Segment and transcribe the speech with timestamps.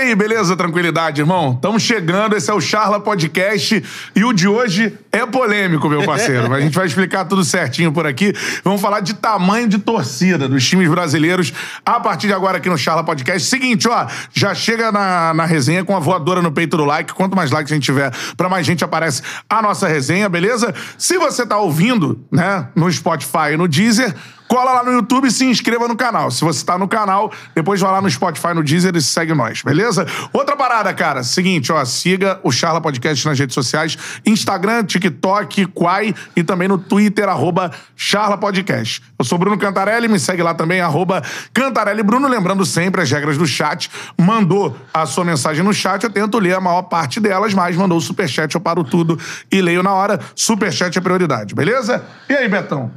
[0.00, 0.56] aí, beleza?
[0.56, 1.52] Tranquilidade, irmão?
[1.54, 3.84] Estamos chegando, esse é o Charla Podcast
[4.16, 6.52] e o de hoje é polêmico, meu parceiro.
[6.52, 8.32] A gente vai explicar tudo certinho por aqui.
[8.64, 11.52] Vamos falar de tamanho de torcida dos times brasileiros
[11.84, 13.46] a partir de agora aqui no Charla Podcast.
[13.46, 17.12] Seguinte, ó, já chega na, na resenha com a voadora no peito do like.
[17.12, 20.74] Quanto mais likes a gente tiver, pra mais gente aparece a nossa resenha, beleza?
[20.96, 24.14] Se você tá ouvindo, né, no Spotify e no Deezer,
[24.50, 26.28] cola lá no YouTube e se inscreva no canal.
[26.28, 29.62] Se você tá no canal, depois vai lá no Spotify, no Deezer e segue nós,
[29.62, 30.04] beleza?
[30.32, 31.22] Outra parada, cara.
[31.22, 36.76] Seguinte, ó, siga o Charla Podcast nas redes sociais, Instagram, TikTok, Quai e também no
[36.76, 39.00] Twitter, arroba Charla Podcast.
[39.16, 41.22] Eu sou Bruno Cantarelli, me segue lá também, arroba
[41.54, 42.26] Cantarelli Bruno.
[42.26, 43.88] Lembrando sempre as regras do chat.
[44.20, 47.98] Mandou a sua mensagem no chat, eu tento ler a maior parte delas, mas mandou
[47.98, 49.16] o superchat, eu paro tudo
[49.48, 50.18] e leio na hora.
[50.34, 52.04] Superchat é prioridade, beleza?
[52.28, 52.90] E aí, Betão?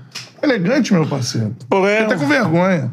[0.43, 1.55] Elegante, meu parceiro.
[1.69, 2.91] Pô, é- Até com vergonha.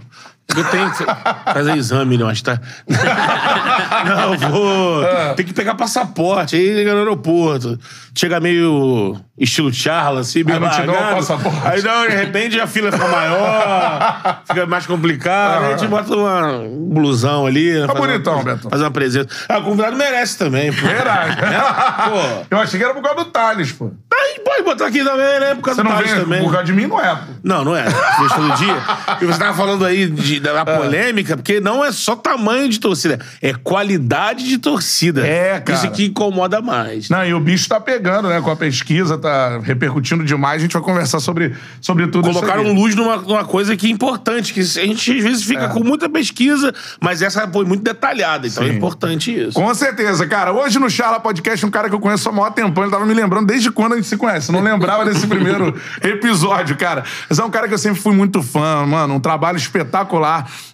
[0.57, 1.05] Eu tenho que
[1.53, 2.61] fazer exame, não, acho que tá.
[4.05, 5.05] Não, vou.
[5.37, 7.79] Tem que pegar passaporte, aí liga no aeroporto.
[8.15, 11.61] Chega meio estilo Charla, assim, meio Aí não te dão o passaporte.
[11.67, 15.65] Aí não, de repente a fila fica maior, fica mais complicado.
[15.65, 17.73] Aí a gente bota uma, um blusão ali.
[17.81, 18.69] Tá faz uma- bonitão, Beto.
[18.71, 19.29] Faz uma presença.
[19.49, 20.87] Ah, o convidado merece também, pô.
[20.87, 21.37] Verdade.
[21.37, 22.45] Pô.
[22.51, 23.91] Eu achei que era por causa do Thales, pô.
[24.13, 25.55] Aí pode botar aqui também, né?
[25.55, 26.43] Por causa Você do não Thales também.
[26.43, 27.33] por causa de mim, não é, pô.
[27.45, 27.85] Não, não é.
[27.85, 28.77] Fez todo dia.
[29.21, 33.19] E você tava falando aí de- da polêmica, porque não é só tamanho de torcida,
[33.41, 35.27] é qualidade de torcida.
[35.27, 35.79] É, cara.
[35.79, 37.09] Isso que incomoda mais.
[37.09, 38.41] Não, e o bicho tá pegando, né?
[38.41, 40.57] Com a pesquisa, tá repercutindo demais.
[40.61, 42.77] A gente vai conversar sobre, sobre tudo Colocaram isso aí.
[42.77, 46.09] luz numa, numa coisa que é importante, que a gente às vezes fica com muita
[46.09, 48.71] pesquisa, mas essa foi muito detalhada, então é É.
[48.71, 48.77] Sim.
[48.77, 49.53] importante isso.
[49.53, 50.53] Com certeza, cara.
[50.53, 53.15] Hoje no Charla Podcast, um cara que eu conheço há maior tempão, ele tava me
[53.15, 54.53] lembrando desde quando a gente se conhece.
[54.53, 57.05] Não lembrava desse primeiro episódio, cara.
[57.29, 59.15] Mas é um cara que eu sempre fui muito fã, mano.
[59.15, 60.20] Um trabalho espetacular.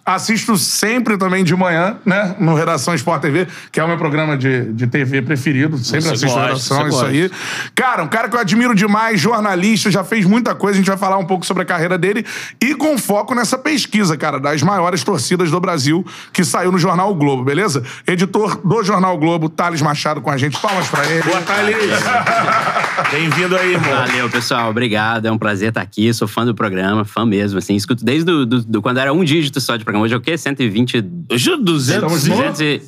[0.04, 2.36] Assisto sempre também de manhã, né?
[2.38, 5.76] No Redação Sport TV, que é o meu programa de, de TV preferido.
[5.78, 7.06] Sempre Você assisto gosta, Redação, isso gosta.
[7.10, 7.30] aí.
[7.74, 10.76] Cara, um cara que eu admiro demais, jornalista, já fez muita coisa.
[10.76, 12.24] A gente vai falar um pouco sobre a carreira dele.
[12.62, 17.10] E com foco nessa pesquisa, cara, das maiores torcidas do Brasil, que saiu no Jornal
[17.10, 17.82] o Globo, beleza?
[18.06, 20.56] Editor do Jornal o Globo, Thales Machado com a gente.
[20.60, 21.22] Palmas pra ele.
[21.22, 21.74] Boa tarde.
[23.10, 23.90] Bem-vindo aí, irmão.
[23.90, 24.70] Valeu, pessoal.
[24.70, 25.26] Obrigado.
[25.26, 26.12] É um prazer estar aqui.
[26.14, 27.58] Sou fã do programa, fã mesmo.
[27.58, 30.04] Assim, escuto desde do, do- do- quando era um dígito só de programa.
[30.04, 30.36] Hoje é o quê?
[30.36, 31.04] 120...
[31.30, 32.82] Hoje é 200 Estamos no- 200 e...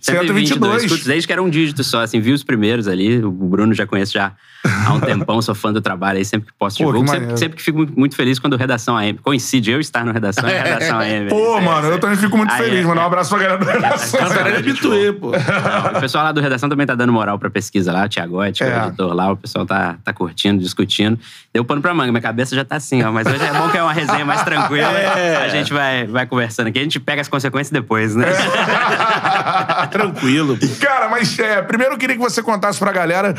[0.00, 0.84] 122.
[0.84, 3.22] Escuto desde que era um dígito só, assim, vi os primeiros ali.
[3.24, 4.32] O Bruno já conheço já
[4.64, 7.06] há um tempão, sou fã do trabalho aí, sempre que posso Pô, que divulgo.
[7.08, 7.24] maneiro.
[7.30, 10.52] Sempre, sempre que fico muito, feliz quando Redação AM coincide eu estar no Redação e
[10.52, 11.28] Redação AM.
[11.30, 13.00] Pô, É, mano, é, eu também fico muito Aí, feliz, é, mano.
[13.00, 14.20] Um abraço pra galera do Redação.
[14.20, 15.32] É habituê, pô.
[15.32, 18.62] Não, o pessoal lá do Redação também tá dando moral pra pesquisa lá, o Tiagote,
[18.62, 18.66] É.
[18.82, 21.18] o editor lá, o pessoal tá, tá curtindo, discutindo.
[21.52, 23.10] Deu pano pra manga, minha cabeça já tá assim, ó.
[23.10, 24.90] Mas hoje é bom que é uma resenha mais tranquila.
[25.00, 25.39] É.
[25.44, 28.26] A gente vai, vai conversando aqui, a gente pega as consequências depois, né?
[29.90, 30.56] Tranquilo.
[30.56, 30.66] pô.
[30.80, 33.34] Cara, mas é, primeiro eu queria que você contasse pra galera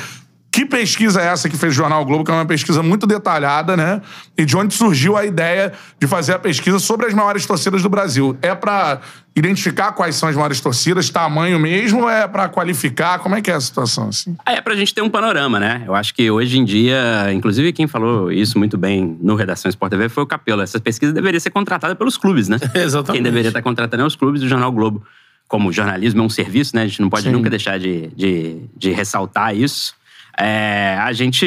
[0.52, 3.78] que pesquisa é essa que fez o Jornal Globo, que é uma pesquisa muito detalhada,
[3.78, 4.02] né?
[4.38, 7.88] E de onde surgiu a ideia de fazer a pesquisa sobre as maiores torcidas do
[7.88, 8.38] Brasil?
[8.42, 9.00] É pra
[9.34, 13.20] identificar quais são as maiores torcidas, tamanho mesmo, ou é pra qualificar?
[13.20, 14.36] Como é que é a situação, assim?
[14.46, 15.84] É pra gente ter um panorama, né?
[15.88, 19.90] Eu acho que hoje em dia, inclusive quem falou isso muito bem no Redação Sport
[19.90, 20.62] TV foi o Capelo.
[20.62, 22.58] Essa pesquisa deveria ser contratada pelos clubes, né?
[22.76, 23.14] Exatamente.
[23.14, 25.02] Quem deveria estar contratando é os clubes do Jornal Globo.
[25.48, 26.84] Como jornalismo é um serviço, né?
[26.84, 27.32] A gente não pode Sim.
[27.32, 29.94] nunca deixar de, de, de ressaltar isso.
[30.38, 31.46] É, a, gente,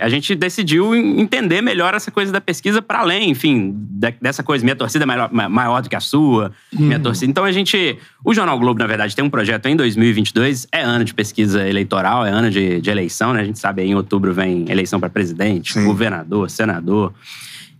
[0.00, 4.64] a gente decidiu entender melhor essa coisa da pesquisa para além, enfim, da- dessa coisa,
[4.64, 7.30] minha torcida é maior, ma- maior do que a sua, minha torcida.
[7.30, 7.96] Então a gente.
[8.24, 12.26] O Jornal Globo, na verdade, tem um projeto em 2022, é ano de pesquisa eleitoral,
[12.26, 13.40] é ano de, de eleição, né?
[13.40, 15.84] A gente sabe aí em outubro vem eleição para presidente, Sim.
[15.84, 17.12] governador, senador.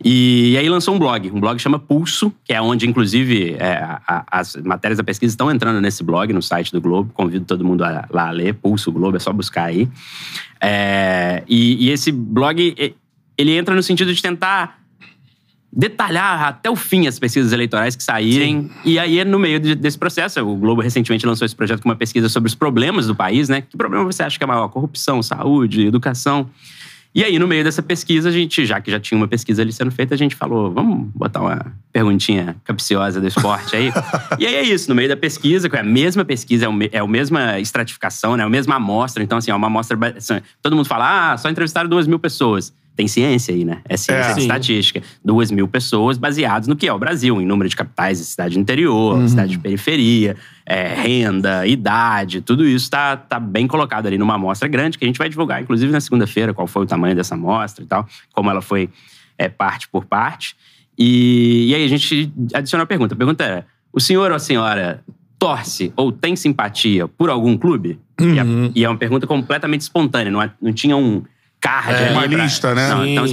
[0.04, 3.76] E, aí lançou um blog, um blog chama Pulso, que é onde, inclusive, é,
[4.06, 7.10] a- as matérias da pesquisa estão entrando nesse blog, no site do Globo.
[7.14, 9.88] Convido todo mundo a, lá a ler, Pulso Globo, é só buscar aí.
[10.60, 12.94] É, e, e esse blog, e-
[13.38, 14.78] ele entra no sentido de tentar
[15.72, 18.70] detalhar até o fim as pesquisas eleitorais que saírem.
[18.84, 21.96] E aí, no meio de- desse processo, o Globo recentemente lançou esse projeto com uma
[21.96, 23.60] pesquisa sobre os problemas do país, né?
[23.62, 24.68] Que problema você acha que é maior?
[24.68, 26.48] Corrupção, saúde, educação.
[27.16, 29.72] E aí, no meio dessa pesquisa, a gente, já que já tinha uma pesquisa ali
[29.72, 33.90] sendo feita, a gente falou, vamos botar uma perguntinha capciosa do esporte aí.
[34.38, 36.98] e aí é isso, no meio da pesquisa, que é a mesma pesquisa, é, é
[36.98, 38.42] a mesma estratificação, né?
[38.42, 39.22] É a mesma amostra.
[39.22, 39.98] Então, assim, é uma amostra...
[40.14, 42.70] assim, Todo mundo fala, ah, só entrevistaram duas mil pessoas.
[42.94, 43.78] Tem ciência aí, né?
[43.88, 44.34] É ciência É.
[44.34, 45.02] de estatística.
[45.24, 48.52] Duas mil pessoas baseados no que é o Brasil, em número de capitais de cidade
[48.54, 49.26] de interior, Uhum.
[49.26, 50.36] cidade de periferia,
[50.68, 55.08] é, renda, idade, tudo isso tá, tá bem colocado ali numa amostra grande que a
[55.08, 58.50] gente vai divulgar, inclusive na segunda-feira, qual foi o tamanho dessa amostra e tal, como
[58.50, 58.90] ela foi
[59.38, 60.56] é, parte por parte.
[60.98, 63.14] E, e aí a gente adicionou a pergunta.
[63.14, 65.04] A pergunta era: o senhor ou a senhora
[65.38, 67.98] torce ou tem simpatia por algum clube?
[68.18, 71.22] E, a- e é uma pergunta completamente espontânea, não, é- não tinha um
[71.60, 72.12] card É, ali.
[72.14, 72.88] uma pra- lista, né?
[72.88, 73.24] Não, então,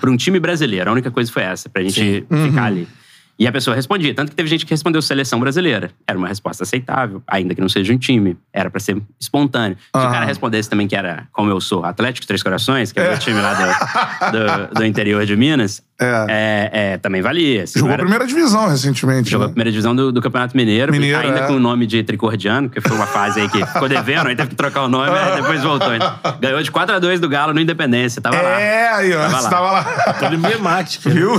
[0.00, 2.88] para um time brasileiro, a única coisa foi essa, pra gente ficar ali.
[3.38, 4.12] E a pessoa respondia.
[4.12, 5.90] Tanto que teve gente que respondeu seleção brasileira.
[6.06, 8.36] Era uma resposta aceitável, ainda que não seja um time.
[8.52, 9.76] Era pra ser espontâneo.
[9.78, 13.06] Se o cara respondesse também que era, como eu sou, Atlético Três Corações, que é,
[13.06, 16.26] o meu time lá do, do, do interior de Minas, É.
[16.28, 17.66] é, é, também valia.
[17.66, 19.30] Se Jogou a era- primeira divisão recentemente.
[19.30, 19.52] Jogou a né?
[19.52, 21.46] primeira divisão do, do Campeonato Mineiro, Mineiro, ainda é.
[21.48, 24.50] com o nome de Tricordiano, que foi uma fase aí que ficou devendo, aí teve
[24.50, 25.88] que trocar o nome, aí depois voltou.
[26.40, 28.60] Ganhou de 4x2 do Galo no Independência, tava lá.
[28.60, 29.22] É, aí, ó.
[29.28, 29.50] Tava lá.
[29.50, 30.12] tava lá.
[30.20, 31.10] Toda emblemática.
[31.10, 31.32] Viu?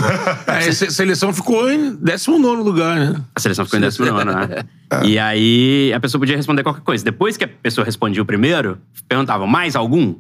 [0.46, 3.16] A se- seleção ficou em 19 lugar, né?
[3.36, 4.64] A seleção ficou em 19 né?
[5.06, 7.04] E aí a pessoa podia responder qualquer coisa.
[7.06, 8.78] Depois que a pessoa respondia o primeiro,
[9.08, 10.16] perguntavam mais algum?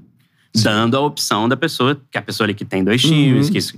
[0.55, 3.57] Dando a opção da pessoa, que é a pessoa ali que tem dois times, que,
[3.59, 3.77] isso-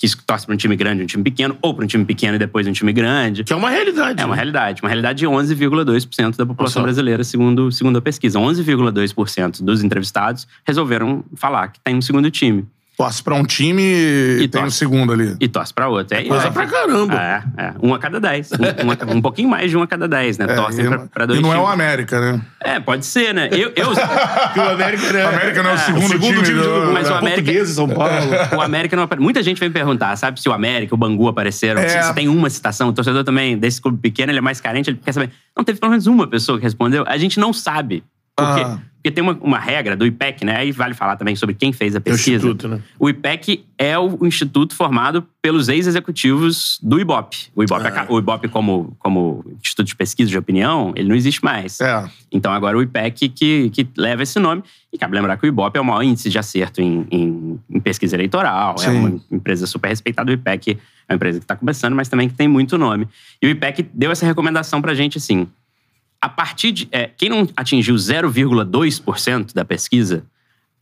[0.00, 2.06] que isso torce para um time grande e um time pequeno, ou para um time
[2.06, 3.44] pequeno e depois um time grande.
[3.44, 4.18] Que é uma realidade.
[4.18, 4.36] É uma né?
[4.36, 4.80] realidade.
[4.80, 6.80] Uma realidade de 11,2% da população Nossa.
[6.80, 8.38] brasileira, segundo, segundo a pesquisa.
[8.38, 12.66] 11,2% dos entrevistados resolveram falar que tem um segundo time.
[13.00, 14.76] Torce pra um time e, tem o torce.
[14.76, 15.34] segundo ali.
[15.40, 16.14] E torce pra outro.
[16.18, 17.14] É, Coisa é, pra caramba.
[17.14, 17.72] É, é.
[17.82, 18.50] Um a cada dez.
[18.52, 20.44] Um, um um pouquinho mais de um a cada dez, né?
[20.46, 21.72] É, Torcem e, pra, pra dois e não é o times.
[21.72, 22.40] América, né?
[22.62, 23.48] É, pode ser, né?
[23.52, 25.24] Eu, eu, o América, né?
[25.24, 27.88] O América não é o segundo, segundo time, do- do, Mas o é, América- São
[27.88, 28.12] Paulo.
[28.54, 31.80] o América não apare- Muita gente vem perguntar, sabe, se o América, o Bangu apareceram.
[31.80, 31.88] É.
[31.88, 32.88] Se, se tem uma citação.
[32.90, 35.30] O torcedor também, desse clube pequeno, ele é mais carente, ele quer saber.
[35.56, 37.02] Não teve pelo menos uma pessoa que respondeu.
[37.06, 38.04] A gente não sabe.
[38.36, 38.62] Por quê?
[38.62, 38.78] Ah.
[39.02, 40.56] Porque tem uma, uma regra do IPEC, né?
[40.58, 42.36] Aí vale falar também sobre quem fez a pesquisa.
[42.36, 42.80] instituto, né?
[42.98, 47.48] O IPEC é o instituto formado pelos ex-executivos do IBOP.
[47.54, 51.42] O IBOP, aca- o IBOP como, como Instituto de Pesquisa de Opinião, ele não existe
[51.44, 51.80] mais.
[51.80, 52.04] É.
[52.30, 54.62] Então agora o IPEC que, que leva esse nome.
[54.92, 57.80] E cabe lembrar que o IBOP é o maior índice de acerto em, em- em
[57.80, 58.74] pesquisa eleitoral.
[58.74, 58.98] É Sim.
[58.98, 60.30] uma empresa super respeitada.
[60.30, 60.72] O IPEC
[61.08, 63.06] é uma empresa que está começando, mas também que tem muito nome.
[63.40, 65.46] E o IPEC deu essa recomendação pra gente assim.
[66.22, 66.88] A partir de.
[66.92, 70.24] é, quem não atingiu 0,2% da pesquisa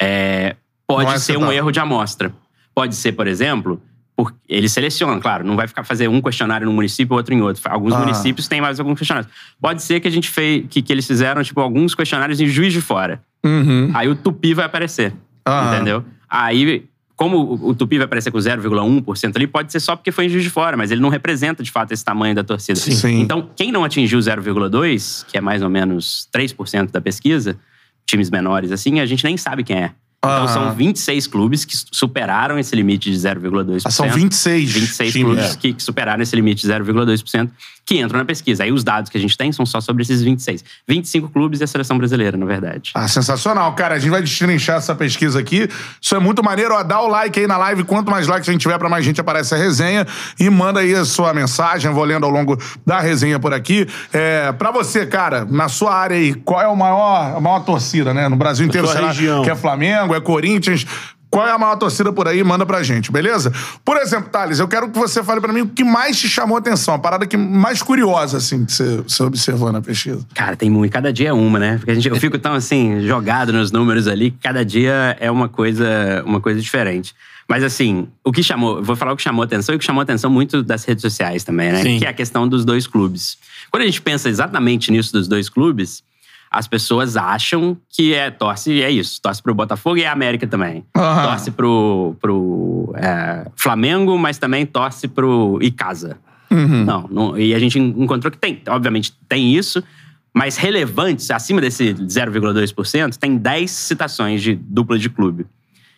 [0.00, 0.56] é,
[0.86, 2.32] pode é ser um erro de amostra.
[2.74, 3.80] Pode ser, por exemplo,
[4.16, 7.62] por, eles selecionam, claro, não vai ficar fazer um questionário num município, outro em outro.
[7.70, 8.00] Alguns Ah.
[8.00, 9.32] municípios têm mais alguns questionários.
[9.60, 12.72] Pode ser que a gente fez, que, que eles fizeram, tipo, alguns questionários em Juiz
[12.72, 13.22] de Fora.
[13.44, 13.90] Uhum.
[13.94, 15.14] Aí o Tupi vai aparecer.
[15.46, 15.74] Aham.
[15.74, 16.04] Entendeu?
[16.28, 16.84] Aí,
[17.18, 20.44] como o- Tupi vai aparecer com 0,1% ali, pode ser só porque foi em Juiz
[20.44, 22.78] de Fora, mas ele não representa, de fato, esse tamanho da torcida.
[22.78, 22.92] Sim.
[22.92, 23.20] Sim.
[23.20, 27.58] Então, quem não atingiu 0,2%, que é mais ou menos 3% da pesquisa,
[28.06, 29.90] times menores assim, a gente nem sabe quem é.
[30.18, 30.48] Então, Aham.
[30.48, 33.82] são 26 clubes que superaram esse limite de 0,2%.
[33.84, 35.24] Ah, são 26 26 times.
[35.36, 37.48] clubes que, que superaram esse limite de 0,2%
[37.86, 38.64] que entram na pesquisa.
[38.64, 40.62] Aí os dados que a gente tem são só sobre esses 26.
[40.86, 42.90] 25 clubes e a seleção brasileira, na verdade.
[42.94, 43.72] Ah, sensacional.
[43.74, 45.68] Cara, a gente vai destrinchar essa pesquisa aqui.
[46.02, 46.74] Isso é muito maneiro.
[46.74, 47.84] Ó, dá o like aí na live.
[47.84, 50.04] Quanto mais likes a gente tiver, pra mais gente aparece a resenha.
[50.38, 51.88] E manda aí a sua mensagem.
[51.88, 53.86] Eu vou lendo ao longo da resenha por aqui.
[54.12, 58.12] É, pra você, cara, na sua área aí, qual é o maior, a maior torcida,
[58.12, 58.28] né?
[58.28, 59.42] No Brasil inteiro, será região.
[59.44, 60.86] que é Flamengo, é Corinthians...
[61.30, 62.42] Qual é a maior torcida por aí?
[62.42, 63.52] Manda pra gente, beleza?
[63.84, 66.56] Por exemplo, Thales, eu quero que você fale pra mim o que mais te chamou
[66.56, 70.26] a atenção, a parada que mais curiosa, assim, que você, você observou na pesquisa.
[70.34, 70.90] Cara, tem muito.
[70.90, 71.76] Cada dia é uma, né?
[71.76, 75.30] Porque a gente, eu fico tão assim, jogado nos números ali, que cada dia é
[75.30, 77.14] uma coisa, uma coisa diferente.
[77.46, 80.00] Mas assim, o que chamou, vou falar o que chamou atenção e o que chamou
[80.00, 81.82] atenção muito das redes sociais também, né?
[81.82, 81.98] Sim.
[81.98, 83.36] Que é a questão dos dois clubes.
[83.70, 86.02] Quando a gente pensa exatamente nisso dos dois clubes,
[86.50, 90.84] as pessoas acham que é torce, é isso, torce pro Botafogo e a América também.
[90.96, 91.22] Aham.
[91.28, 96.18] Torce pro, pro é, Flamengo, mas também torce pro Icasa.
[96.50, 99.84] Não, não, e a gente encontrou que tem, obviamente tem isso,
[100.32, 105.46] mas relevantes, acima desse 0,2%, tem 10 citações de dupla de clube.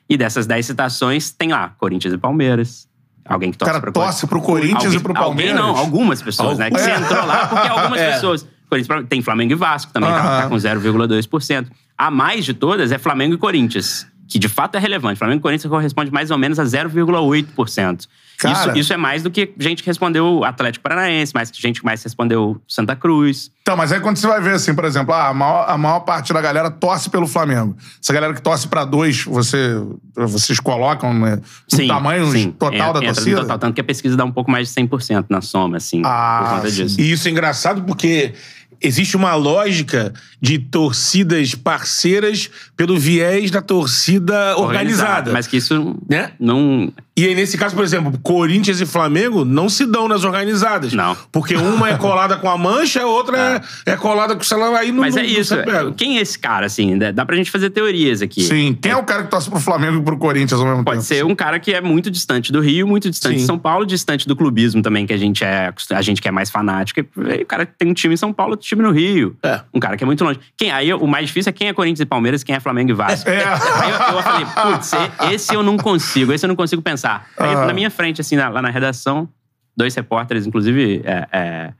[0.08, 2.88] E dessas 10 citações, tem lá Corinthians e Palmeiras.
[3.24, 5.56] Alguém que torce Cara, pro torce pro Corinthians alguém, e pro Palmeiras?
[5.56, 6.68] Alguém não, algumas pessoas, né?
[6.68, 6.96] Que você É.
[6.98, 8.12] entrou lá porque algumas É.
[8.14, 8.46] pessoas.
[8.70, 10.42] Corinthians, tem Flamengo e Vasco também, tá, Aham.
[10.44, 11.66] tá com 0,2%.
[11.98, 15.18] A mais de todas é Flamengo e Corinthians, que de fato é relevante.
[15.18, 18.06] Flamengo e Corinthians corresponde mais ou menos a 0,8%.
[18.38, 18.70] Cara.
[18.70, 21.84] Isso, isso é mais do que gente que respondeu Atlético Paranaense, mais que gente que
[21.84, 23.50] mais respondeu Santa Cruz.
[23.60, 26.00] Então, mas aí quando você vai ver, assim, por exemplo, ah, a, maior, a maior
[26.00, 27.76] parte da galera torce pelo Flamengo.
[28.02, 29.74] Essa galera que torce pra dois, você,
[30.16, 31.38] vocês colocam né,
[31.70, 32.50] no tamanho sim.
[32.52, 33.40] total Entra- da entra no torcida?
[33.42, 36.40] Total, tanto que a pesquisa dá um pouco mais de 100% na soma, assim, Ah,
[36.44, 36.82] por conta sim.
[36.84, 36.98] disso.
[36.98, 38.32] E isso é engraçado porque
[38.80, 45.32] existe uma lógica de torcidas parceiras pelo viés da torcida organizada.
[45.32, 46.32] Mas que isso Né?
[46.38, 46.92] não...
[47.20, 50.94] E aí, nesse caso, por exemplo, Corinthians e Flamengo não se dão nas organizadas.
[50.94, 51.14] Não.
[51.30, 54.74] Porque uma é colada com a mancha, a outra é, é colada com o celular.
[54.80, 55.54] Aí não, Mas é não isso.
[55.98, 56.96] Quem é esse cara, assim?
[56.96, 58.42] Dá pra gente fazer teorias aqui.
[58.42, 58.78] Sim.
[58.80, 61.06] Quem é o cara que torce pro Flamengo e pro Corinthians ao mesmo Pode tempo?
[61.06, 63.40] ser um cara que é muito distante do Rio, muito distante Sim.
[63.40, 66.30] de São Paulo, distante do clubismo também, que a gente é, a gente que é
[66.30, 67.00] mais fanático.
[67.00, 69.36] E o cara que tem um time em São Paulo, outro time no Rio.
[69.42, 69.60] É.
[69.74, 70.40] Um cara que é muito longe.
[70.56, 72.94] Quem, aí o mais difícil é quem é Corinthians e Palmeiras, quem é Flamengo e
[72.94, 73.28] Vasco.
[73.28, 73.44] É.
[73.44, 74.92] Aí eu, eu falei, putz,
[75.32, 77.09] esse eu não consigo, esse eu não consigo pensar.
[77.38, 77.66] Aí Aham.
[77.66, 79.28] na minha frente, assim, na- lá na redação,
[79.76, 81.72] dois repórteres, inclusive, é, é,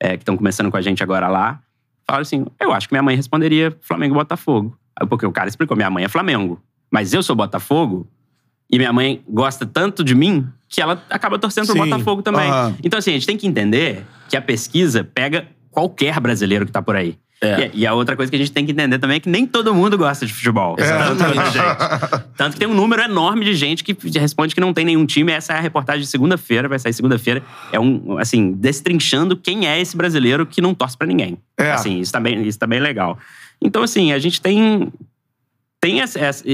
[0.00, 1.60] é, que estão começando com a gente agora lá,
[2.06, 4.76] falaram assim: eu acho que minha mãe responderia Flamengo e Botafogo.
[5.08, 8.06] Porque o cara explicou: minha mãe é Flamengo, mas eu sou Botafogo,
[8.70, 11.80] e minha mãe gosta tanto de mim que ela acaba torcendo pro Sim.
[11.90, 12.50] Botafogo também.
[12.50, 12.74] Aham.
[12.82, 16.82] Então, assim, a gente tem que entender que a pesquisa pega qualquer brasileiro que tá
[16.82, 17.16] por aí.
[17.40, 17.70] É.
[17.74, 19.46] E, e a outra coisa que a gente tem que entender também é que nem
[19.46, 20.74] todo mundo gosta de futebol.
[20.76, 24.72] Tanto, que, gente, tanto que tem um número enorme de gente que responde que não
[24.72, 25.32] tem nenhum time.
[25.32, 27.42] Essa é a reportagem de segunda-feira, vai sair segunda-feira.
[27.72, 31.36] É um, assim, destrinchando quem é esse brasileiro que não torce pra ninguém.
[31.58, 31.72] É.
[31.72, 33.18] Assim, isso tá bem, isso tá bem legal.
[33.60, 34.92] Então, assim, a gente tem.
[35.78, 36.44] Tem essa, essa-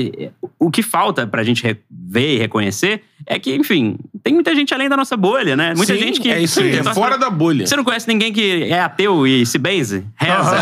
[0.58, 4.88] o que falta pra gente ver e reconhecer é que, enfim, tem muita gente além
[4.88, 5.74] da nossa bolha, né?
[5.76, 6.30] Muita Sim, gente que.
[6.30, 7.66] É isso aí, é fora da bolha.
[7.66, 10.04] você não conhece ninguém que é ateu e se benze?
[10.16, 10.56] Reza?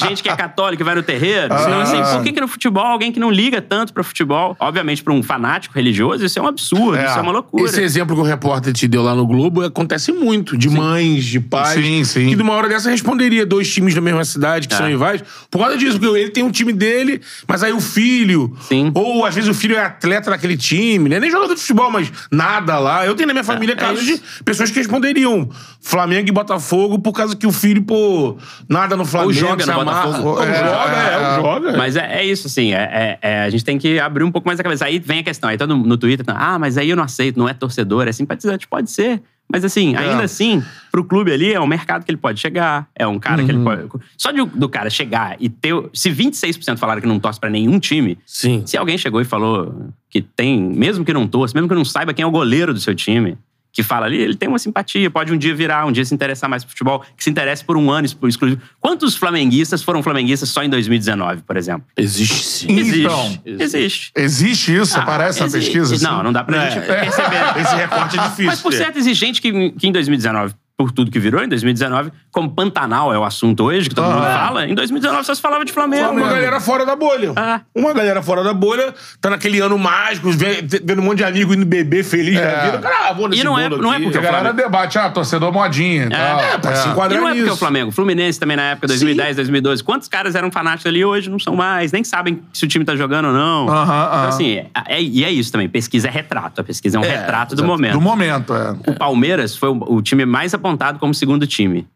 [0.00, 1.46] Gente que é católica e vai no terreiro?
[1.46, 5.02] Então, assim, por que, que no futebol alguém que não liga tanto pra futebol, obviamente
[5.02, 7.06] pra um fanático religioso, isso é um absurdo, É.
[7.06, 7.64] isso é uma loucura.
[7.64, 10.56] Esse exemplo que o repórter te deu lá no Globo acontece muito.
[10.56, 11.84] De mães, de pais.
[11.84, 12.28] Sim, sim.
[12.28, 14.76] Que numa hora dessa responderia dois times da mesma cidade, que É.
[14.76, 15.22] são rivais.
[15.50, 18.56] Por causa disso, porque ele tem um time dele, mas aí o filho.
[18.68, 18.90] Sim.
[18.94, 21.18] Ou às vezes o filho é atleta daquele time, né?
[21.20, 23.04] Nem jogador de futebol, mas nada lá.
[23.06, 25.48] Eu tenho na minha família é casos de pessoas que responderiam
[25.80, 28.36] Flamengo e Botafogo por causa que o filho, pô,
[28.68, 29.32] nada no Flamengo.
[29.32, 30.06] joga se no amarra.
[30.06, 30.28] Botafogo.
[30.30, 31.76] Ou É, joga, é, é, ou joga.
[31.76, 34.48] Mas é, é isso, assim, é, é- é, a gente tem que abrir um pouco
[34.48, 34.84] mais a cabeça.
[34.86, 37.38] Aí vem a questão, aí todo no Twitter, tá, ah, mas aí eu não aceito,
[37.38, 39.22] não é torcedor, é simpatizante, pode ser.
[39.50, 40.62] Mas assim, ainda assim,
[40.92, 43.64] pro clube ali é um mercado que ele pode chegar, é um cara que ele
[43.64, 43.88] pode...
[44.16, 45.74] Só de, do cara chegar e ter...
[45.94, 48.62] Se 26% falaram que não torce pra nenhum time, Sim.
[48.66, 52.12] se alguém chegou e falou que tem, mesmo que não torça, mesmo que não saiba
[52.12, 53.38] quem é o goleiro do seu time,
[53.72, 56.48] que fala ali, ele tem uma simpatia, pode um dia virar, um dia se interessar
[56.50, 58.60] mais por futebol, que se interesse por um ano exclu- exclusivo.
[58.80, 61.86] Quantos flamenguistas foram flamenguistas só em 2019, por exemplo?
[61.96, 62.66] Existe sim.
[62.72, 63.40] Então.
[63.44, 63.62] Existe.
[63.64, 64.12] Existe.
[64.16, 64.98] Existe isso?
[64.98, 65.94] Ah, Aparece na pesquisa?
[65.94, 66.04] assim?
[66.04, 66.70] Não, não dá pra É.
[66.70, 67.36] gente perceber.
[67.60, 68.46] Esse recorte é difícil.
[68.46, 72.12] Mas por certo, existe gente que, que em 2019, por tudo que virou, em 2019,
[72.30, 75.64] como Pantanal é o assunto hoje, que todo mundo fala, em 2019 só se falava
[75.64, 76.12] de Flamengo.
[76.12, 77.32] Uma galera fora da bolha.
[77.34, 77.62] Ah.
[77.74, 81.66] Uma galera fora da bolha, tá naquele ano mágico, vendo um monte de amigo indo
[81.66, 82.78] beber feliz da vida.
[82.78, 85.52] Cara, ah, vou nesse E não é- não é porque A galera debate, ah, torcedor
[85.52, 86.40] modinha e tal.
[86.40, 87.54] É, pra se E enquadrar não é porque nisso.
[87.54, 87.90] o Flamengo.
[87.90, 89.82] Fluminense também na época, 2010, 2012.
[89.82, 91.90] Quantos caras eram fanáticos ali hoje não são mais?
[91.90, 93.68] Nem sabem se o time tá jogando ou não.
[93.68, 94.06] Aham, aham.
[94.18, 95.68] Então, assim, é, é- e é isso também.
[95.68, 96.60] Pesquisa é retrato.
[96.60, 97.94] A pesquisa é um É, retrato do momento.
[97.94, 98.76] Do momento, é.
[98.86, 100.67] O Palmeiras foi o, o time mais apontado
[100.98, 101.86] como segundo time.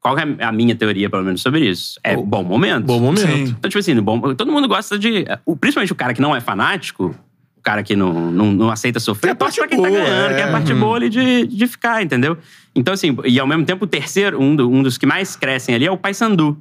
[0.00, 1.98] Qual é a minha teoria, pelo menos, sobre isso?
[2.02, 2.84] É bom momento.
[2.84, 3.20] Bom momento.
[3.20, 3.42] Sim.
[3.44, 5.24] Então, tipo assim, bom, todo mundo gosta de.
[5.46, 7.14] o- Principalmente o cara que não é fanático,
[7.56, 9.88] o cara que não, não, não aceita sofrer, Quer a torce pra parte quem tá
[9.88, 10.36] boa, ganhando, é.
[10.36, 12.36] quer a parte boa ali de, de ficar, entendeu?
[12.74, 15.72] Então, assim, e ao mesmo tempo, o terceiro, um, do- um dos que mais crescem
[15.74, 16.58] ali é o Paysandu.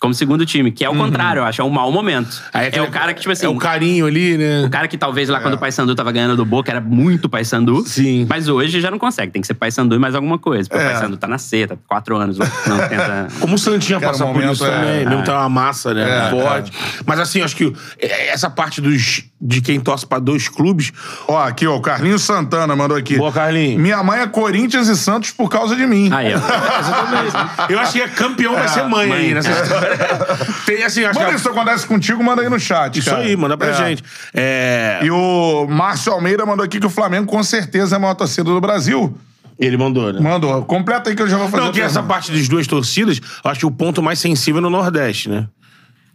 [0.00, 2.42] Como segundo time, que é o contrário, eu acho, é um mau momento.
[2.54, 3.44] Aí é aquele- o cara que, tipo assim.
[3.44, 4.64] É o carinho ali, né?
[4.64, 7.84] O cara que talvez lá quando o Paysandu tava ganhando do Boca era muito Paysandu.
[7.86, 8.26] Sim.
[8.26, 9.30] Mas hoje já não consegue.
[9.30, 10.66] Tem que ser Paysandu e mais alguma coisa.
[10.70, 10.86] Porque É.
[10.86, 12.46] o Paysandu tá na seta, quatro anos, não
[12.88, 13.28] tenta...
[13.40, 15.06] Como o Santinha Cara, passa o por momento isso é- também.
[15.06, 16.28] Mesmo tem uma massa, né?
[16.28, 16.72] É, forte.
[17.04, 20.92] Mas assim, acho que essa parte dos, de quem torce pra dois clubes.
[21.26, 23.16] Ó, aqui, ó, o Carlinhos Santana mandou aqui.
[23.16, 23.80] Boa, Carlinhos.
[23.80, 26.10] Minha mãe é Corinthians e Santos por causa de mim.
[26.12, 26.36] Aí, ó.
[26.36, 27.36] Exatamente.
[27.72, 29.34] Eu acho que é campeão vai ser mãe, aí mãe.
[29.34, 29.96] nessa história.
[30.66, 31.36] Tem assim, acho Manda que.
[31.38, 32.98] isso acontece contigo, manda aí no chat.
[32.98, 33.22] Isso cara.
[33.22, 33.74] aí, manda pra É.
[33.74, 34.04] gente.
[34.34, 38.14] É, E o Márcio Almeida mandou aqui que o Flamengo com certeza é a maior
[38.14, 39.16] torcida do Brasil.
[39.58, 40.20] Ele mandou, né?
[40.20, 40.62] Mandou.
[40.64, 41.64] Completa aí que eu já vou fazer.
[41.64, 44.62] Não, que essa parte das duas torcidas, eu acho que o ponto mais sensível é
[44.62, 45.46] no Nordeste, né?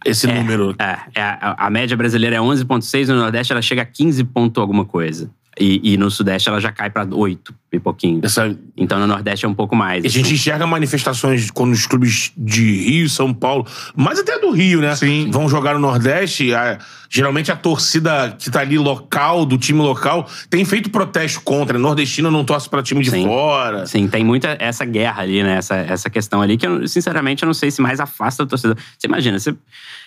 [0.05, 0.75] Esse número.
[0.77, 4.61] É, é, a, a média brasileira é 11,6, no Nordeste ela chega a 15 ponto
[4.61, 5.29] alguma coisa.
[5.59, 8.19] E, e no Sudeste ela já cai pra 8 e pouquinho.
[8.23, 10.03] Essa, Então no Nordeste é um pouco mais.
[10.05, 13.65] a gente enxerga manifestações quando os clubes de Rio, São Paulo,
[13.95, 14.95] mas até do Rio, né?
[14.95, 15.29] Sim.
[15.31, 16.53] Vão jogar no Nordeste.
[16.53, 16.77] a-
[17.07, 21.77] geralmente a torcida que tá ali local, do time local, tem feito protesto contra.
[21.79, 23.23] Nordestina não torce pra time de Sim.
[23.25, 23.85] fora.
[23.85, 25.55] Sim, tem muita essa guerra ali, né?
[25.57, 28.75] Essa, essa questão ali que, eu, sinceramente, eu não sei se mais afasta o torcedor.
[28.97, 29.55] Você imagina, você,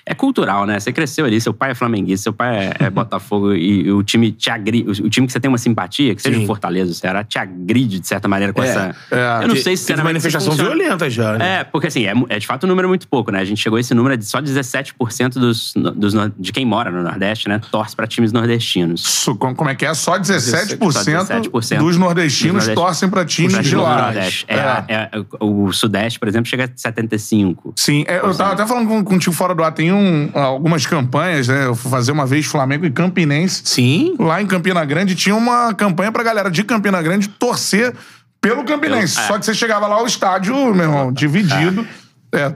[0.05, 0.79] é cultural, né?
[0.79, 4.31] Você cresceu ali, seu pai é flamenguista, seu pai é, é Botafogo e, o time
[4.33, 6.45] te agri, o, time que você tem uma simpatia, que seja Sim.
[6.45, 8.97] o Fortaleza, o Ceará, te agride, de certa maneira, com É, essa.
[9.11, 9.45] é.
[9.45, 11.61] eu não sei se teve manifestação violenta já, né?
[11.61, 13.41] É, porque assim, é, é de fato um número muito pouco, né?
[13.41, 17.03] A gente chegou a esse número de só 17% dos, dos, de quem mora no
[17.03, 17.61] Nordeste, né?
[17.71, 19.03] Torce pra times nordestinos.
[19.05, 19.95] Isso, como é que é?
[19.95, 24.03] Só 17%, Só 17% dos nordestinos dos nordestinos torcem pra times de lá.
[24.03, 24.47] Nordeste.
[24.49, 24.57] É,
[24.89, 25.11] é,
[25.41, 27.57] o Sudeste, por exemplo, chega a 75%.
[27.77, 31.49] Sim, é, eu tava até falando com, contigo fora do ar, tem um, algumas campanhas,
[31.49, 31.67] né?
[31.67, 33.63] Eu fui fazer uma vez Flamengo e Campinense.
[33.65, 34.15] Sim.
[34.19, 37.95] Lá em Campina Grande tinha uma campanha pra galera de Campina Grande torcer
[38.41, 39.15] pelo Campinense.
[39.15, 39.29] Pelo- é.
[39.29, 41.83] Só que você chegava lá, o estádio, meu irmão, dividido.
[41.83, 42.08] É,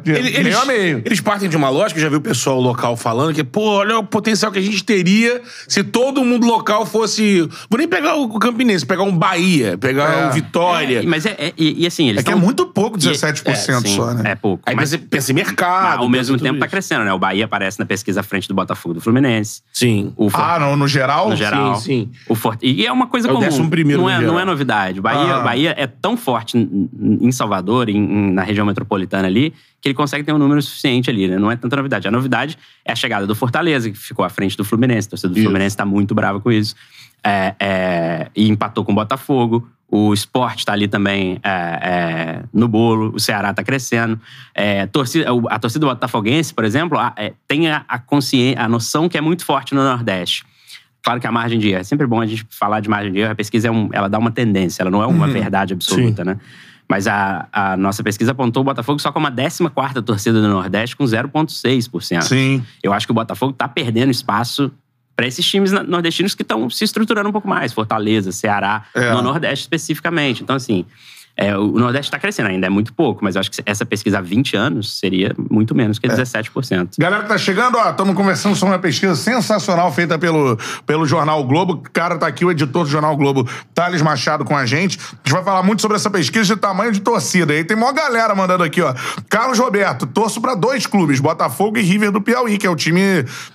[0.03, 1.03] de- Ele- meio eles, a meio.
[1.05, 3.99] eles partem de uma lógica, eu já vi o pessoal local falando, que, pô, olha
[3.99, 7.41] o potencial que a gente teria se todo mundo local fosse.
[7.71, 10.27] Vou nem pegar o Campinense, pegar um Bahia, pegar É.
[10.27, 10.99] um Vitória.
[11.01, 13.01] É, mas é, é- e, e assim, eles É que é tão- muito pouco, e-
[13.01, 14.33] 17% é, sim, só, né?
[14.33, 14.63] É pouco.
[14.67, 15.89] Aí mas você pensa em mercado.
[15.91, 16.71] mas, ao mesmo tempo tá isso.
[16.73, 17.13] crescendo, né?
[17.15, 19.63] O Bahia aparece na pesquisa à frente do Botafogo do Fluminense.
[19.73, 20.13] Sim.
[20.17, 21.31] O For- Ah, não, no geral?
[21.31, 21.77] no geral.
[21.77, 22.11] sim, sim.
[22.29, 22.67] O Forte...
[22.67, 23.47] E é uma coisa É o comum.
[23.47, 24.33] 11º não no é, geral.
[24.35, 24.99] não é novidade.
[24.99, 25.41] O Bahia, Ah.
[25.41, 26.89] Bahia é tão forte em-
[27.23, 31.11] em Salvador, em- em- na região metropolitana ali, que ele consegue ter um número suficiente
[31.11, 31.37] ali, né?
[31.39, 32.07] Não é tanta novidade.
[32.07, 35.07] A novidade é a chegada do Fortaleza, que ficou à frente do Fluminense.
[35.09, 35.45] O torcedor do Isso.
[35.49, 36.75] Fluminense tá muito bravo com isso.
[37.25, 39.69] É, é, e empatou com o Botafogo.
[39.89, 43.13] O esporte tá ali também é, é, no bolo.
[43.15, 44.19] O Ceará tá crescendo.
[44.55, 49.09] É, torcida, a torcida botafoguense, por exemplo, a- é, tem a, a consciência, a noção
[49.09, 50.45] que é muito forte no Nordeste.
[51.03, 53.19] Claro que a margem de erro, é sempre bom a gente falar de margem de
[53.19, 56.25] erro, a pesquisa é um- ela dá uma tendência, ela não é uma verdade absoluta,
[56.25, 56.39] né?
[56.89, 60.95] Mas a, a nossa pesquisa apontou o Botafogo só como a 14 torcida do Nordeste,
[60.97, 62.23] com 0,6%.
[62.23, 62.65] Sim.
[62.83, 64.71] Eu acho que o Botafogo tá perdendo espaço
[65.15, 67.73] para esses times nordestinos que estão se estruturando um pouco mais.
[67.73, 69.13] Fortaleza, Ceará, É.
[69.13, 70.43] no Nordeste especificamente.
[70.43, 70.85] Então, assim,
[71.37, 74.19] é, o Nordeste está crescendo ainda, é muito pouco, mas eu acho que essa pesquisa
[74.19, 76.01] há 20 anos seria muito menos É.
[76.01, 76.97] que 17%.
[76.99, 81.41] Galera que tá chegando, ó, estamos conversando sobre uma pesquisa sensacional feita pelo, pelo Jornal
[81.41, 81.73] o Globo.
[81.75, 84.99] O cara tá aqui, o editor do Jornal o Globo, Thales Machado, com a gente.
[84.99, 87.55] A gente vai falar muito sobre essa pesquisa de tamanho de torcida.
[87.55, 88.95] E tem uma galera mandando aqui, ó.
[89.29, 93.01] Carlos Roberto, torço pra dois clubes, Botafogo e River do Piauí, que é o time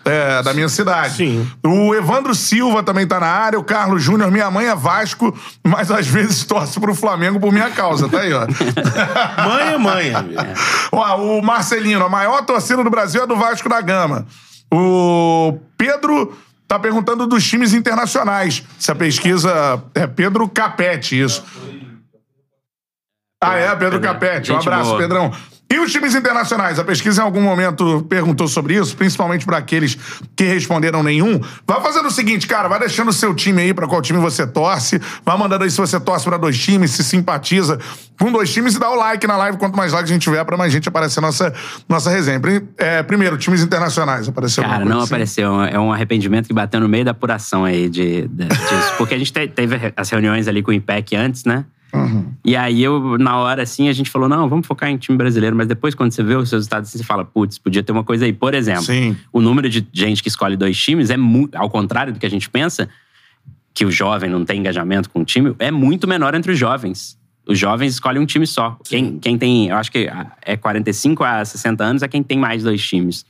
[0.04, 1.16] é, da minha cidade.
[1.16, 1.48] Sim.
[1.64, 5.92] O Evandro Silva também tá na área, o Carlos Júnior, minha mãe é Vasco, mas
[5.92, 8.46] às vezes torce pro Flamengo por minha causa, tá aí, ó.
[9.48, 10.42] Mãe é mãe, amigo.
[10.92, 14.26] Ó, o Marcelino, a maior torcida do Brasil é do Vasco da Gama.
[14.74, 18.64] O Pedro tá perguntando dos times internacionais.
[18.78, 21.44] Se a pesquisa é Pedro Capete, isso.
[23.42, 24.52] Ah, é, Pedro Capete.
[24.52, 24.98] Um abraço.
[24.98, 25.32] Pedrão.
[25.70, 26.80] E os times internacionais?
[26.80, 29.98] A pesquisa em algum momento perguntou sobre isso, principalmente para aqueles
[30.34, 31.42] que responderam nenhum.
[31.68, 34.48] Vai fazendo o seguinte, cara, vai deixando o seu time aí para qual time você
[34.48, 37.78] torce, vai mandando aí se você torce para dois times, se simpatiza
[38.18, 39.58] com dois times e dá o like na live.
[39.58, 41.54] Quanto mais likes a gente tiver, para mais gente aparecer nossa
[41.88, 42.40] nossa resenha.
[42.78, 44.30] É, primeiro, times internacionais.
[44.30, 45.08] Apareceu Cara, não assim?
[45.08, 45.62] apareceu.
[45.64, 48.94] É um arrependimento que bateu no meio da apuração aí de, de- disso.
[48.98, 51.66] Porque a gente te- teve as reuniões ali com o IPEC antes, né?
[52.08, 52.34] Uhum.
[52.44, 55.56] E aí, eu, na hora, assim, a gente falou, não, vamos focar em time brasileiro.
[55.56, 58.34] Mas depois, quando você vê os resultados, você fala, putz, podia ter uma coisa aí.
[58.34, 59.16] Por exemplo, Sim.
[59.32, 61.56] o número de gente que escolhe dois times é muito...
[61.56, 62.90] Ao contrário do que a gente pensa,
[63.74, 67.18] que o jovem não tem engajamento com o time, é muito menor entre os jovens.
[67.48, 68.78] Os jovens escolhem um time só.
[68.84, 70.10] Quem, quem tem, eu acho que
[70.44, 73.26] é 45 a 60 anos é quem tem mais dois times.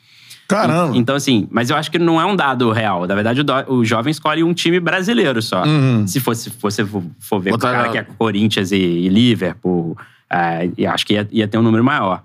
[0.48, 0.96] Caramba.
[0.96, 3.06] Então, assim, mas eu acho que não é um dado real.
[3.06, 5.64] Na verdade, o, do- o jovem escolhe um time brasileiro só.
[5.66, 6.08] Uhum.
[6.08, 9.98] Se fosse, você for, ver Botar- o cara que é Corinthians e, e Liverpool,
[10.30, 12.24] é, e acho que ia, ia ter um número maior.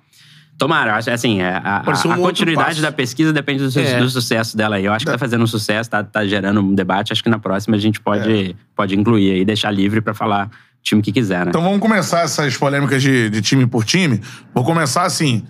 [0.58, 3.98] Tomara, assim, é, a, a- um a continuidade da pesquisa depende do, su- É.
[3.98, 4.84] do sucesso dela aí.
[4.84, 7.12] Eu acho que tá fazendo um sucesso, tá, tá gerando um debate.
[7.12, 8.54] Acho que na próxima a gente pode, É.
[8.76, 10.50] pode incluir aí, deixar livre pra falar o
[10.84, 11.46] time que quiser, né?
[11.48, 14.20] Então vamos começar essas polêmicas de, de time por time.
[14.54, 15.42] Vou começar assim.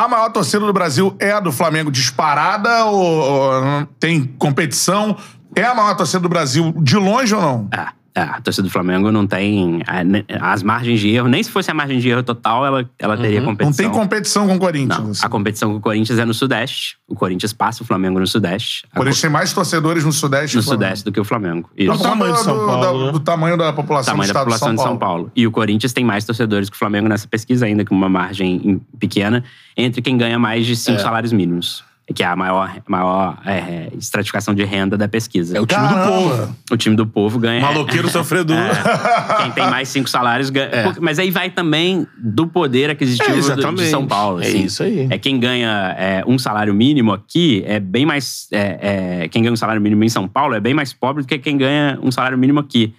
[0.00, 5.14] A maior torcida do Brasil é a do Flamengo disparada ou, ou tem competição?
[5.54, 7.68] É a maior torcida do Brasil de longe ou não?
[7.70, 7.88] É,
[8.20, 11.28] é, a torcida do Flamengo não tem é, as margens de erro.
[11.28, 13.86] Nem se fosse a margem de erro total, ela, ela teria competição.
[13.86, 14.98] Não tem competição com o Corinthians.
[14.98, 15.26] Não, assim.
[15.26, 16.96] a competição com o Corinthians é no Sudeste.
[17.08, 18.84] O Corinthians passa o Flamengo no Sudeste.
[18.92, 20.56] O Corinthians tem mais torcedores no Sudeste.
[20.56, 20.62] no.
[20.62, 21.70] Sudeste do que o Flamengo.
[21.76, 21.90] Isso.
[21.92, 23.12] conta tamanho de São do, Paulo, da- né?
[23.12, 25.32] do tamanho da população tamanho do da população de São Paulo.
[25.34, 28.60] E o Corinthians tem mais torcedores que o Flamengo nessa pesquisa, ainda com uma margem
[28.64, 29.42] em- pequena,
[29.76, 31.82] entre quem ganha mais de cinco salários mínimos.
[32.14, 35.56] Que é a maior, maior é, estratificação de renda da pesquisa.
[35.56, 36.10] É o time do Caramba!
[36.10, 36.56] povo.
[36.72, 37.60] O time do povo ganha.
[37.60, 38.56] Maloqueiro sofredor.
[38.58, 40.68] É, quem tem mais cinco salários ganha.
[40.84, 43.86] Porque- Mas aí vai também do poder aquisitivo É, do- de.
[43.86, 44.42] São Paulo.
[44.42, 44.64] É assim.
[44.64, 45.06] isso aí.
[45.08, 48.48] É quem ganha é, um salário mínimo aqui é bem mais.
[48.50, 51.28] é, é, quem ganha um salário mínimo em São Paulo é bem mais pobre do
[51.28, 52.92] que quem ganha um salário mínimo aqui.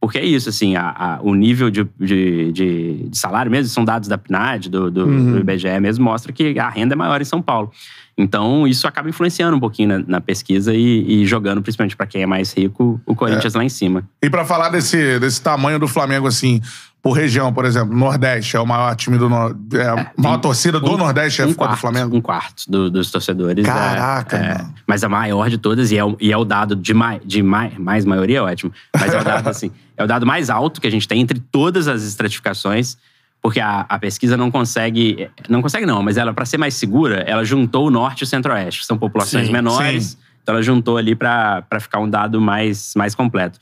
[0.00, 3.84] Porque é isso, assim, a- a- o nível de, de, de- de salário mesmo, são
[3.84, 5.32] dados da PNAD, do, do, Uhum.
[5.32, 7.70] do IBGE mesmo, mostra que a renda é maior em São Paulo.
[8.16, 12.22] Então, isso acaba influenciando um pouquinho na, na pesquisa e, e jogando, principalmente para quem
[12.22, 14.02] é mais rico, o Corinthians lá em cima.
[14.22, 16.60] E pra falar desse, desse tamanho do Flamengo, assim,
[17.02, 20.78] por região, por exemplo, Nordeste é o maior time do Nor- é a maior torcida
[20.78, 22.14] do Um- Nordeste é um quarto, do Flamengo.
[22.14, 23.64] Um quarto do- dos torcedores.
[23.64, 24.74] é- Caraca, é, mano.
[24.86, 27.42] Mas a maior de todas, e é, o- e é o dado de, mai, de
[27.42, 28.70] mai, mais maioria, é ótimo.
[28.94, 31.38] Mas é o dado, assim, é o dado mais alto que a gente tem entre
[31.38, 32.96] todas as estratificações.
[33.42, 35.30] Porque a, a pesquisa não consegue.
[35.48, 38.26] Não consegue, não, mas ela, para ser mais segura, ela juntou o norte e o
[38.26, 40.04] centro-oeste, que são populações Sim, menores.
[40.04, 40.16] sim.
[40.42, 43.58] Então ela juntou ali para ficar um dado mais, mais completo.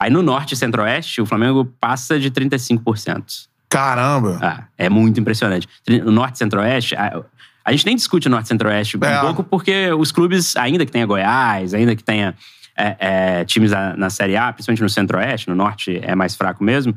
[0.00, 3.48] Aí no norte e centro-oeste, o Flamengo passa de 35%.
[3.68, 4.38] Caramba.
[4.40, 5.68] Ah, é muito impressionante.
[6.06, 7.20] O Norte e Centro-Oeste, a,
[7.64, 9.20] a gente nem discute o Norte e Centro-Oeste um É.
[9.20, 12.34] pouco porque os clubes, ainda que tenha Goiás, ainda que tenha
[12.78, 12.96] é,
[13.40, 16.94] é, times na, na Série A, principalmente no Centro-Oeste, no Norte é mais fraco mesmo,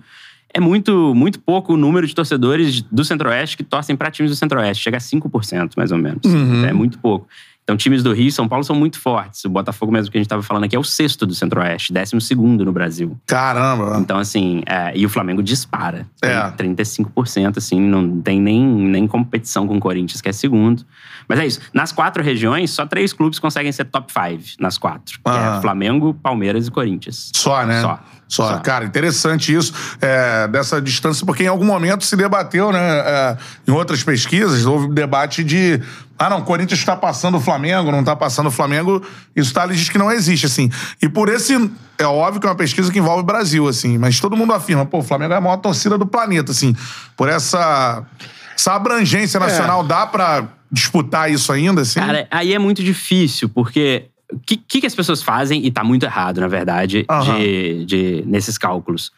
[0.54, 4.36] é muito, muito pouco o número de torcedores do Centro-Oeste que torcem para times do
[4.36, 4.84] Centro-Oeste.
[4.84, 6.26] Chega a 5%, mais ou menos.
[6.26, 6.66] Uhum.
[6.66, 7.28] É muito pouco.
[7.72, 9.46] Então, times do Rio e São Paulo são muito fortes.
[9.46, 12.20] O Botafogo, mesmo que a gente estava falando aqui, é o sexto do Centro-Oeste, décimo
[12.20, 13.18] segundo no Brasil.
[13.26, 13.98] Caramba.
[13.98, 16.06] Então, assim, é, e o Flamengo dispara.
[16.22, 16.50] É.
[16.52, 20.86] Tem 35%, assim, não tem nem, nem competição com o Corinthians, que é segundo.
[21.30, 21.62] Mas é isso.
[21.74, 25.18] Nas quatro regiões, só três clubes conseguem ser top five nas quatro.
[25.26, 27.32] É Flamengo, Palmeiras e Corinthians.
[27.34, 27.80] Só, né?
[27.80, 28.04] Só.
[28.32, 28.48] Só.
[28.48, 28.60] Só.
[28.60, 32.80] Cara, interessante isso, é, dessa distância, porque em algum momento se debateu, né?
[32.80, 35.82] é, em outras pesquisas, houve um debate de.
[36.18, 39.06] Ah, não, o Corinthians está passando o Flamengo, não está passando o Flamengo.
[39.36, 40.72] Isso Thales diz que não existe, assim.
[41.02, 41.70] E por esse.
[41.98, 44.86] É óbvio que é uma pesquisa que envolve o Brasil, assim, mas todo mundo afirma,
[44.86, 46.74] pô, o Flamengo é a maior torcida do planeta, assim.
[47.18, 48.06] Por essa.
[48.56, 52.00] Essa abrangência nacional, dá pra disputar isso ainda, assim?
[52.00, 56.04] Cara, aí é muito difícil, porque o que, que, as pessoas fazem, e tá muito
[56.04, 57.38] errado, na verdade, Aham.
[57.38, 59.12] de, de- nesses cálculos.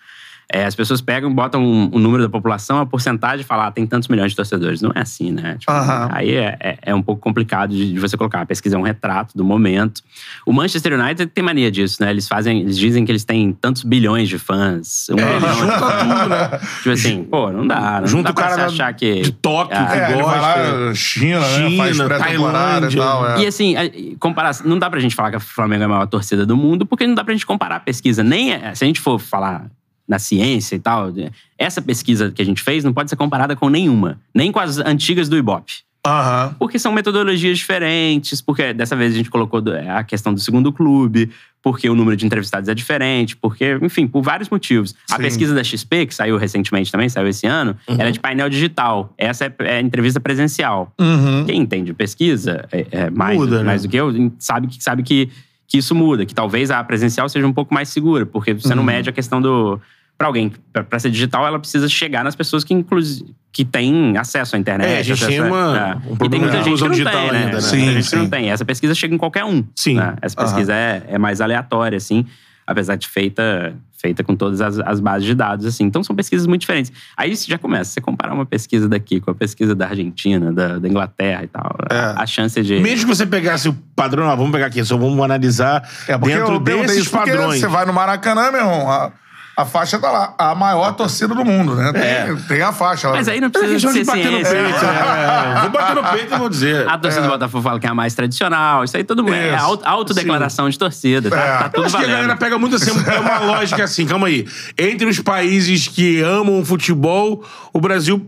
[0.55, 3.71] É, as pessoas pegam, botam um, um número da população, a porcentagem e falam, ah,
[3.71, 4.83] tem tantos milhões de torcedores.
[4.83, 5.55] Não é assim, né?
[5.57, 6.09] Tipo, Aham.
[6.11, 8.41] Aí é, é- é um pouco complicado de, de você colocar.
[8.41, 10.03] A pesquisa é um retrato do momento.
[10.45, 12.11] O Manchester United tem mania disso, né?
[12.11, 15.07] Eles fazem, eles dizem que eles têm tantos bilhões de fãs.
[15.09, 15.99] Um É, bilhão de junta fãs.
[16.03, 16.59] tudo, né?
[16.77, 17.99] Tipo assim, pô, não dá.
[18.01, 19.21] Não Junta dá o pra cara da- achar que...
[19.21, 19.85] de Tóquio, Ah.
[19.87, 20.39] que É, gosta.
[20.39, 21.77] lá, China, né?
[21.77, 23.01] Faz China, pré-temporada e Tailândia.
[23.01, 23.29] tal.
[23.31, 23.39] É.
[23.41, 23.75] E assim,
[24.19, 26.85] comparar, não dá pra gente falar que o Flamengo é a maior torcida do mundo,
[26.85, 28.23] porque não dá pra gente comparar a pesquisa.
[28.23, 29.65] Nem é- se a gente for falar
[30.07, 31.11] na ciência e tal,
[31.57, 34.77] essa pesquisa que a gente fez não pode ser comparada com nenhuma, nem com as
[34.79, 35.73] antigas do Ibope.
[36.05, 36.53] Aham.
[36.59, 40.69] Porque são metodologias diferentes, porque dessa vez a gente colocou do- a questão do segundo
[40.73, 41.29] clube,
[41.61, 44.93] porque o número de entrevistados é diferente, porque, enfim, por vários motivos.
[45.09, 45.21] A Sim.
[45.21, 49.13] pesquisa da XP, que saiu recentemente também, saiu esse ano, era de painel digital.
[49.17, 50.93] Essa é, é entrevista presencial.
[50.99, 51.45] Uhum.
[51.45, 53.63] Quem entende de pesquisa, é, é mais, Muda, né?
[53.63, 55.29] mais do que eu, sabe que, sabe que,
[55.73, 58.75] que isso muda, que talvez a presencial seja um pouco mais segura, porque você Uhum.
[58.75, 59.81] não mede a questão do.
[60.15, 64.15] Pra alguém, pra, pra ser digital, ela precisa chegar nas pessoas que, inclusive, que têm
[64.15, 64.87] acesso à internet.
[64.87, 66.11] É, a gente acesso tem uma- é.
[66.11, 67.37] um E tem muita de gente que não digital tem, né?
[67.39, 67.61] ainda, né?
[67.61, 68.15] Sim, Muita gente que sim.
[68.17, 68.51] não tem.
[68.51, 69.63] Essa pesquisa chega em qualquer um.
[69.75, 69.95] Sim.
[69.95, 70.15] né?
[70.21, 72.23] Essa pesquisa é, é mais aleatória, assim,
[72.67, 75.85] apesar de feita, feita com todas as, as bases de dados, assim.
[75.85, 76.91] Então são pesquisas muito diferentes.
[77.15, 77.91] Aí isso já começa.
[77.91, 81.73] Você comparar uma pesquisa daqui com a pesquisa da Argentina, da, da Inglaterra e tal.
[81.89, 81.95] É.
[81.95, 82.79] A, a chance de.
[82.79, 86.59] Mesmo que você pegasse o padrão, ah, vamos pegar aqui, só vamos analisar É dentro
[86.59, 87.61] desses padrões.
[87.61, 89.11] Você vai no Maracanã, meu irmão, a,
[89.55, 90.33] a faixa tá lá.
[90.37, 91.91] A maior torcida do mundo, né?
[91.93, 93.15] Tem, tem a faixa lá.
[93.15, 95.55] Mas aí não É precisa ser de bater no peito, né?
[95.55, 96.87] É, Vou bater no peito e vou dizer.
[96.89, 98.83] A torcida do Botafogo fala que é a mais tradicional.
[98.83, 99.35] Isso aí todo mundo.
[99.35, 101.29] É autodeclaração de torcida.
[101.29, 101.57] Tá, É.
[101.59, 102.15] tá Eu tudo acho que a valendo.
[102.21, 104.47] galera pega muito assim, é uma lógica assim, calma aí.
[104.77, 108.25] Entre os países que amam futebol, o Brasil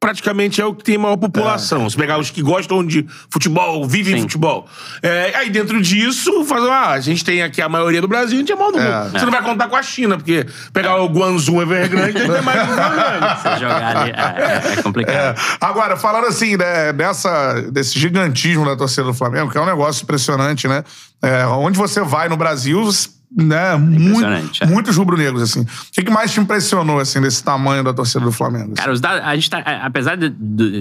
[0.00, 1.88] praticamente é o que tem maior população.
[1.90, 4.22] Se pegar os que gostam de futebol, vivem Sim.
[4.22, 4.68] futebol.
[5.02, 8.40] É, aí dentro disso, faz, ah, a gente tem aqui a maioria do Brasil, a
[8.40, 8.82] gente é maior do É.
[9.04, 9.10] mundo.
[9.12, 12.74] Você não vai contar com a China, porque pegar o Guangzhou Evergrande, tem mais do
[12.74, 13.42] que o Evergrande.
[13.42, 14.10] Você jogar ali.
[14.12, 15.14] É, é- é complicado.
[15.16, 15.34] É.
[15.60, 20.04] Agora, falando assim, né, dessa, desse gigantismo da torcida do Flamengo, que é um negócio
[20.04, 20.84] impressionante, né?
[21.20, 22.88] É, onde você vai no Brasil,
[23.30, 23.76] né?
[23.76, 24.66] Muito, impressionante, é.
[24.66, 25.60] muitos rubro-negros, assim.
[25.62, 25.66] O
[26.04, 28.74] que, mais te impressionou, assim, desse tamanho da torcida do Flamengo?
[28.74, 30.28] Cara, os dados, a gente tá, é, apesar de,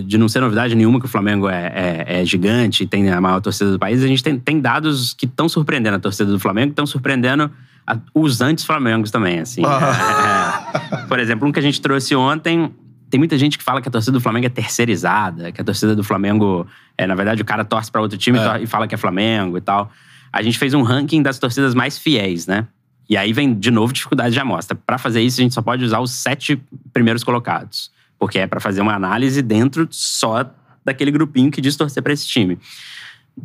[0.03, 3.19] de- não ser novidade nenhuma que o Flamengo é, é- é gigante e tem a
[3.19, 6.39] maior torcida do país, a gente tem, tem dados que estão surpreendendo a torcida do
[6.39, 7.51] Flamengo, estão surpreendendo
[7.85, 9.61] a- os antes-Flamengos também, assim.
[9.65, 10.97] É, é.
[11.07, 12.71] por exemplo, um que a gente trouxe ontem,
[13.09, 15.95] tem muita gente que fala que a torcida do Flamengo é terceirizada, que a torcida
[15.95, 18.95] do Flamengo, é, na verdade, o cara torce pra outro time tor- e fala que
[18.95, 19.91] é Flamengo e tal.
[20.31, 22.67] A gente fez um ranking das torcidas mais fiéis, né?
[23.09, 24.75] E aí vem, de novo, dificuldade de amostra.
[24.75, 26.61] Para fazer isso, a gente só pode usar os sete
[26.91, 27.91] primeiros colocados.
[28.19, 30.49] Porque é para fazer uma análise dentro só
[30.83, 32.57] daquele grupinho que diz torcer para esse time.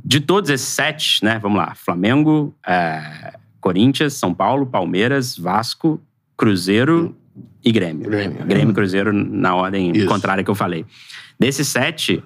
[0.05, 1.39] De todos esses sete, né?
[1.39, 1.75] Vamos lá.
[1.75, 6.01] Flamengo, é, Corinthians, São Paulo, Palmeiras, Vasco
[6.37, 7.15] Cruzeiro
[7.65, 8.11] e Grêmio.
[8.11, 8.45] Grêmio.
[8.45, 10.07] Grêmio e Cruzeiro na ordem Isso.
[10.07, 10.85] contrária que eu falei.
[11.39, 12.23] Desses sete,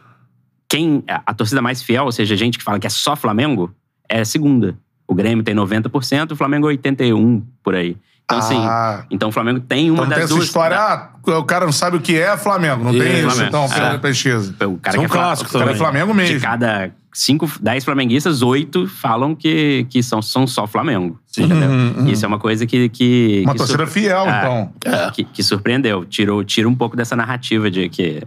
[0.68, 3.74] quem a a torcida mais fiel, ou seja, gente que fala que é só Flamengo,
[4.08, 4.76] é a segunda.
[5.06, 7.96] O Grêmio tem 90%, o Flamengo 81% por aí.
[8.24, 9.04] Então, assim, Ah.
[9.08, 10.46] então o Flamengo tem uma Então tem das essa duas.
[10.46, 12.82] história, ah, o cara não sabe o que é Flamengo.
[12.82, 13.48] Não tem Isso, isso, Flamengo.
[13.48, 13.98] então, pela É.
[13.98, 14.52] pesquisa.
[14.66, 15.78] O cara é Fla- clássicos O cara é também.
[15.80, 16.40] Flamengo De mesmo.
[16.40, 21.20] cada cinco, dez flamenguistas, oito falam que, que são, são só Flamengo.
[21.38, 22.08] Entendeu?
[22.12, 22.88] Isso é uma coisa que.
[22.88, 24.38] que Uma que torcida sur- fiel, É.
[24.40, 24.72] então.
[25.12, 26.04] que, que surpreendeu.
[26.04, 28.22] Tirou, tira um pouco dessa narrativa de que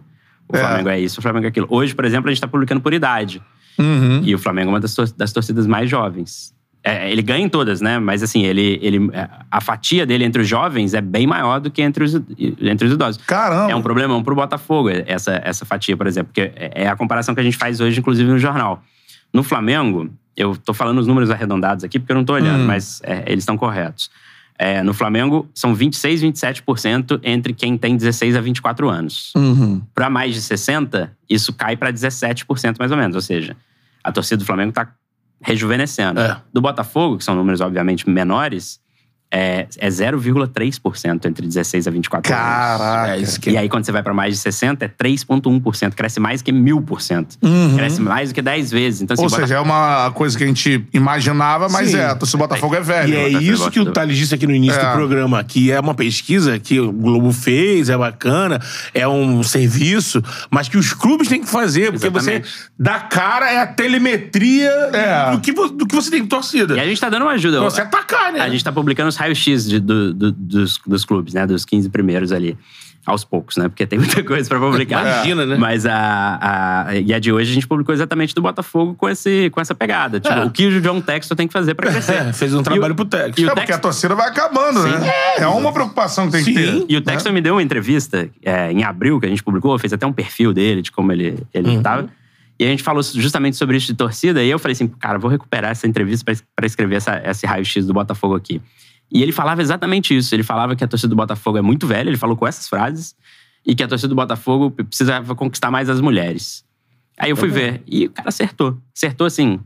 [0.48, 0.60] o É.
[0.62, 1.68] Flamengo é isso, o Flamengo é aquilo.
[1.70, 3.42] Hoje, por exemplo, a gente tá publicando por idade.
[3.80, 4.22] Uhum.
[4.24, 6.54] E o Flamengo é uma das, tor- das torcidas mais jovens.
[6.84, 8.00] É, ele ganha em todas, né?
[8.00, 9.10] Mas assim, ele, ele,
[9.52, 12.16] a fatia dele entre os jovens é bem maior do que entre os,
[12.62, 13.22] entre os idosos.
[13.26, 13.72] Caramba.
[13.72, 16.32] É um problemão pro Botafogo, essa, essa fatia, por exemplo.
[16.34, 18.82] Porque é a comparação que a gente faz hoje, inclusive, no jornal.
[19.34, 23.02] No Flamengo, eu tô falando os números arredondados aqui porque eu não tô olhando, mas
[23.04, 24.10] é, eles estão corretos.
[24.58, 29.32] É, no Flamengo, são 26, 27% entre quem tem 16 a 24 anos.
[29.36, 29.82] Uhum.
[29.94, 33.16] Para mais de 60, isso cai para 17% mais ou menos.
[33.16, 33.56] Ou seja,
[34.04, 34.94] a torcida do Flamengo tá
[35.42, 36.20] rejuvenescendo.
[36.20, 36.42] É.
[36.52, 38.80] Do Botafogo, que são números obviamente menores,
[39.32, 42.44] é, é 0,3% entre 16 a 24 anos.
[42.46, 43.16] Caraca.
[43.16, 45.94] É isso que E aí, quando você vai para mais de 60, é 3,1%.
[45.94, 47.38] Cresce mais que 1000%.
[47.76, 49.02] Cresce mais do que 10 vezes.
[49.02, 49.26] Então, assim, Uhum.
[49.26, 51.98] Ou Bota- seja, é uma coisa que a gente imaginava, mas Sim.
[52.00, 53.14] é, torcida do Botafogo é velho.
[53.14, 53.92] E é isso que o.
[53.92, 54.86] Thales disse aqui no início É.
[54.86, 58.60] do programa, que é uma pesquisa que o Globo fez, é bacana,
[58.94, 62.48] é um serviço, mas que os clubes têm que fazer, porque Exatamente.
[62.50, 65.32] você dá cara, é a telemetria É.
[65.32, 66.76] do, que, do que você tem de torcida.
[66.76, 67.60] E a gente tá dando uma ajuda.
[67.60, 68.40] Pra você atacar, né?
[68.40, 71.46] A gente tá publicando os raios-x do- do- dos, dos clubes, né?
[71.46, 72.58] Dos 15 primeiros ali.
[73.06, 73.68] Aos poucos, né?
[73.70, 75.02] Porque tem muita coisa pra publicar.
[75.02, 75.56] Imagina, né?
[75.58, 76.96] Mas a, a.
[76.96, 80.20] E a de hoje a gente publicou exatamente do Botafogo com, esse, com essa pegada.
[80.20, 80.46] Tipo, É.
[80.46, 82.14] o que o John Textor tem que fazer pra crescer.
[82.28, 85.12] É, fez um trabalho pro e o É porque a torcida vai acabando, né?
[85.38, 86.82] É uma preocupação que tem que Sim.
[86.82, 86.86] ter.
[86.90, 89.94] E o Texton me deu uma entrevista é, em abril, que a gente publicou, fez
[89.94, 91.82] até um perfil dele, de como ele, ele Uhum.
[91.82, 92.10] tava.
[92.60, 95.32] E a gente falou justamente sobre isso de torcida, e eu falei assim, cara, vou
[95.32, 98.62] recuperar essa entrevista pra- pra escrever essa, esse raio-x do Botafogo aqui.
[99.12, 100.34] E ele falava exatamente isso.
[100.36, 103.16] Ele falava que a torcida do Botafogo é muito velha, ele falou com essas frases,
[103.66, 106.64] e que a torcida do Botafogo precisava conquistar mais as mulheres.
[107.18, 108.78] Aí eu fui ver, e o cara acertou.
[108.96, 109.60] Acertou assim.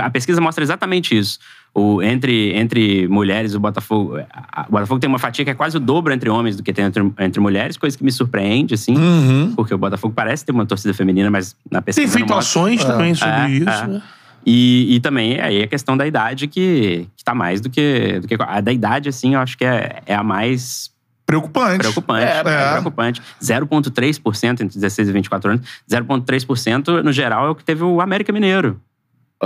[0.00, 1.38] A pesquisa mostra exatamente isso.
[1.74, 4.16] O, entre, entre mulheres, o Botafogo.
[4.32, 6.72] a- O Botafogo tem uma fatia que é quase o dobro entre homens do que
[6.72, 8.96] tem entre, entre mulheres, coisa que me surpreende, assim.
[8.96, 9.52] Uhum.
[9.54, 12.06] Porque o Botafogo parece ter uma torcida feminina, mas na pesquisa.
[12.08, 12.60] Tem feito mostra.
[12.60, 13.68] ações também sobre É, isso.
[13.68, 13.86] é.
[13.86, 14.02] né?
[14.50, 18.26] E, e também aí a questão da idade que, que tá mais do que, do
[18.26, 18.36] que.
[18.40, 20.90] A da idade, assim, eu acho que é, é a mais
[21.26, 21.80] Preocupante.
[21.80, 22.24] preocupante.
[22.24, 22.70] É, É, é.
[22.72, 23.20] preocupante.
[23.42, 25.68] 0,3% entre 16 e 24 anos.
[25.90, 28.80] 0,3% no geral é o que teve o América Mineiro.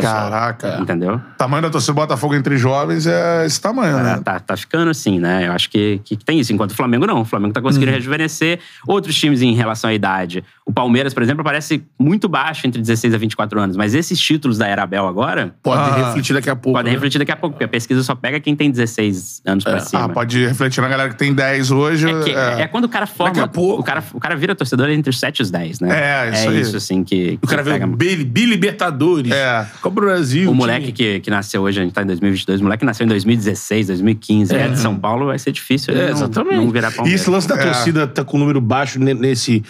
[0.01, 0.79] Caraca.
[0.81, 1.17] Entendeu?
[1.17, 4.21] O tamanho da torcida do Botafogo entre jovens é esse tamanho, É, né?
[4.25, 5.47] tá, tá ficando assim, né?
[5.47, 6.51] Eu acho que, que tem isso.
[6.51, 7.21] Enquanto o Flamengo não.
[7.21, 7.97] O Flamengo tá conseguindo Uhum.
[7.99, 8.59] rejuvenescer.
[8.89, 10.43] Outros times em relação à idade.
[10.65, 13.77] O Palmeiras, por exemplo, parece muito baixo entre 16 a 24 anos.
[13.77, 16.07] Mas esses títulos da Era Abel agora Pode Ah.
[16.07, 16.79] refletir daqui a pouco.
[16.79, 16.97] podem né?
[16.97, 17.55] refletir daqui a pouco.
[17.55, 20.05] Porque a pesquisa só pega quem tem 16 anos pra cima.
[20.05, 22.09] Ah, pode refletir na galera que tem 10 hoje.
[22.09, 22.61] É, que- é.
[22.63, 23.33] é quando o cara forma.
[23.35, 23.81] Daqui a pouco.
[23.81, 25.89] O cara, o cara vira torcedor entre os 7 e os 10, né?
[25.91, 26.61] É, isso é aí.
[26.61, 27.39] isso, assim, que.
[27.43, 29.33] O cara que pega- o Bi- Bilibertadores.
[29.33, 29.67] É.
[29.81, 30.43] Copa do Brasil.
[30.43, 32.87] O time- moleque que, que nasceu hoje, a gente tá em 2022, o moleque que
[32.87, 36.57] nasceu em 2016, 2015, é, de São Paulo, vai ser difícil ele É, não, exatamente.
[36.57, 37.21] não virar E Palmeiras.
[37.21, 37.65] esse lance da É.
[37.65, 39.63] torcida tá com um número baixo ne- nesse,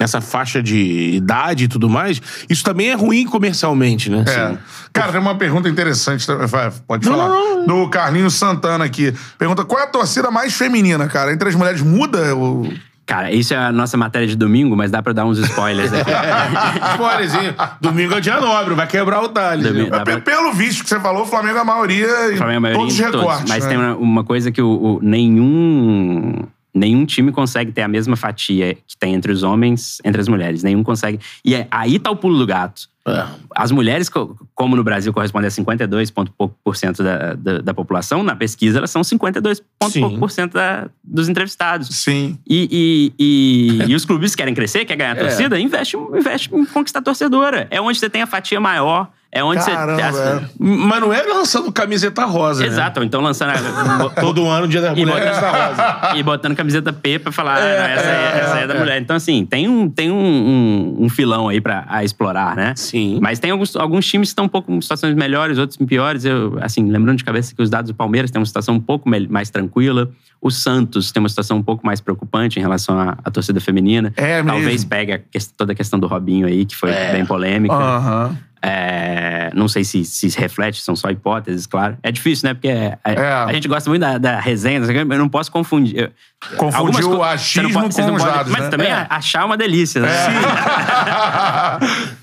[0.00, 4.24] nessa faixa de idade e tudo mais, isso também é ruim comercialmente, né?
[4.26, 4.30] É.
[4.30, 4.58] Assim,
[4.92, 6.26] Cara, tem uma pergunta interessante.
[6.48, 7.28] vai, Pode Não, falar.
[7.28, 9.14] não, Do Carlinhos Santana aqui.
[9.38, 11.32] Pergunta: qual é a torcida mais feminina, cara?
[11.32, 12.34] Entre as mulheres muda?
[12.34, 12.66] O...
[13.06, 16.10] Cara, isso é a nossa matéria de domingo, mas dá pra dar uns spoilers aqui.
[16.94, 17.54] Spoilerzinho.
[17.80, 19.62] Domingo é dia nobre, vai quebrar o talho.
[19.64, 22.52] Domingo- Pe- pra- Pelo visto que você falou, o Flamengo é a maioria O Flamengo
[22.52, 23.20] é a maioria todos os todos.
[23.20, 23.48] recortes.
[23.48, 23.68] Mas né?
[23.70, 28.74] tem uma, uma coisa que o, o- nenhum, nenhum time consegue ter a mesma fatia
[28.86, 30.62] que tem entre os homens, entre as mulheres.
[30.62, 31.18] Nenhum consegue.
[31.44, 32.88] E é- aí tá o pulo do gato.
[33.08, 33.26] É.
[33.56, 37.58] As mulheres, co- como no Brasil corresponde a 52 ponto pouco por cento da, da,
[37.58, 41.88] da população, na pesquisa elas são 52 ponto por cento da- dos entrevistados.
[41.88, 42.38] Sim.
[42.48, 45.22] E, e, e, e os clubes querem crescer, quer ganhar a É.
[45.24, 47.66] torcida, investe, investe em conquistar a torcedora.
[47.70, 50.22] É onde você tem a fatia maior, é onde Caramba, você.
[50.28, 50.40] é.
[50.58, 52.68] Mas não é lançando camiseta rosa, né?
[52.68, 56.16] Exato, ou então lançando a, Todo ano, dia das e mulheres botando, da rosa.
[56.18, 58.78] e botando camiseta P pra falar, ah, É, não, essa, é, essa é da é.
[58.78, 59.00] mulher.
[59.00, 62.72] Então, assim, tem um, tem um, um, um filão aí pra a explorar, né?
[62.76, 63.18] Sim.
[63.22, 66.24] Mas tem alguns, alguns times que estão um pouco em situações melhores, outros em piores.
[66.24, 69.08] Eu, assim, lembrando de cabeça que os dados do Palmeiras têm uma situação um pouco
[69.28, 70.10] mais tranquila.
[70.42, 74.12] O Santos tem uma situação um pouco mais preocupante em relação à, à torcida feminina.
[74.16, 74.50] É mesmo.
[74.50, 75.20] Talvez pegue a
[75.56, 77.12] toda a questão do Robinho aí, que foi É.
[77.12, 77.74] bem polêmica.
[77.74, 78.36] Aham.
[78.62, 81.96] É, não sei se, se reflete, são só hipóteses, claro.
[82.02, 82.54] É difícil, né?
[82.54, 83.32] Porque a, É.
[83.48, 86.12] a gente gosta muito da, da resenha, eu não posso confundir.
[86.56, 88.68] Confundir o achismo você não pode- com os pode- dados, Mas né?
[88.70, 89.06] também É.
[89.10, 90.08] achar é uma delícia, né?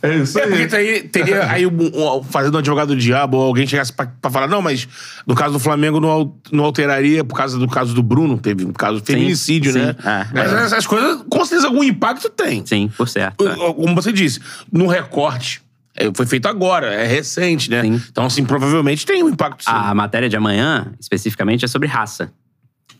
[0.01, 1.01] é isso É porque aí.
[1.03, 1.71] teria, aí, um-
[2.17, 4.87] um- fazendo um advogado do diabo, ou alguém chegasse pra, pra falar, não, mas
[5.25, 8.73] no caso do Flamengo não, não alteraria por causa do caso do Bruno, teve um
[8.73, 9.79] caso de feminicídio, sim.
[9.79, 9.95] né?
[10.03, 10.25] É.
[10.33, 12.65] Mas essas coisas, com certeza, algum impacto tem.
[12.65, 13.47] Sim, por certo.
[13.47, 13.55] é.
[13.73, 14.39] Como você disse,
[14.71, 15.66] no recorte, é,
[16.15, 17.81] foi feito agora, é recente, né?
[17.81, 18.01] Sim.
[18.11, 19.69] Então, assim, provavelmente tem um impacto sim.
[19.71, 22.31] A matéria de amanhã, especificamente, é sobre raça.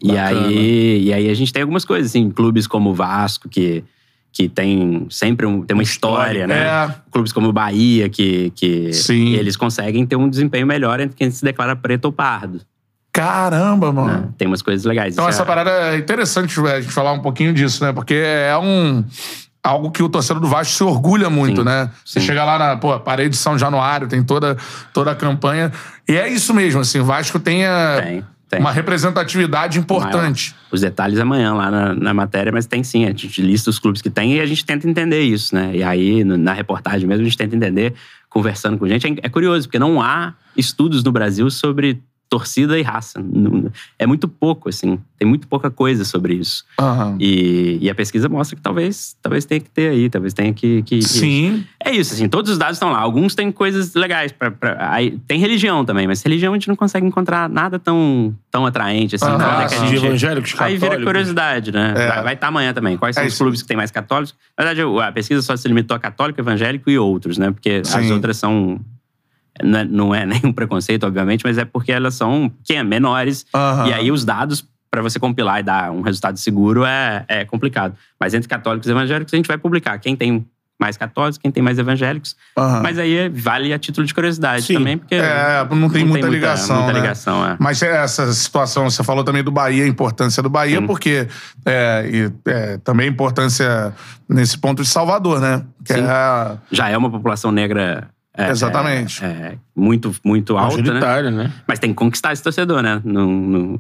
[0.02, 3.84] E aí, e aí a gente tem algumas coisas, assim, clubes como o Vasco, que,
[4.32, 6.66] que tem sempre um- tem uma história, né?
[6.68, 6.96] É.
[7.12, 9.34] Clubes como o Bahia, que, que Sim.
[9.34, 12.62] eles conseguem ter um desempenho melhor entre quem se declara preto ou pardo.
[13.12, 14.14] Caramba, mano.
[14.22, 14.30] né?
[14.38, 15.16] Tem umas coisas legais.
[15.16, 17.92] Então, Isso essa é- parada é interessante a gente falar um pouquinho disso, né?
[17.92, 19.04] Porque é um.
[19.68, 21.90] Algo que o torcedor do Vasco se orgulha muito, Sim, né?
[22.06, 22.26] Você sim.
[22.26, 24.56] chega lá na pô, parede de São Januário, tem toda,
[24.94, 25.72] toda a campanha.
[26.08, 28.60] E é isso mesmo, assim, o Vasco tem, a- Tem, tem.
[28.62, 30.52] uma representatividade importante.
[30.52, 30.68] Maior.
[30.72, 33.04] Os detalhes amanhã lá na, na matéria, mas tem sim.
[33.06, 35.72] A gente lista os clubes que tem e a gente tenta entender isso, né?
[35.74, 37.94] E aí, na reportagem mesmo, a gente tenta entender,
[38.30, 39.06] conversando com gente.
[39.06, 43.24] É, é curioso, porque não há estudos no Brasil sobre torcida e raça.
[43.98, 45.00] É muito pouco, assim.
[45.18, 46.64] Tem muito pouca coisa sobre isso.
[46.80, 47.18] Aham.
[47.20, 50.84] E, e a pesquisa mostra que talvez, talvez tenha que ter aí, talvez tenha que.
[50.84, 51.66] que Sim.
[51.84, 53.00] É isso, assim, todos os dados estão lá.
[53.00, 54.32] Alguns têm coisas legais.
[54.32, 58.36] Pra, pra- aí, tem religião também, mas religião a gente não consegue encontrar nada tão,
[58.52, 59.26] tão atraente, assim.
[59.26, 59.86] Nada que a sim.
[59.86, 60.06] de gente...
[60.06, 61.06] evangélicos, Aí vira católicos.
[61.06, 61.94] curiosidade, né?
[61.96, 62.22] É.
[62.22, 62.98] Vai estar amanhã também.
[62.98, 63.44] Quais são É os isso.
[63.44, 64.36] clubes que têm mais católicos?
[64.58, 67.52] Na verdade, a pesquisa só se limitou a católico, evangélico e outros, né?
[67.52, 68.12] Porque as Sim.
[68.12, 68.80] outras são...
[69.64, 73.46] Não é, não é nenhum preconceito, obviamente, mas é porque elas são pequenas, menores.
[73.54, 73.88] Aham.
[73.88, 77.96] E aí os dados, para você compilar e dar um resultado seguro, é, é complicado.
[78.20, 80.46] Mas entre católicos e evangélicos, a gente vai publicar quem tem
[80.80, 82.36] mais católicos, quem tem mais evangélicos.
[82.56, 82.84] Aham.
[82.84, 84.76] Mas aí é- vale a título de curiosidade Sim.
[84.76, 87.00] também, porque É, não tem muita ligação, Muita né?
[87.00, 87.58] ligação, é.
[87.60, 90.86] Mas é essa situação, você falou também do Bahia, a importância do Bahia, Sim.
[90.86, 91.28] porque
[91.66, 93.92] é, e, é, também a importância
[94.30, 95.64] nesse ponto de Salvador, né?
[95.84, 98.08] Que é, Já é uma população negra...
[98.38, 99.26] é, Exatamente.
[99.26, 101.32] é, é, muito, muito alta, né?
[101.32, 101.52] Né?
[101.68, 103.02] Mas tem que conquistar esse torcedor, né?
[103.04, 103.78] Não, não,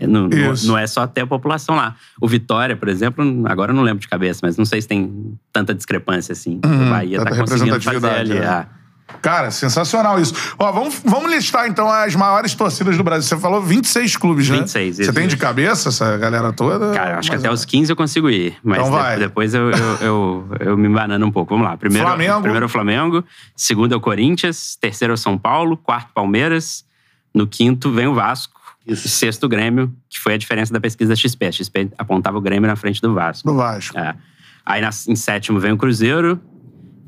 [0.00, 0.28] não,
[0.64, 1.94] não- é só ter a população lá.
[2.20, 5.38] O Vitória, por exemplo, agora eu não lembro de cabeça, mas não sei se tem
[5.52, 6.58] tanta discrepância assim.
[6.64, 8.38] Uhum, o Bahia tá conseguindo fazer ali.
[8.38, 8.46] é.
[8.46, 8.66] ah.
[9.22, 10.34] Cara, sensacional isso.
[10.58, 13.26] Ó, vamos, vamos listar então as maiores torcidas do Brasil.
[13.28, 14.58] Você falou 26 clubes, né?
[14.58, 15.12] 26, Você isso.
[15.12, 16.92] tem de cabeça essa galera toda?
[16.92, 18.56] Cara, acho que até ó, os 15 eu consigo ir.
[18.62, 19.18] Mas Então de- vai.
[19.18, 21.54] depois eu, eu, eu, eu me banano um pouco.
[21.54, 21.76] Vamos lá.
[21.76, 22.40] Primeiro, Flamengo.
[22.42, 23.24] primeiro é o Flamengo,
[23.56, 26.84] segundo é o Corinthians, terceiro é o São Paulo, quarto Palmeiras,
[27.34, 29.08] no quinto vem o Vasco, Isso.
[29.08, 31.46] sexto o Grêmio, que foi a diferença da pesquisa da XP.
[31.46, 33.48] A XP apontava o Grêmio na frente do Vasco.
[33.48, 33.98] Do Vasco.
[33.98, 34.14] É.
[34.66, 36.38] Aí na- em sétimo vem o Cruzeiro.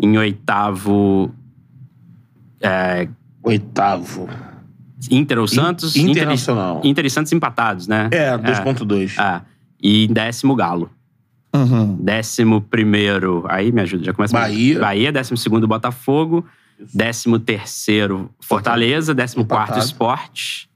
[0.03, 1.31] Em oitavo,
[2.61, 3.09] é,
[3.43, 4.29] Oitavo.
[5.11, 5.97] Inter ou Santos.
[5.97, 6.81] In- Inter e- Internacional.
[6.85, 8.09] Inter e Santos empatados, né?
[8.13, 9.19] É, 2.2.
[9.19, 9.41] É.
[9.83, 10.91] E em décimo, Galo.
[11.55, 11.97] Uhum.
[12.01, 14.39] Décimo primeiro, aí me ajuda, já começa.
[14.39, 14.79] Bahia.
[14.79, 16.45] Bahia, décimo segundo, Botafogo.
[16.95, 19.13] Décimo terceiro, Fortaleza.
[19.15, 19.85] Décimo quarto, Empatado.
[19.87, 20.70] Esporte.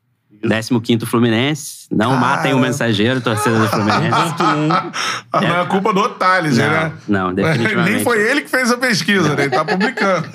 [0.48, 1.86] Décimo quinto, Fluminense.
[1.90, 2.20] Não Cara.
[2.20, 4.34] matem o mensageiro, torcida do Fluminense.
[5.32, 6.92] Ah, Não é culpa do Thales, Não, né?
[7.08, 7.94] não, definitivamente.
[7.96, 9.42] Nem foi ele que fez a pesquisa, né?
[9.44, 10.28] Ele tá publicando.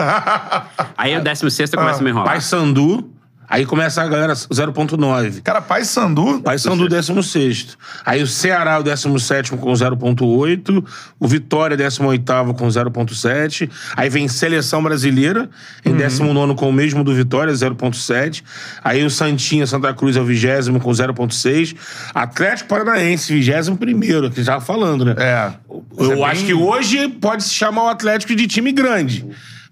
[0.97, 2.29] Aí o décimo sexto eu começo a me enrolar.
[2.33, 3.09] Paysandu.
[3.49, 5.41] Aí começa a galera 0.9.
[5.41, 6.39] Cara, Pai Sandu.
[6.41, 7.77] Paysandu 16.
[8.05, 10.85] Aí o Ceará, o 17 com 0,8.
[11.19, 13.69] O Vitória, 18 com 0,7.
[13.95, 15.49] Aí vem Seleção Brasileira,
[15.83, 18.43] em 19 com o mesmo do Vitória, 0,7.
[18.83, 21.75] Aí o Santinha, Santa Cruz é o 20 com 0,6.
[22.13, 25.15] Atlético Paranaense, 21, que já falando, né?
[25.17, 25.51] É.
[25.97, 29.25] Eu é bem- acho que hoje pode se chamar o Atlético de time grande.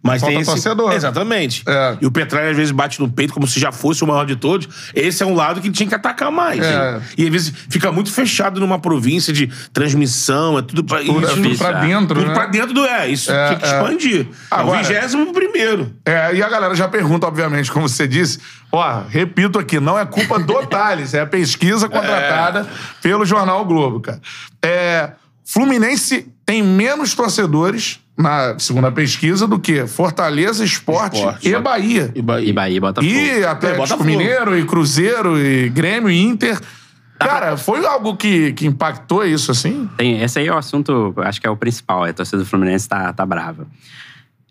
[0.07, 0.51] Mas Falta tem esse...
[0.51, 0.93] torcedor.
[0.93, 1.63] Exatamente.
[1.67, 1.97] É.
[2.01, 4.35] E o Petralha às vezes bate no peito como se já fosse o maior de
[4.35, 4.67] todos.
[4.95, 6.59] Esse é um lado que tinha que atacar mais.
[6.63, 6.71] É.
[6.93, 7.01] né?
[7.17, 11.31] E às vezes fica muito fechado numa província de transmissão, é tudo pra Tudo, é
[11.31, 11.41] isso.
[11.41, 12.33] tudo pra dentro, tudo né?
[12.33, 12.85] pra dentro do.
[12.85, 13.67] É, isso É, tinha que é.
[13.67, 14.27] expandir.
[14.49, 15.93] Agora- é o vigésimo primeiro.
[16.05, 18.39] É, e a galera já pergunta, obviamente, como você disse.
[18.71, 22.67] Ó, repito aqui, não é culpa do Thales, é a pesquisa contratada
[23.01, 24.19] pelo Jornal Globo, cara.
[24.63, 25.11] É,
[25.45, 31.47] Fluminense tem menos torcedores, na segunda pesquisa, do que Fortaleza, Esporte, Esporte.
[31.49, 32.11] e Bahia.
[32.15, 32.49] E Bahia.
[32.49, 33.13] E Bahia e Botafogo.
[33.13, 34.03] E Atlético Botafogo.
[34.05, 36.59] Mineiro, e Cruzeiro, e Grêmio, e Inter.
[37.19, 39.89] Cara, foi algo que, que impactou isso, assim?
[39.97, 42.03] Tem, esse aí é o assunto, acho que é o principal.
[42.03, 43.67] A torcida do Fluminense tá, tá brava.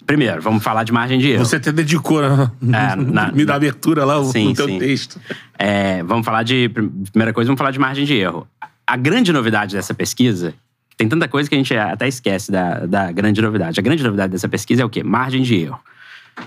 [0.05, 1.44] Primeiro, vamos falar de margem de erro.
[1.44, 2.22] Você até dedicou
[2.61, 2.92] né?
[2.92, 4.79] É, na- me dá abertura lá Sim, no teu sim.
[4.79, 5.20] texto.
[5.59, 6.68] É, vamos falar de.
[7.11, 8.46] Primeira coisa, vamos falar de margem de erro.
[8.87, 10.55] A grande novidade dessa pesquisa.
[10.96, 13.78] Tem tanta coisa que a gente até esquece da, da grande novidade.
[13.78, 15.02] A grande novidade dessa pesquisa é o quê?
[15.02, 15.78] Margem de erro.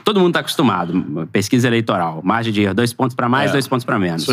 [0.03, 1.27] Todo mundo está acostumado.
[1.31, 3.53] Pesquisa eleitoral, margem de erro, dois pontos para mais, É.
[3.53, 4.25] dois pontos para menos.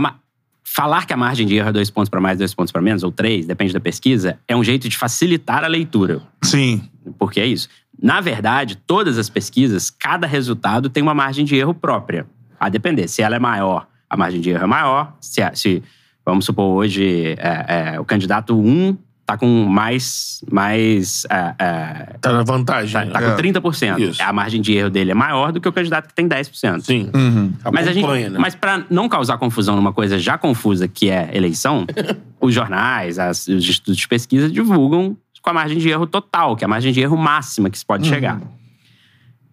[0.00, 0.16] Ma-
[0.64, 3.02] Falar que a margem de erro é dois pontos para mais, dois pontos para menos,
[3.02, 6.22] ou três, depende da pesquisa, é um jeito de facilitar a leitura.
[6.40, 6.88] Sim.
[7.18, 7.68] Porque é isso.
[8.00, 12.24] Na verdade, todas as pesquisas, cada resultado tem uma margem de erro própria.
[12.58, 13.06] A depender.
[13.08, 15.14] Se ela é maior, a margem de erro é maior.
[15.20, 15.82] Se, a- se
[16.24, 20.40] vamos supor, hoje é, é, o candidato 1 está com mais.
[20.50, 22.92] mais é, é, Tá na vantagem.
[22.92, 23.12] tá, né?
[23.12, 23.30] tá É.
[23.30, 23.98] com 30%.
[24.00, 24.22] Isso.
[24.22, 26.80] A margem de erro dele é maior do que o candidato que tem 10%.
[26.82, 27.10] Sim.
[27.14, 27.52] Uhum.
[27.72, 28.38] Mas, a gente, né?
[28.38, 31.86] mas para não causar confusão numa coisa já confusa que é eleição,
[32.40, 36.64] os jornais, as- os institutos de pesquisa divulgam com a margem de erro total, que
[36.64, 38.40] é a margem de erro máxima que se pode chegar.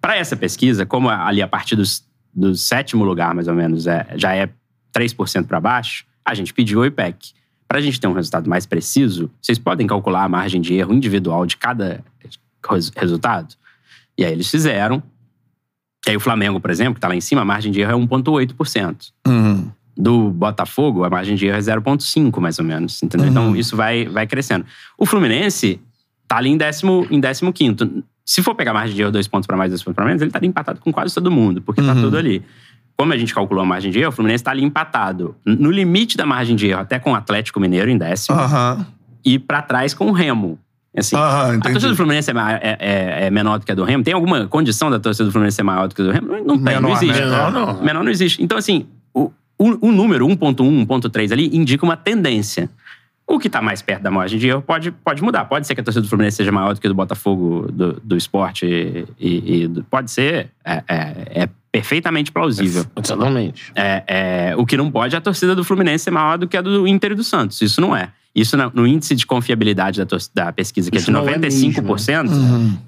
[0.02, 2.04] Para essa pesquisa, como ali a partir dos-
[2.34, 4.50] do sétimo lugar, mais ou menos, é, já é
[4.94, 7.32] 3% para baixo, a gente pediu o IPEC.
[7.68, 10.94] Para a gente ter um resultado mais preciso, vocês podem calcular a margem de erro
[10.94, 12.04] individual de cada
[12.68, 13.54] res- resultado?
[14.18, 15.02] E aí eles fizeram.
[16.08, 17.92] E aí o Flamengo, por exemplo, que está lá em cima, a margem de erro
[17.92, 19.12] é 1,8%.
[19.28, 19.70] Uhum.
[19.96, 23.04] Do Botafogo, a margem de erro é 0,5, mais ou menos.
[23.04, 23.28] Entendeu?
[23.28, 24.66] Então isso vai, vai crescendo.
[24.98, 25.80] O Fluminense
[26.28, 28.04] tá ali em décimo, em décimo quinto.
[28.26, 30.22] Se for pegar a margem de erro dois pontos para mais, dois pontos para menos,
[30.22, 32.44] ele tá ali empatado com quase todo mundo, porque tá tudo ali.
[33.00, 35.34] Como a gente calculou a margem de erro, o Fluminense tá ali empatado.
[35.46, 38.86] No limite da margem de erro, até com o Atlético Mineiro em décimo, Aham.
[39.24, 40.60] e para trás com o Remo.
[40.98, 44.04] Assim, a torcida do Fluminense é, é- é- é menor do que a do Remo?
[44.04, 46.28] Tem alguma condição da torcida do Fluminense ser maior do que a do Remo?
[46.28, 47.22] Não, não tem, Menor, não existe.
[47.22, 47.82] Menor não.
[47.82, 48.44] Menor não existe.
[48.44, 52.70] Então, assim, o, o, o número 1.1, 1.3 ali indica uma tendência.
[53.26, 55.46] O que está mais perto da margem de erro pode, pode mudar.
[55.46, 57.94] Pode ser que a torcida do Fluminense seja maior do que a do Botafogo, do,
[58.04, 58.66] do esporte.
[58.66, 59.06] E,
[59.66, 60.50] e- pode ser.
[60.66, 62.86] É, é- é perfeitamente plausível.
[63.02, 63.72] Exatamente.
[63.76, 66.58] É, é, o que não pode é a torcida do Fluminense ser maior do que
[66.58, 67.62] a do Inter e do Santos.
[67.62, 68.12] Isso não é.
[68.36, 72.30] Isso na- no índice de confiabilidade da, da pesquisa, que Isso é de é 95%,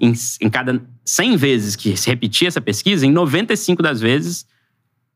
[0.00, 4.46] em, em cada 100 vezes que se repetir essa pesquisa, em 95 das vezes,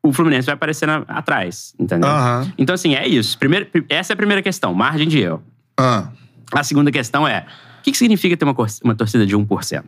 [0.03, 1.75] o Fluminense vai aparecer na- atrás.
[1.79, 2.09] Entendeu?
[2.09, 2.53] Aham.
[2.59, 3.39] Então, assim, é isso.
[3.39, 5.43] Primeiro, essa é a primeira questão, margem de erro.
[5.79, 6.09] Ah.
[6.53, 7.47] A segunda questão é:
[7.81, 8.55] o que, que significa ter uma,
[8.85, 9.85] uma torcida de 1%?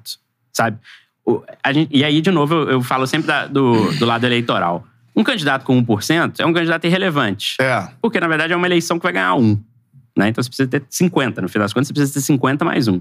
[0.52, 0.78] Sabe?
[1.72, 4.86] Gente- e aí, de novo, eu, eu falo sempre da- do, do lado eleitoral.
[5.14, 7.56] Um candidato com 1% é um candidato irrelevante.
[7.60, 7.88] É.
[8.00, 9.58] Porque, na verdade, é uma eleição que vai ganhar um.
[10.16, 10.28] Né?
[10.28, 11.40] Então você precisa ter 50.
[11.42, 13.00] No final das contas, você precisa ter 50 mais um.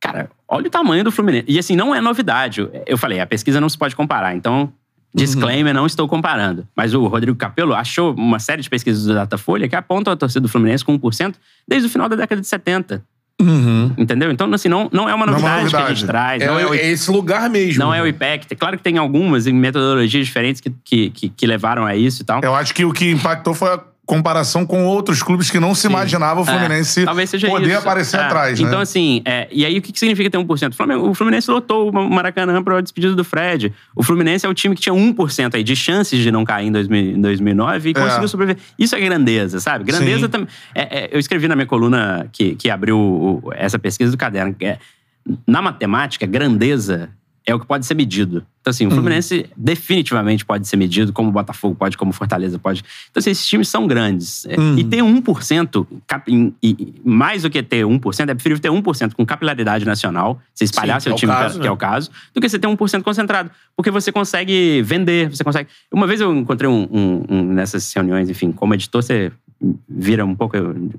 [0.00, 1.44] Cara, olha o tamanho do Fluminense.
[1.48, 2.68] E assim, não é novidade.
[2.86, 4.34] Eu falei, a pesquisa não se pode comparar.
[4.34, 4.72] Então,
[5.14, 6.66] disclaimer, não estou comparando.
[6.76, 10.40] Mas o Rodrigo Capello achou uma série de pesquisas do Datafolha que apontam a torcida
[10.40, 11.34] do Fluminense com 1%
[11.68, 13.04] desde o final da década de 70.
[13.42, 13.92] Uhum.
[13.98, 14.30] Entendeu?
[14.30, 16.00] Então, assim, não, não é uma Não é uma novidade, que a novidade.
[16.00, 16.42] gente traz.
[16.42, 17.82] É, não é o é esse lugar mesmo.
[17.82, 18.54] não é o IPEC.
[18.56, 22.40] Claro que tem algumas metodologias diferentes que, que, que, que levaram a isso e tal.
[22.42, 23.80] Eu acho que o que impactou foi a
[24.16, 27.78] comparação com outros clubes que não se imaginava o Fluminense É, talvez seja poder isso.
[27.78, 28.66] aparecer É, atrás, né?
[28.68, 30.72] Então, assim, é, e aí o que significa ter 1%?
[30.72, 33.72] O Flamengo- O Fluminense lotou o Maracanã para a despedida do Fred.
[33.96, 36.72] O Fluminense é o time que tinha 1% aí de chances de não cair em,
[36.72, 37.94] 2000 em 2009 e É.
[37.94, 38.62] conseguiu sobreviver.
[38.78, 39.84] Isso é grandeza, sabe?
[39.84, 40.28] Grandeza Sim.
[40.28, 40.48] também.
[40.74, 44.54] é- é, eu escrevi na minha coluna que, que abriu essa pesquisa do caderno.
[44.54, 44.78] que é,
[45.46, 47.08] na matemática, grandeza
[47.46, 48.44] é o que pode ser medido.
[48.60, 48.94] Então, assim, o Uhum.
[48.94, 52.84] Fluminense definitivamente pode ser medido, como o Botafogo pode, como o Fortaleza pode.
[53.10, 54.44] Então, assim, esses times são grandes.
[54.46, 54.78] É, Uhum.
[54.78, 58.70] E ter 1%, cap- em- e- e mais do que ter 1%, é preferível ter
[58.70, 61.70] 1% com capilaridade nacional, você espalhar Sim, seu é o time, caso, que é né?
[61.72, 63.50] o caso, do que você ter 1% concentrado.
[63.76, 65.68] Porque você consegue vender, você consegue...
[65.92, 69.32] Uma vez eu encontrei um, um- um- nessas reuniões, enfim, como editor, você
[69.88, 70.56] vira um pouco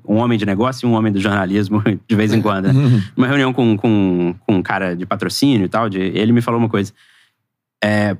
[0.08, 2.72] um homem de negócio e um homem do jornalismo de vez em quando.
[2.72, 2.74] né?
[3.16, 6.60] Uma reunião com, com, com um cara de patrocínio e tal, de, ele me falou
[6.60, 6.94] uma coisa.
[7.84, 8.16] É,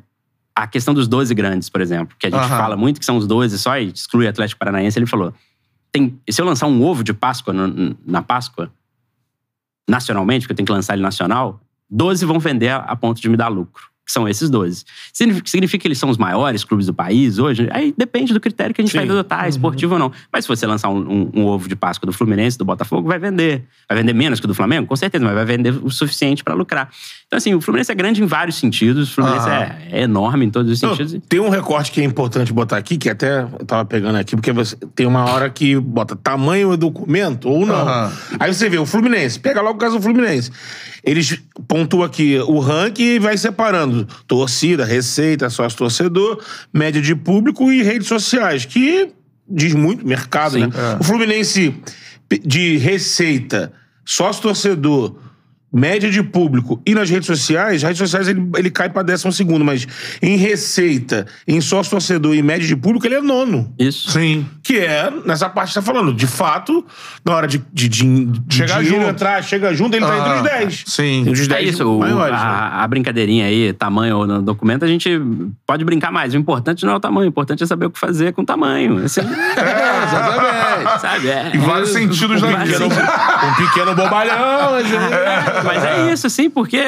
[0.56, 2.58] a questão dos 12 grandes, por exemplo, que a gente Aham.
[2.58, 5.34] fala muito que são os 12 só e exclui o Atlético Paranaense, ele falou:
[5.92, 8.70] tem, se eu lançar um ovo de Páscoa no- na Páscoa,
[9.90, 13.38] nacionalmente, porque eu tenho que lançar ele nacional, 12 vão vender a ponto de me
[13.38, 13.86] dar lucro.
[14.06, 14.84] Que são esses 12.
[15.14, 17.70] Significa, significa que eles são os maiores clubes do país hoje?
[17.72, 18.98] Aí depende do critério que a gente Sim.
[18.98, 20.12] vai adotar, esportivo ou não.
[20.32, 23.18] Mas se você lançar um, um- um ovo de Páscoa do Fluminense, do Botafogo, vai
[23.18, 23.64] vender.
[23.88, 24.88] Vai vender menos que o do Flamengo?
[24.88, 26.90] Com certeza, mas vai vender o suficiente para lucrar.
[27.28, 29.56] Então, assim, o Fluminense é grande em vários sentidos, o Fluminense Aham.
[29.62, 31.22] é, é enorme em todos os Não, sentidos.
[31.30, 34.52] tem um recorte que é importante botar aqui, que até eu tava pegando aqui, porque
[34.52, 37.88] você tem uma hora que bota tamanho do documento ou não.
[38.40, 40.52] Aí você vê o Fluminense, pega logo o caso do Fluminense.
[41.06, 41.38] Eles
[41.68, 43.93] pontuam aqui o ranking e vai separando
[44.28, 49.12] torcida, receita, sócio-torcedor, média de público e redes sociais, que
[49.48, 50.62] diz muito mercado, Sim.
[50.62, 50.70] né?
[50.76, 51.00] É.
[51.00, 51.76] O Fluminense
[52.44, 53.72] de receita,
[54.06, 55.16] sócio-torcedor,
[55.74, 59.32] média de público e nas redes sociais, as redes sociais ele, ele cai pra décimo
[59.32, 59.88] segundo, mas
[60.22, 63.74] em receita, em sócio torcedor e média de público, ele é nono.
[63.80, 64.12] Isso.
[64.12, 64.46] Sim.
[64.62, 66.14] Que é nessa parte que você tá falando.
[66.14, 66.86] De fato,
[67.26, 69.02] na hora de, de, de, de Chegar junto.
[69.08, 70.84] entrar, chega junto, ele tá entre Ah, os 10.
[70.88, 71.20] sim.
[71.22, 72.32] Entre os É 10 isso, o- maiores.
[72.34, 72.38] né?
[72.42, 75.10] a, a brincadeirinha aí, tamanho no documento, a gente
[75.66, 76.34] pode brincar mais.
[76.34, 78.46] O importante não é o tamanho, o importante é saber o que fazer com o
[78.46, 78.98] tamanho.
[79.04, 79.22] Assim,
[79.58, 80.73] É, exatamente.
[81.00, 81.28] Sabe?
[81.30, 82.86] É, Em vários sentidos da vida.
[82.86, 84.76] Um pequeno bobalhão.
[84.78, 86.82] É, Mas é isso, sim, porque,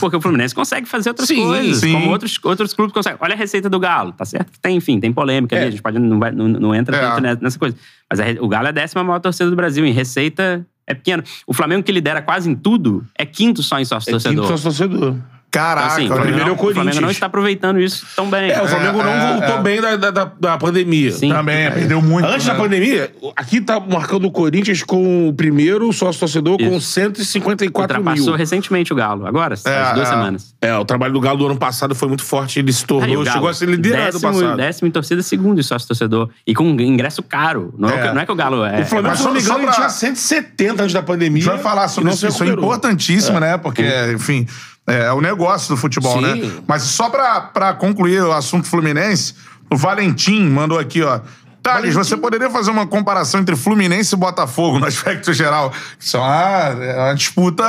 [0.00, 1.92] porque o Fluminense consegue fazer outras Sim, coisas, sim.
[1.92, 3.18] como outros, outros clubes conseguem.
[3.20, 5.68] Olha a receita do Galo, tá certo tem, enfim, tem polêmica ali, É.
[5.68, 7.00] a gente pode, não, vai, não, não entra É.
[7.00, 7.76] tanto ne- nessa coisa.
[8.10, 11.22] Mas a o Galo é a décima maior torcida do Brasil, em receita é pequeno.
[11.46, 14.46] O Flamengo, que lidera quase em tudo, é quinto só em sócio-torcedor.
[14.46, 15.20] Quinto sócio
[15.56, 16.68] Caraca, Assim, o primeiro é o Corinthians.
[16.68, 18.50] o Flamengo não está aproveitando isso tão bem.
[18.50, 19.62] É, o Flamengo não é, voltou é.
[19.62, 21.12] bem da, da, da, pandemia.
[21.12, 21.30] Sim.
[21.30, 22.26] Também, perdeu muito.
[22.28, 22.52] Antes né?
[22.52, 26.88] da pandemia, aqui tá marcando o Corinthians com o primeiro sócio-torcedor com Isso.
[26.90, 28.36] 154 Ultrapassou mil.
[28.36, 30.10] recentemente o Galo, agora, É, há duas é.
[30.10, 30.54] semanas.
[30.60, 32.58] É, o trabalho do Galo do ano passado foi muito forte.
[32.58, 34.56] Ele se Aí, tornou, Galo, chegou a ser liderado no décimo, passado.
[34.56, 36.28] décimo em torcida, segundo em sócio-torcedor.
[36.46, 37.72] E com um ingresso caro.
[37.78, 38.02] Não é, É.
[38.08, 38.82] que- não é que o Galo é.
[38.82, 41.40] O Flamengo, se não me só- engano, pra- tinha 170 antes da pandemia.
[41.42, 42.26] A gente vai falar sobre isso.
[42.26, 43.56] Isso é importantíssimo, né?
[43.56, 43.84] Porque,
[44.14, 44.46] enfim,
[44.86, 46.22] é, o negócio do futebol, Sim.
[46.22, 46.52] né?
[46.66, 49.34] Mas só pra, pra concluir o assunto Fluminense,
[49.70, 51.20] o Valentim mandou aqui, ó.
[51.66, 55.72] Thales, você poderia fazer uma comparação entre Fluminense e Botafogo no aspecto geral?
[55.98, 57.64] Isso é uma, é uma disputa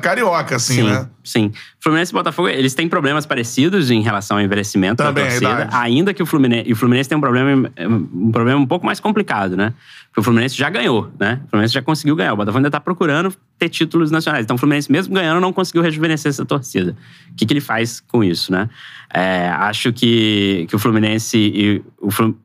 [0.00, 1.06] carioca, assim, Sim, né?
[1.24, 1.52] sim.
[1.80, 5.68] Fluminense e Botafogo, eles têm problemas parecidos em relação ao envelhecimento Também, da torcida.
[5.72, 6.68] ainda que o Fluminense...
[6.68, 9.72] E o Fluminense tem um problema, um problema um pouco mais complicado, né?
[10.08, 11.40] Porque o Fluminense já ganhou, né?
[11.46, 12.32] O Fluminense já conseguiu ganhar.
[12.32, 14.44] O Botafogo ainda tá procurando ter títulos nacionais.
[14.44, 16.96] Então o Fluminense, mesmo ganhando, não conseguiu rejuvenescer essa torcida.
[17.32, 18.68] O que, que ele faz com isso, né?
[19.12, 22.36] É, acho que, que o Fluminense e o Flu-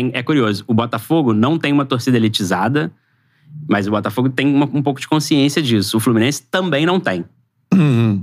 [0.00, 0.64] é, é curioso.
[0.66, 2.90] O Botafogo não tem uma torcida elitizada,
[3.68, 5.96] mas o Botafogo tem uma- um pouco de consciência disso.
[5.96, 7.24] O Fluminense também não tem.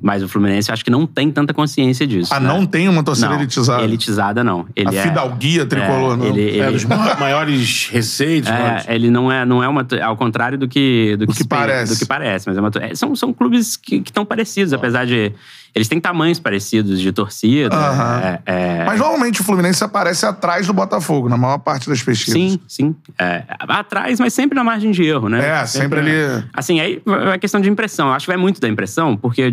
[0.02, 2.34] Mas o Fluminense acho que não tem tanta consciência disso.
[2.34, 2.48] Ah, né?
[2.48, 3.84] não tem uma torcida não, elitizada.
[3.84, 4.66] Elitizada não.
[4.76, 6.26] Ele A é, fidalguia tricolor, é, não.
[6.26, 8.50] Ele, ele, É, dos ma- maiores receitas.
[8.52, 9.86] maiores- é, ele não é, não é uma.
[10.02, 11.16] Ao contrário do que.
[11.18, 11.94] Do, que se pensa- parece.
[11.94, 12.48] Do que parece.
[12.48, 15.32] Mas é uma, é, são, são clubes que estão parecidos, apesar de.
[15.76, 17.76] Eles têm tamanhos parecidos de torcida.
[17.76, 18.22] Aham.
[18.22, 22.34] é- é- Mas normalmente o Fluminense aparece atrás do Botafogo, na maior parte das pesquisas.
[22.40, 22.96] Sim, sim.
[23.18, 25.62] É, atrás, mas sempre na margem de erro, né?
[25.62, 27.02] É, sempre ali- Assim, aí
[27.34, 28.08] é questão de impressão.
[28.10, 29.52] Eu acho que vai muito da impressão, porque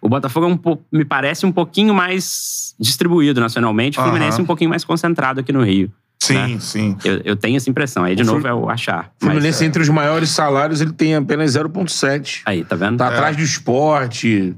[0.00, 4.42] o Botafogo é um pouco, me parece um pouquinho mais distribuído nacionalmente, o Fluminense Aham.
[4.44, 5.90] um pouquinho mais concentrado aqui no Rio.
[6.22, 6.56] Sim, né?
[6.60, 6.96] sim.
[7.02, 8.04] Eu, eu tenho essa impressão.
[8.04, 9.10] Aí, de O novo, é o achar.
[9.20, 12.42] O Fluminense, Mas, entre os maiores salários, ele tem apenas 0,7.
[12.44, 12.98] Aí, tá vendo?
[12.98, 14.54] Tá atrás do esporte,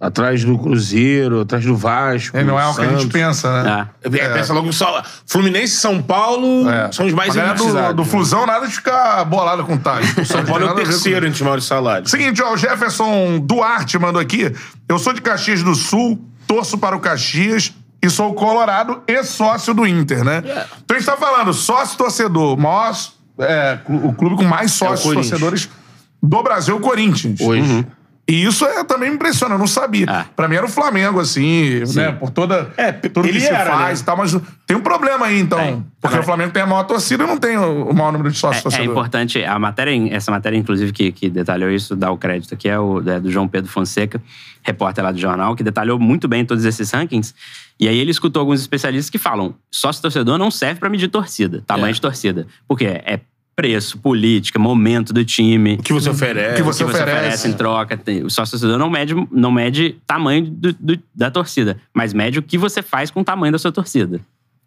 [0.00, 2.36] atrás do Cruzeiro, atrás do Vasco.
[2.36, 3.88] É, não é o que a gente pensa, né?
[4.04, 4.16] É.
[4.18, 5.02] É, Pensa logo só.
[5.26, 6.92] Fluminense e São Paulo É.
[6.92, 10.08] são os mais galera do, do Flusão, nada de ficar bolado com o Thales.
[10.26, 12.10] São Paulo é o terceiro entre os maiores salários.
[12.10, 14.52] Seguinte, ó, o Jefferson Duarte mandou aqui.
[14.88, 19.74] Eu sou de Caxias do Sul, torço para o Caxias e sou colorado e sócio
[19.74, 20.42] do Inter, né?
[20.46, 20.66] É.
[20.84, 22.94] Então a gente tá falando, sócio-torcedor, maior,
[23.40, 25.68] é, o clube com mais sócios torcedores
[26.22, 27.40] do Brasil, é o Corinthians.
[27.40, 27.84] Hoje.
[28.30, 30.04] E isso é, também me impressiona, eu não sabia.
[30.06, 30.26] Ah.
[30.36, 32.12] Pra mim era o Flamengo, assim, né?
[32.12, 32.70] Por toda.
[32.76, 34.02] É, tudo ele que se era, faz né?
[34.02, 35.58] e tal, mas tem um problema aí, então.
[35.58, 35.74] Tem.
[35.98, 38.30] Porque Agora- o Flamengo tem a maior torcida e não tem o, o maior número
[38.30, 38.90] de sócios É, é torcedores.
[38.90, 42.78] importante, a matéria, essa matéria, inclusive, que, que detalhou isso, dá o crédito aqui, é
[42.78, 44.22] o é do João Pedro Fonseca,
[44.62, 47.34] repórter lá do jornal, que detalhou muito bem todos esses rankings.
[47.80, 51.92] E aí ele escutou alguns especialistas que falam: sócio-torcedor não serve para medir torcida, tamanho
[51.92, 51.94] É.
[51.94, 52.46] de torcida.
[52.68, 53.20] Porque é
[53.62, 55.74] preço, política, momento do time.
[55.74, 56.52] O que você oferece.
[56.52, 57.18] O que o você que você oferece.
[57.18, 57.96] oferece em troca.
[57.96, 62.42] Tem- O sócio-torcedor não mede, não mede tamanho do- do- da torcida, mas mede o
[62.42, 64.20] que você faz com o tamanho da sua torcida.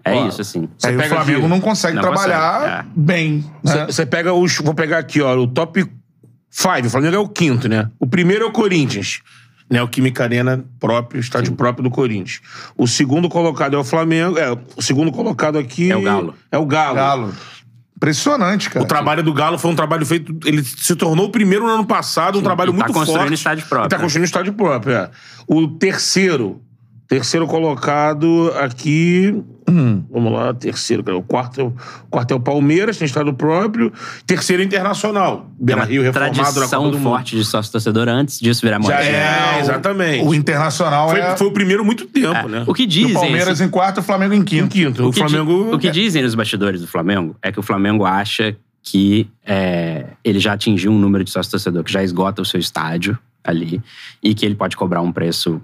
[0.03, 0.67] É Ó, isso, assim.
[0.77, 2.85] Você Aí o Flamengo aqui- não consegue Não trabalhar consegue, é.
[2.97, 3.45] bem.
[3.63, 3.85] né?
[3.85, 4.57] Você pega os.
[4.57, 5.85] Vou pegar aqui, ó, o top
[6.49, 6.87] 5.
[6.87, 7.89] O Flamengo é o quinto, né?
[7.97, 9.21] O primeiro é o Corinthians.
[9.69, 12.41] Né, o Química Arena próprio, estádio próprio do Corinthians.
[12.77, 14.37] O segundo colocado é o Flamengo.
[14.37, 15.89] É, o segundo colocado aqui.
[15.89, 16.35] É o Galo.
[16.51, 16.95] É o Galo.
[16.95, 17.33] Galo.
[18.01, 18.83] Impressionante, cara.
[18.83, 20.35] O trabalho do Galo foi um trabalho feito.
[20.43, 23.33] Ele se tornou o primeiro no ano passado, um trabalho e tá muito construindo forte.
[23.35, 24.01] estádio próprio, E tá né?
[24.01, 25.11] construindo estádio próprio, é.
[25.47, 26.63] O terceiro.
[27.11, 29.35] Terceiro colocado aqui.
[29.69, 30.01] Hum.
[30.09, 31.03] Vamos lá, terceiro.
[31.17, 31.73] O quarto, é o-
[32.09, 33.91] quarto é o Palmeiras, tem estado próprio.
[34.25, 35.45] Terceiro é Internacional.
[35.59, 37.09] É Beira Rio reformado na tradição Copa do Mundo.
[37.09, 39.11] forte de sócio-torcedor antes disso virar Já modinha.
[39.11, 40.25] é, o- exatamente.
[40.25, 42.63] O Internacional Foi, é foi o primeiro há muito tempo, né?
[42.65, 43.11] O que dizem...
[43.11, 44.69] o Palmeiras assim, em quarto e o Flamengo em Em quinto.
[44.69, 45.03] quinto.
[45.03, 45.75] O, o que di- Flamengo.
[45.75, 50.39] o que dizem nos bastidores do Flamengo é que o Flamengo acha que é, ele
[50.39, 53.81] já atingiu um número de sócio-torcedor que já esgota o seu estádio ali
[54.23, 55.61] e que ele pode cobrar um preço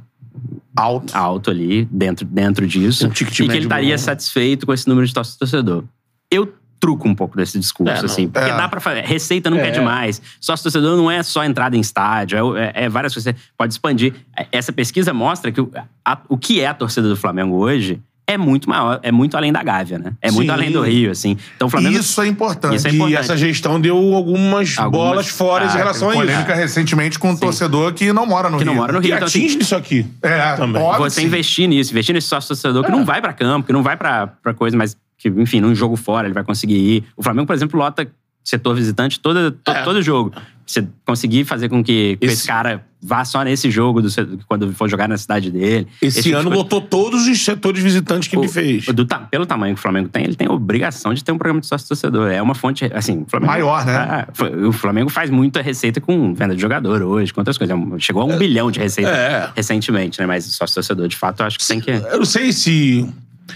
[0.78, 1.15] Alto.
[1.15, 4.01] alto ali dentro, dentro disso Um ticket e que ele estaria bom.
[4.03, 5.84] satisfeito com esse número de sócio-torcedor.
[6.32, 8.28] Eu truco um pouco desse discurso, É, assim.
[8.30, 8.55] Porque É.
[8.55, 9.01] dá pra fazer.
[9.03, 9.71] Receita nunca é, É.
[9.71, 10.21] demais.
[10.39, 13.34] Sócio torcedor não é só entrada em estádio, é, é- é várias coisas.
[13.34, 14.13] Você pode expandir.
[14.51, 15.71] Essa pesquisa mostra que o,
[16.05, 17.99] a- o que é a torcida do Flamengo hoje
[18.30, 20.11] é muito maior, é muito além da Gávea, né?
[20.21, 20.53] É muito Sim.
[20.53, 21.38] além do Rio, assim.
[21.55, 21.97] Então Flamengo.
[21.97, 22.75] Isso é importante.
[22.75, 23.17] Isso é E importante.
[23.19, 26.21] essa gestão deu algumas, Algumas- bolas fora Ah, em relação a isso.
[26.23, 28.73] Polêmica recentemente com um torcedor que não mora no Que Rio.
[28.73, 29.15] não mora no Que Rio.
[29.15, 30.05] Então, assim, atinge isso aqui.
[30.21, 30.82] É, Também.
[30.97, 31.28] você sim.
[31.28, 34.28] investir nisso, investir nesse sócio torcedor que não vai pra campo, que não vai pra,
[34.28, 37.03] pra coisa, mas que, enfim, num jogo fora ele vai conseguir ir.
[37.15, 38.05] O Flamengo, por exemplo, lota
[38.43, 39.82] setor visitante todo, to- É.
[39.84, 40.34] todo jogo.
[40.65, 42.34] Você conseguir fazer com que, que esse...
[42.36, 44.10] Esse- cara vá só nesse jogo do,
[44.45, 45.88] quando for jogar na cidade dele.
[46.01, 46.58] Esse, tipo de ano coisa.
[46.58, 48.86] lotou todos os setores visitantes que ele O- fez.
[48.88, 51.62] do pelo tamanho que o Flamengo tem, ele tem a obrigação de ter um programa
[51.62, 52.30] de sócio torcedor.
[52.30, 53.93] É uma fonte, assim, Flamengo, Maior, né?
[53.95, 54.28] Ah,
[54.68, 57.76] o Flamengo faz muita receita com venda de jogador hoje, com outras coisas.
[57.78, 59.49] É Chegou a um bilhão de receita É.
[59.55, 60.26] recentemente, né?
[60.26, 61.89] Mas sócio torcedor, de fato, eu acho que tem que.
[61.91, 63.08] Eu não sei se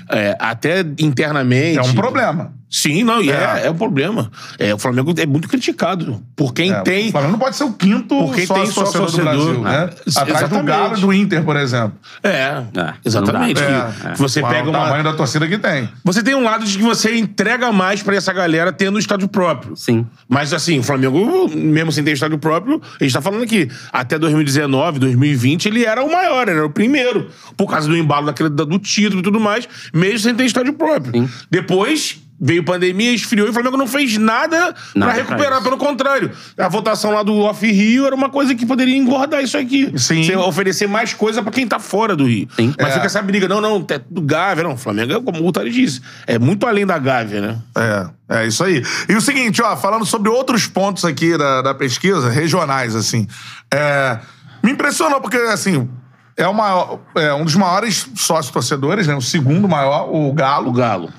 [0.10, 1.78] é, até internamente.
[1.78, 2.54] É um problema.
[2.72, 3.68] Sim, não, e é, É.
[3.68, 4.32] é um problema.
[4.58, 7.10] É, o Flamengo é muito criticado por quem É, tem.
[7.10, 9.86] O Flamengo não pode ser o quinto Por quem tem sócio torcedor do Brasil, né?
[9.88, 9.90] né?
[10.16, 10.64] Atrás do.
[10.64, 11.94] Galo do Inter, por exemplo.
[12.24, 13.62] É, É, exatamente.
[13.62, 14.12] É.
[14.14, 15.04] Que Você pega o tamanho uma.
[15.04, 15.90] da torcida que tem.
[16.06, 19.28] Você tem um lado de que você entrega mais pra essa galera tendo um estádio
[19.28, 19.76] próprio.
[19.76, 20.06] Sim.
[20.30, 24.18] Mas assim, o Flamengo, mesmo sem ter estádio próprio, a gente tá falando aqui, até
[24.18, 27.28] 2019, 2020, ele era o maior, era o primeiro.
[27.58, 31.12] Por causa do embalo daquele, do título e tudo mais, mesmo sem ter estádio próprio.
[31.14, 31.30] Sim.
[31.50, 32.22] Depois.
[32.44, 35.54] Veio pandemia, esfriou e o Flamengo não fez nada, Nada pra pra recuperar.
[35.54, 35.64] isso.
[35.64, 39.56] Pelo contrário, a votação lá do Off Rio era uma coisa que poderia engordar isso
[39.58, 39.94] aqui.
[39.96, 40.24] Sim.
[40.24, 42.48] Você oferecer mais coisa pra quem tá fora do Rio.
[42.56, 42.74] Sim.
[42.80, 42.94] Mas É.
[42.94, 44.74] fica essa briga, não, não, é do Gávea, não.
[44.74, 46.02] O Flamengo é como o Tari disse.
[46.26, 47.58] É muito além da Gávea, né?
[47.78, 48.84] É, é isso aí.
[49.08, 53.28] E o seguinte, ó, falando sobre outros pontos aqui da, da pesquisa, regionais, assim.
[53.72, 54.18] é,
[54.64, 55.88] me impressionou, porque, assim,
[56.36, 59.16] é, o maior- é um dos maiores sócios torcedores, né?
[59.16, 60.70] O segundo maior, o Galo.
[60.70, 61.14] O Galo.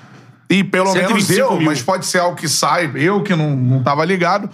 [0.53, 1.65] E pelo menos 125 eu, mil.
[1.65, 4.49] mas pode ser algo que sai, eu que não, não tava ligado.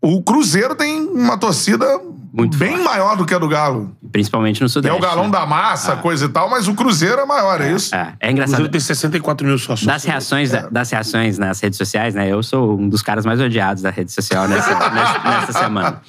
[0.00, 1.84] O Cruzeiro tem uma torcida
[2.36, 2.84] Muito bem forte.
[2.84, 3.96] maior do que a do Galo.
[4.10, 4.96] Principalmente no É Sudeste.
[4.96, 5.30] o galão né?
[5.30, 7.94] da massa, coisa e tal, mas o Cruzeiro é maior, é isso?
[7.94, 8.56] É, é O engraçado.
[8.56, 9.86] Cruzeiro tem 64 mil sócios.
[9.86, 12.30] Das reações, das reações nas redes sociais, né?
[12.30, 16.00] Eu sou um dos caras mais odiados da rede social nessa, nessa, nessa semana.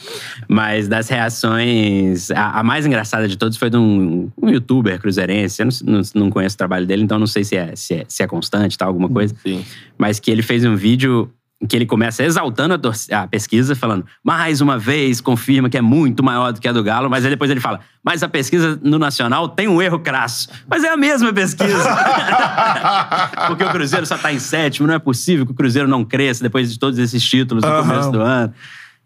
[0.47, 5.61] Mas das reações, a, a mais engraçada de todos foi de um, um youtuber cruzeirense.
[5.61, 8.05] Eu não, não, não conheço o trabalho dele, então não sei se é, se é,
[8.07, 9.36] se é constante, tal, alguma coisa.
[9.43, 9.63] Sim.
[9.97, 11.30] Mas que ele fez um vídeo
[11.62, 12.74] em que ele começa exaltando
[13.12, 16.74] a, a pesquisa, falando, mais uma vez, confirma que é muito maior do que a
[16.74, 19.99] do Galo, mas aí depois ele fala, mas a pesquisa no Nacional tem um erro
[19.99, 20.49] crasso.
[20.70, 21.89] Mas é a mesma pesquisa.
[23.47, 26.43] Porque o Cruzeiro só tá em sétimo, não é possível que o Cruzeiro não cresça
[26.43, 27.88] depois de todos esses títulos no Aham.
[27.88, 28.53] começo do ano.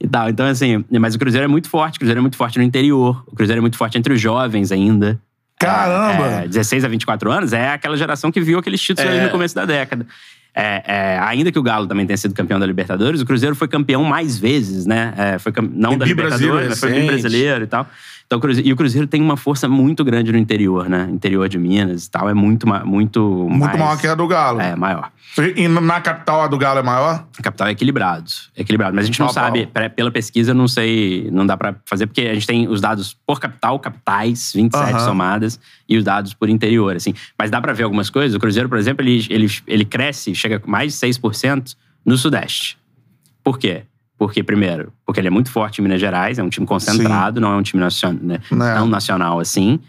[0.02, 0.30] E tal.
[0.30, 3.22] Então, assim, mas o Cruzeiro é muito forte, o Cruzeiro é muito forte no interior,
[3.28, 5.20] o Cruzeiro é muito forte entre os jovens ainda.
[5.60, 6.26] Caramba!
[6.44, 9.14] É, 16 a 24 anos é aquela geração que viu aqueles títulos É.
[9.14, 10.08] ali no começo da década.
[10.56, 13.68] É, é, ainda que o Galo também tenha sido campeão da Libertadores, o Cruzeiro foi
[13.68, 15.14] campeão mais vezes, né?
[15.18, 17.08] É, foi não da Libertadores, mas foi recente.
[17.08, 17.88] brasileiro e tal.
[18.32, 21.10] Então, e o Cruzeiro tem uma força muito grande no interior, né?
[21.12, 22.30] Interior de Minas e tal.
[22.30, 24.62] É muito, muito, Muito mais, maior que a do Galo.
[24.62, 25.12] É, maior.
[25.56, 27.26] E na capital a do Galo é maior?
[27.36, 28.30] A capital é equilibrado.
[28.56, 28.96] É equilibrado.
[28.96, 32.22] Mas a gente não Pau sabe, pela pesquisa, não sei, não dá pra fazer, porque
[32.22, 35.00] a gente tem os dados por capital, capitais, 27 Aham.
[35.00, 37.16] somadas, e os dados por interior, assim.
[37.36, 38.36] Mas dá pra ver algumas coisas.
[38.36, 41.76] O Cruzeiro, por exemplo, ele, ele, ele cresce, chega com mais de 6%
[42.06, 42.78] no Sudeste.
[43.44, 43.86] Por quê?
[44.20, 47.54] Porque, primeiro, porque ele é muito forte em Minas Gerais, é um time concentrado, não
[47.54, 48.40] é um time nacional, né?
[48.52, 48.76] Né.
[48.76, 49.80] não nacional assim.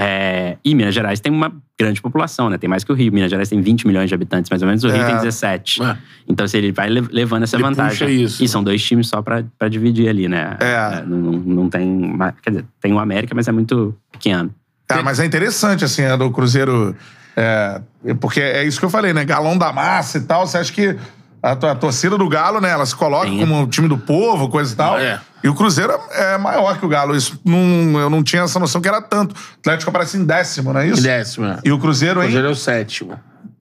[0.00, 2.56] É, e Minas Gerais tem uma grande população, né?
[2.58, 3.12] Tem mais que o Rio.
[3.12, 4.84] Minas Gerais tem 20 milhões de habitantes, mais ou menos.
[4.84, 5.06] O Rio É.
[5.06, 5.82] tem 17.
[5.82, 5.96] É.
[6.28, 7.98] Então, assim, ele vai le- levando essa Ele vantagem.
[8.06, 8.44] puxa isso.
[8.44, 10.56] E são dois times só pra, pra dividir ali, né?
[10.60, 11.02] É.
[11.04, 12.16] Não, não, não tem.
[12.42, 14.54] Quer dizer, tem o América, mas é muito pequeno.
[14.90, 16.94] É, mas é interessante, assim, a do Cruzeiro.
[17.36, 17.80] é,
[18.20, 19.24] porque é isso que eu falei, né?
[19.24, 20.46] Galão da massa e tal.
[20.46, 20.96] Você acha que
[21.42, 22.70] a, a torcida do Galo, né?
[22.70, 23.38] Ela se coloca Sim.
[23.40, 24.98] como o time do povo, coisa e tal.
[24.98, 25.20] É.
[25.42, 27.14] E o Cruzeiro é é maior que o Galo.
[27.16, 29.34] Isso não, eu não tinha essa noção que era tanto.
[29.34, 31.02] O Atlético aparece em décimo, não é isso?
[31.02, 31.46] Décimo.
[31.46, 31.58] é.
[31.64, 33.18] E o Cruzeiro O em Cruzeiro é o sétimo.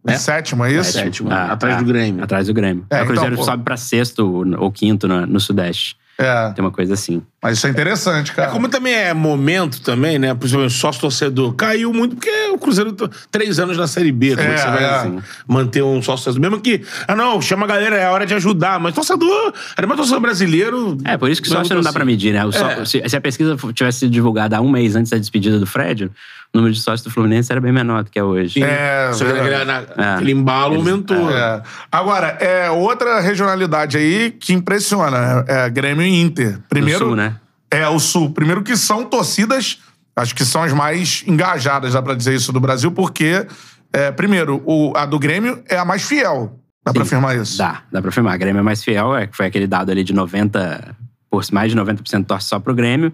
[0.07, 0.91] em sétimo, é isso?
[0.93, 1.29] Sétimo.
[1.31, 2.23] Ah, atrás ah, do Grêmio.
[2.23, 2.85] Atrás do Grêmio.
[2.89, 5.95] É, o Cruzeiro então, sobe pra sexto ou- ou quinto no, no Sudeste.
[6.19, 6.49] É.
[6.51, 7.21] Tem uma coisa assim.
[7.43, 8.49] Mas isso é interessante, cara.
[8.49, 10.33] É como também é momento também, né?
[10.33, 11.53] Principalmente sócio torcedor.
[11.53, 14.35] Caiu muito porque o Cruzeiro tá três anos na Série B.
[14.35, 14.89] Como é, É, que você vai é.
[14.95, 16.49] assim, manter um sócio torcedor?
[16.49, 18.79] Mesmo que, ah não, chama a galera, é hora de ajudar.
[18.79, 20.97] Mas torcedor, era mais torcedor brasileiro.
[21.05, 21.95] É, por isso que sócio não dá assim.
[21.97, 22.43] pra medir, né?
[22.43, 22.85] O só- É.
[22.85, 26.09] se, se a pesquisa tivesse sido divulgada há um mês antes da despedida do Fred,
[26.53, 28.63] o número de sócios do Fluminense era bem menor do que é hoje.
[28.63, 30.13] É, Só que É.
[30.15, 31.29] aquele embalo aumentou.
[31.31, 31.61] É.
[31.91, 35.43] Agora, é outra regionalidade aí que impressiona.
[35.47, 36.59] É Grêmio e Inter.
[36.69, 37.35] Primeiro, Sul, né?
[37.69, 38.31] É, o Sul.
[38.31, 39.79] Primeiro que são torcidas,
[40.15, 43.45] acho que são as mais engajadas, dá pra dizer isso, do Brasil, porque,
[43.93, 46.59] é, primeiro, o- a do Grêmio é a mais fiel.
[46.85, 47.57] Dá pra afirmar isso?
[47.57, 48.37] Dá, dá pra afirmar.
[48.37, 50.95] Grêmio é mais fiel, é, foi aquele dado ali de 90,
[51.29, 53.11] por mais de 90% torce só pro Grêmio.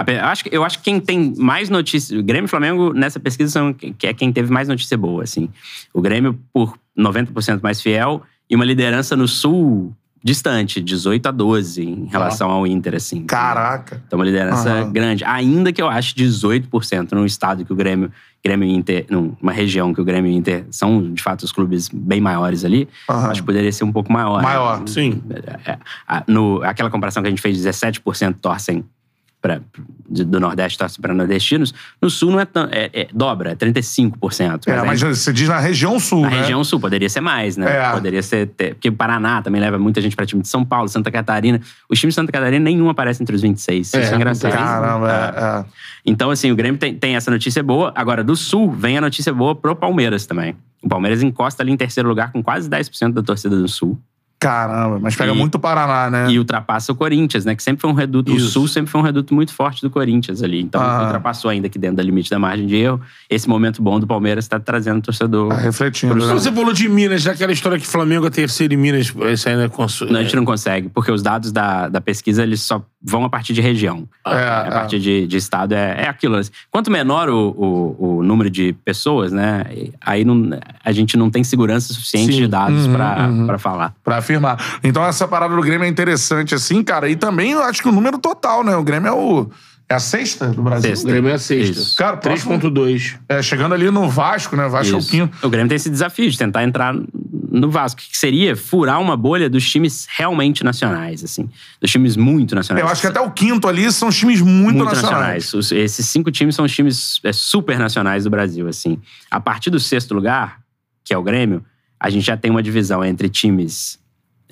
[0.00, 2.20] Ape- Acho, eu acho que quem tem mais notícia.
[2.22, 5.48] Grêmio e Flamengo, nessa pesquisa, são, que é quem teve mais notícia boa, assim.
[5.92, 11.82] O Grêmio, por 90% mais fiel, e uma liderança no Sul distante, 18 a 12,
[11.82, 13.22] em relação ao Inter, assim.
[13.24, 14.02] Caraca.
[14.06, 15.24] Então, uma liderança grande.
[15.24, 18.12] Ainda que eu ache 18% num estado que o Grêmio,
[18.44, 22.20] Grêmio Inter, numa região que o Grêmio e Inter são, de fato, os clubes bem
[22.20, 22.86] maiores ali,
[23.30, 24.42] acho que poderia ser um pouco maior.
[24.42, 24.82] Maior.
[24.86, 25.22] Sim.
[25.64, 28.84] É, a- no, aquela comparação que a gente fez, 17% torcem
[29.40, 29.60] pra,
[30.08, 31.72] de- do Nordeste torcem para nordestinos.
[32.00, 32.64] No Sul não é tão.
[32.70, 34.66] É, é- dobra, é 35%.
[34.68, 36.40] É, aí- mas você diz na região sul, na né?
[36.40, 37.66] região sul, poderia ser mais, né?
[37.76, 37.90] É.
[37.92, 38.48] Poderia ser.
[38.48, 41.60] ter- porque o Paraná também leva muita gente pra time de São Paulo, Santa Catarina.
[41.88, 43.94] Os times de Santa Catarina, nenhum aparece entre os 26.
[43.94, 44.52] É, Isso é engraçado.
[44.52, 45.14] Caramba, É.
[45.14, 45.64] é, é.
[46.04, 47.92] Então, assim, o Grêmio tem, tem essa notícia boa.
[47.94, 50.54] Agora, do Sul, vem a notícia boa pro Palmeiras também.
[50.82, 53.98] O Palmeiras encosta ali em terceiro lugar com quase 10% da torcida do Sul.
[54.40, 56.30] Caramba, mas pega E- muito o Paraná, né?
[56.32, 57.54] E ultrapassa o Corinthians, né?
[57.54, 58.32] Que sempre foi um reduto.
[58.34, 58.46] Isso.
[58.46, 60.62] O Sul sempre foi um reduto muito forte do Corinthians ali.
[60.62, 61.02] Então, Ah.
[61.04, 62.98] ultrapassou ainda aqui dentro da limite da margem de erro.
[63.28, 65.50] Esse momento bom do Palmeiras está trazendo o torcedor.
[65.50, 66.32] Tá refletindo, né?
[66.32, 69.68] Você falou de Minas, aquela história que Flamengo é terceiro em Minas, isso ainda é
[69.68, 70.00] cons...
[70.00, 73.28] Não, a gente não consegue, porque os dados da, da pesquisa eles só vão a
[73.28, 74.08] partir de região.
[74.26, 74.70] É, a é.
[74.70, 76.40] partir de, de estado é, é aquilo.
[76.70, 79.64] Quanto menor o, o, o número de pessoas, né?
[80.00, 80.50] Aí não,
[80.84, 82.38] a gente não tem segurança suficiente Sim.
[82.38, 83.58] de dados Uhum, pra uhum.
[83.58, 83.94] falar.
[84.02, 84.78] Pra afirmar.
[84.82, 87.08] Então essa parada do Grêmio é interessante, assim, cara.
[87.08, 88.74] E também eu acho que o número total, né?
[88.76, 89.50] O Grêmio é o.
[89.88, 90.90] É a sexta do Brasil.
[90.90, 91.08] Sexta.
[91.08, 91.80] O Grêmio é a sexta.
[91.80, 91.96] Isso.
[91.96, 93.18] Cara, próximo- 3.2.
[93.28, 94.68] É, chegando ali no Vasco, né?
[94.68, 95.10] Vasco é o Isso.
[95.10, 95.36] quinto.
[95.44, 96.94] O Grêmio tem esse desafio de tentar entrar
[97.52, 101.50] no Vasco, que seria furar uma bolha dos times realmente nacionais, assim.
[101.80, 102.86] Dos times muito nacionais.
[102.86, 105.10] Eu acho que até o quinto ali são os times muito, muito nacionais.
[105.10, 105.54] nacionais.
[105.54, 108.96] Os- esses cinco times são os times é, super nacionais do Brasil, assim.
[109.28, 110.60] A partir do sexto lugar,
[111.04, 111.64] que é o Grêmio,
[111.98, 113.98] a gente já tem uma divisão entre times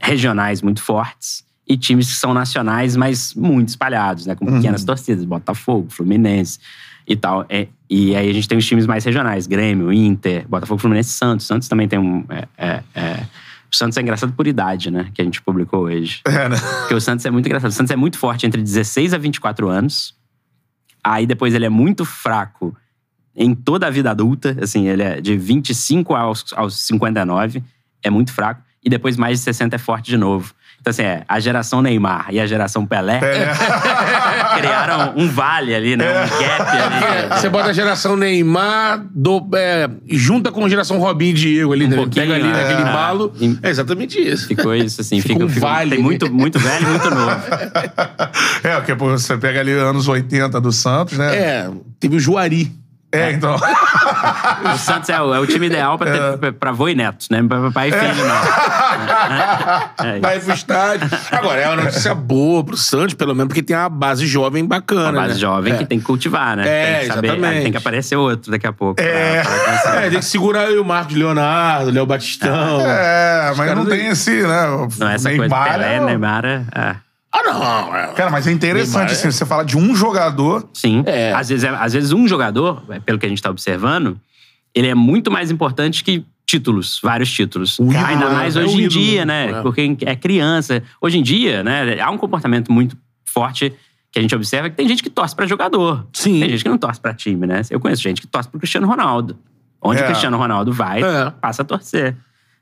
[0.00, 4.34] regionais muito fortes e times que são nacionais, mas muito espalhados, né?
[4.34, 6.58] Com pequenas torcidas, Botafogo, Fluminense
[7.06, 7.44] e tal.
[7.48, 11.12] É, e aí a gente tem os times mais regionais, Grêmio, Inter, Botafogo, Fluminense e
[11.12, 11.46] Santos.
[11.46, 12.24] Santos também tem um...
[12.30, 13.26] é, é, é.
[13.70, 15.10] O Santos é engraçado por idade, né?
[15.12, 16.22] Que a gente publicou hoje.
[16.26, 16.56] É, né?
[16.80, 17.70] Porque o Santos é muito engraçado.
[17.70, 20.14] O Santos é muito forte entre 16 a 24 anos.
[21.04, 22.74] Aí depois ele é muito fraco
[23.36, 24.56] em toda a vida adulta.
[24.62, 27.62] Assim, ele é de 25 aos, aos 59.
[28.02, 28.62] É muito fraco.
[28.84, 30.52] E depois mais de 60 é forte de novo.
[30.80, 33.18] Então, assim, é, a geração Neymar e a geração Pelé
[34.56, 36.06] criaram um vale ali, né?
[36.08, 37.40] Um gap ali.
[37.40, 41.86] Você bota a geração Neymar, do, é, junta com a geração Robinho e Diego ali,
[41.86, 42.06] Um né?
[42.14, 42.52] Pega ali é.
[42.52, 43.32] naquele embalo.
[43.40, 44.46] Em- É exatamente isso.
[44.46, 45.20] Ficou isso, assim.
[45.20, 45.90] Ficou Fica, um fica- vale.
[45.96, 47.36] Tem muito, muito velho e muito novo.
[48.62, 51.36] É, porque você pega ali anos 80 do Santos, né?
[51.36, 52.72] É, teve o Juari.
[53.12, 53.56] É, então.
[54.74, 57.42] O Santos é o, é o time ideal pra, ter, pra avô e neto, né?
[57.46, 60.06] Pra pra pai e filho, não.
[60.06, 61.08] É, Vai pro estádio.
[61.30, 65.10] Agora, é uma notícia boa pro Santos, pelo menos, porque tem uma base jovem bacana.
[65.10, 65.40] Uma base né?
[65.40, 65.78] jovem é.
[65.78, 66.64] que tem que cultivar, né?
[66.66, 67.62] É, tem que saber, exatamente.
[67.62, 69.00] Tem que aparecer outro daqui a pouco.
[69.00, 69.42] É.
[69.42, 69.52] pra-
[69.92, 70.00] pra.
[70.06, 72.80] É, tem que segurar aí o Marcos Leonardo, Léo Batistão.
[72.80, 74.66] É, mas não tem esse, né?
[74.68, 76.96] o Não, essa coisa Neymar Pelé, é o- Neymar, é- é.
[77.46, 77.96] Ah, não.
[77.96, 78.06] é.
[78.14, 80.68] Cara, mas é interessante, Neymar é- assim, você fala de um jogador.
[80.72, 81.02] Sim.
[81.06, 81.32] É.
[81.32, 84.18] Às, vezes, é- às vezes um jogador, é, pelo que a gente tá observando,
[84.74, 87.78] ele é muito mais importante que títulos, vários títulos.
[87.78, 88.34] ídolo, Ainda né?
[88.34, 89.52] mais É o hoje em dia, né?
[89.52, 89.58] né?
[89.58, 89.62] É.
[89.62, 90.82] Porque é criança.
[91.00, 92.00] Hoje em dia, né?
[92.00, 93.72] Há um comportamento muito forte
[94.10, 96.06] que a gente observa que tem gente que torce pra jogador.
[96.12, 96.40] Sim.
[96.40, 97.60] Tem gente que não torce pra time, né?
[97.68, 99.36] Eu conheço gente que torce pro Cristiano Ronaldo.
[99.82, 100.04] Onde É.
[100.04, 101.30] o Cristiano Ronaldo vai, É.
[101.40, 102.16] passa a torcer.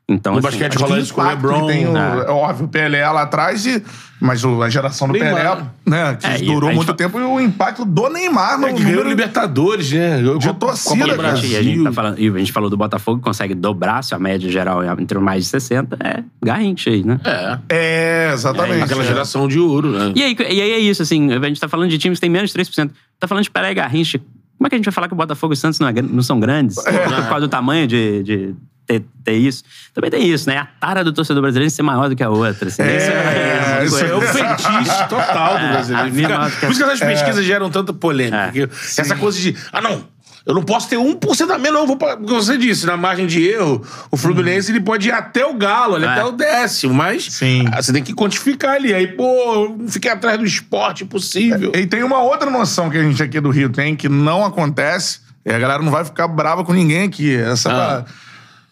[0.08, 1.66] Então, No assim, basquete Mas rola tem isso com o LeBron.
[1.66, 2.24] Tem o, né?
[2.28, 3.82] é óbvio, o Pelé lá atrás, e,
[4.20, 5.34] mas o- a geração do Neymar.
[5.56, 6.14] Pelé, né?
[6.20, 8.90] Que É, durou gente muito tempo, e o impacto do Neymar no É, que ganhou
[8.98, 10.18] número- Libertadores, né?
[10.22, 11.36] De Copa- torcida, Copa do E a, cara.
[11.38, 14.16] gente, a gente tá falando, e a gente falou do Botafogo, que consegue dobrar sua
[14.20, 17.18] média geral entre mais de 60, é garrincha aí, né?
[17.24, 17.58] É.
[17.68, 18.84] É, exatamente.
[18.84, 19.06] Aquela é.
[19.08, 20.12] geração de ouro, né?
[20.14, 22.30] E aí, e aí é isso, assim, a gente tá falando de times que tem
[22.30, 22.92] menos de 3%.
[23.18, 24.18] Tá falando de Pelé e Garrincha.
[24.56, 25.92] Como é que a gente vai falar que o Botafogo e o Santos não, é
[26.00, 26.78] não são grandes?
[26.86, 26.92] É.
[26.92, 28.54] Por causa do tamanho de, de
[28.86, 29.64] ter, ter isso.
[29.92, 30.58] Também tem isso, né?
[30.58, 32.68] A tara do torcedor brasileiro ser maior do que a outra.
[32.68, 36.12] Assim, É, isso uma isso Isso coisa- é o fetiche total do É, brasileiro.
[36.14, 38.52] Fica- Por isso que essas pesquisas geram tanta polêmica.
[38.54, 38.62] É.
[39.00, 40.04] Essa coisa de, ah, não,
[40.46, 42.16] eu não posso ter 1% a menos, não, eu vou pra...
[42.16, 45.96] Porque você disse, na margem de erro, o Fluminense ele pode ir até o Galo,
[46.02, 46.06] É.
[46.06, 47.64] até o décimo, mas Sim.
[47.72, 48.94] ah, você tem que quantificar ali.
[48.94, 51.72] Aí, pô, fiquei atrás do esporte, impossível.
[51.74, 55.18] E tem uma outra noção que a gente aqui do Rio tem, que não acontece,
[55.44, 57.34] e a galera não vai ficar brava com ninguém aqui.
[57.36, 57.72] Essa Ah.
[57.74, 58.06] parada.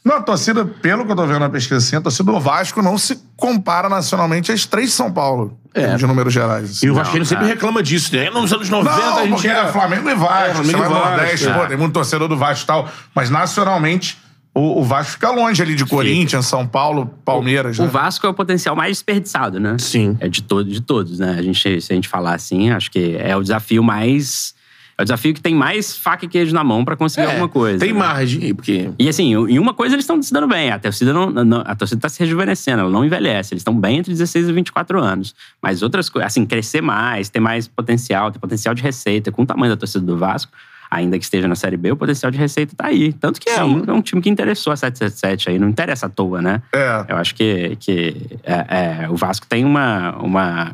[0.05, 2.83] Não, a torcida, pelo que eu tô vendo na pesquisa assim, a torcida do Vasco
[2.83, 5.97] não se compara nacionalmente às três de São Paulo, É.
[5.97, 6.71] de números gerais.
[6.73, 6.87] assim.
[6.87, 7.49] E o Não, sempre é.
[7.49, 8.29] reclama disso, né?
[8.29, 9.69] Nos anos 90 Não, a gente era...
[9.69, 10.35] é Flamengo e Vasco.
[10.51, 11.53] É, Flamengo e Vasco, Nordeste, é.
[11.59, 12.89] pô, tem muito torcedor do Vasco e tal.
[13.15, 14.19] Mas nacionalmente,
[14.55, 17.79] o, o Vasco fica longe ali de Corinthians, São Paulo, Palmeiras.
[17.79, 17.89] O né?
[17.89, 19.77] Vasco é o potencial mais desperdiçado, né?
[19.79, 20.19] Sim.
[20.21, 21.35] É de, todo, de todos, né?
[21.39, 24.55] A gente, se a gente falar assim, acho que é o desafio mais.
[24.97, 27.49] É o desafio que tem mais faca e queijo na mão pra conseguir É, alguma
[27.49, 27.79] coisa.
[27.81, 27.99] Tem né?
[27.99, 28.91] margem porque.
[28.99, 30.71] E assim, em uma coisa eles estão se dando bem.
[30.71, 33.53] A torcida não, não- a torcida tá se rejuvenescendo, ela não envelhece.
[33.55, 35.35] Eles estão bem entre 16 e 24 anos.
[35.61, 39.47] Mas outras coisas, assim, crescer mais, ter mais potencial, ter potencial de receita, com o
[39.47, 40.53] tamanho da torcida do Vasco,
[40.91, 43.13] ainda que esteja na Série B, o potencial de receita tá aí.
[43.15, 46.09] Tanto que é um, é um time que interessou a 777 aí, não interessa à
[46.09, 46.63] toa, né?
[46.73, 47.05] É.
[47.09, 50.13] Eu acho que, que é, é, o Vasco tem uma.
[50.19, 50.73] uma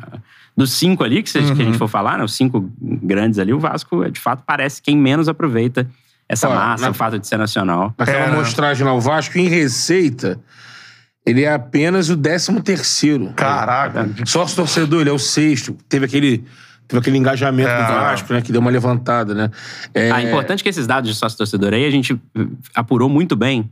[0.55, 1.55] dos cinco ali, que, se, que a Uhum.
[1.55, 5.27] gente for falar, né, os cinco grandes ali, o Vasco, de fato, parece quem menos
[5.29, 5.89] aproveita
[6.27, 7.93] essa Ó, massa, na- o fato de ser nacional.
[7.97, 8.29] Naquela É.
[8.29, 10.39] amostragem lá, o Vasco em receita,
[11.25, 13.31] ele é apenas o décimo terceiro.
[13.35, 14.09] Caraca.
[14.25, 15.75] Sócio torcedor, ele é o sexto.
[15.89, 16.43] Teve aquele,
[16.87, 17.85] teve aquele engajamento É.
[17.87, 18.41] do Vasco, né?
[18.41, 19.51] Que deu uma levantada, né?
[19.93, 22.19] É, Ah, é importante que esses dados de sócio-torcedor aí a gente
[22.75, 23.69] apurou muito bem,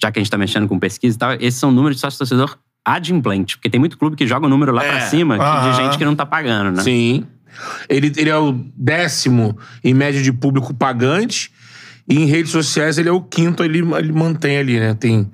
[0.00, 2.56] já que a gente tá mexendo com pesquisa e tal, esses são números de sócio-torcedor
[2.84, 4.90] adimplente, porque tem muito clube que joga o número lá É.
[4.90, 6.82] pra cima de gente que não tá pagando, né?
[6.82, 7.24] Sim.
[7.88, 11.50] Ele, ele é o décimo em média de público pagante.
[12.08, 14.94] E em redes sociais ele é o quinto, ele, ele mantém ali, né?
[14.94, 15.30] Tem,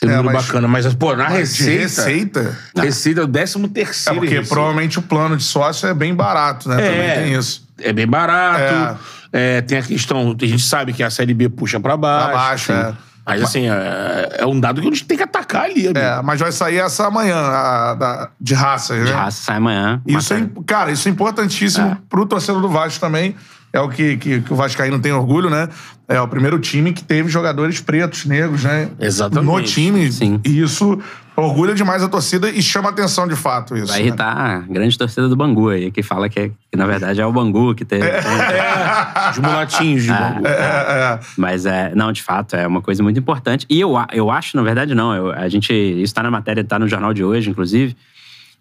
[0.00, 0.66] tem um É, número mas- bacana.
[0.68, 1.82] Mas, pô, na Mas receita.
[1.82, 2.58] receita?
[2.76, 4.18] Receita é o décimo É terceiro.
[4.20, 4.54] porque em receita.
[4.54, 6.76] provavelmente o plano de sócio é bem barato, né?
[6.76, 7.14] Também É.
[7.22, 7.68] tem isso.
[7.80, 8.98] É bem barato.
[9.32, 10.34] É, tem a questão.
[10.40, 12.28] A gente sabe que a Série B puxa pra baixo.
[12.30, 12.78] Pra baixo, sim.
[12.78, 12.94] é.
[13.26, 15.98] Mas assim, é, é um dado que a gente tem que atacar ali, amigo.
[15.98, 19.04] É, mas vai sair essa amanhã, a, da- de raças, né?
[19.06, 20.02] De raça sai amanhã.
[20.06, 23.34] Isso é, cara, isso é importantíssimo pro torcedor do Vasco também.
[23.74, 25.68] É o que, que, que o Vascaíno tem orgulho, né?
[26.06, 28.88] É o primeiro time que teve jogadores pretos, negros, né?
[29.00, 29.52] Exatamente.
[29.52, 30.12] No time.
[30.12, 30.40] Sim.
[30.44, 30.96] E isso
[31.36, 33.88] orgulha demais a torcida e chama atenção de fato isso.
[33.88, 34.06] Vai né?
[34.06, 37.32] irritar a grande torcida do Bangu aí, que fala que, que, na verdade é o
[37.32, 38.06] Bangu que teve.
[39.32, 40.46] Os mulatinhos de Bangu.
[40.46, 43.66] É, é, Mas é, não, de fato, é uma coisa muito importante.
[43.68, 45.12] E eu, eu acho, na verdade, não.
[45.16, 45.72] eu- a gente.
[45.72, 47.96] Isso tá na matéria, tá no jornal de hoje, inclusive,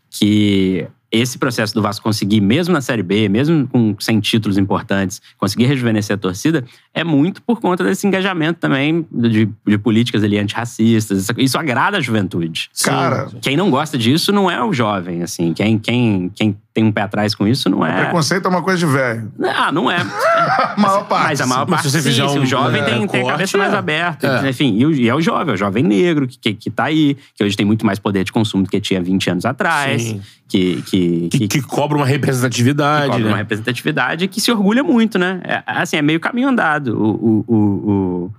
[0.09, 5.22] que esse processo do Vasco conseguir, mesmo na Série B, mesmo com, sem títulos importantes,
[5.38, 10.39] conseguir rejuvenescer a torcida, é muito por conta desse engajamento também de, de políticas ali
[10.39, 11.20] antirracistas.
[11.20, 12.72] Isso, isso agrada a juventude.
[12.84, 15.53] Cara, Quem não gosta disso não é o jovem, assim.
[15.53, 18.04] Quem, quem, quem tem um pé atrás com isso não é.
[18.06, 19.32] preconceito é uma coisa de velho.
[19.44, 19.98] Ah, não é.
[19.98, 21.28] A maior parte.
[21.28, 23.08] Mas a maior Mas parte, se você fizer um, o jovem é, tem, tem a
[23.24, 23.78] corte, cabeça mais é.
[23.78, 24.42] aberta.
[24.44, 24.50] É.
[24.50, 26.86] Enfim, e, o- e é o jovem, é o jovem negro que, que, que tá
[26.86, 30.02] aí, que hoje tem muito mais poder de consumo do que tinha 20 anos atrás.
[30.02, 30.22] Sim.
[30.48, 33.30] Que, que, Que, que cobra uma representatividade, cobra né?
[33.30, 35.42] uma representatividade e que se orgulha muito, né?
[35.44, 37.00] É, assim, é meio caminho andado.
[37.00, 38.32] O, o, o, o-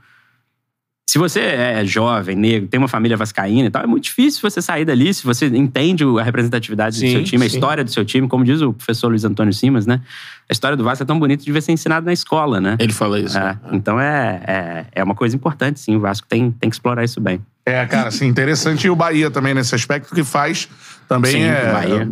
[1.15, 4.61] Se você é jovem, negro, tem uma família vascaína e tal, é muito difícil você
[4.61, 7.55] sair dali se você entende a representatividade Sim, do seu time, a sim.
[7.55, 10.01] história do seu time, como diz o professor Luiz Antônio Simas, né?
[10.51, 12.77] A história do Vasco é tão bonita de ver ser ensinada na escola, né?
[12.81, 13.39] Ele fala isso.
[13.39, 15.95] É, então é, é, é uma coisa importante, sim.
[15.95, 17.41] O Vasco tem, tem que explorar isso bem.
[17.65, 18.89] É, cara, assim, interessante.
[18.89, 20.69] E o Bahia também nesse aspecto que faz
[21.09, 22.09] também Sim, é o Bahia.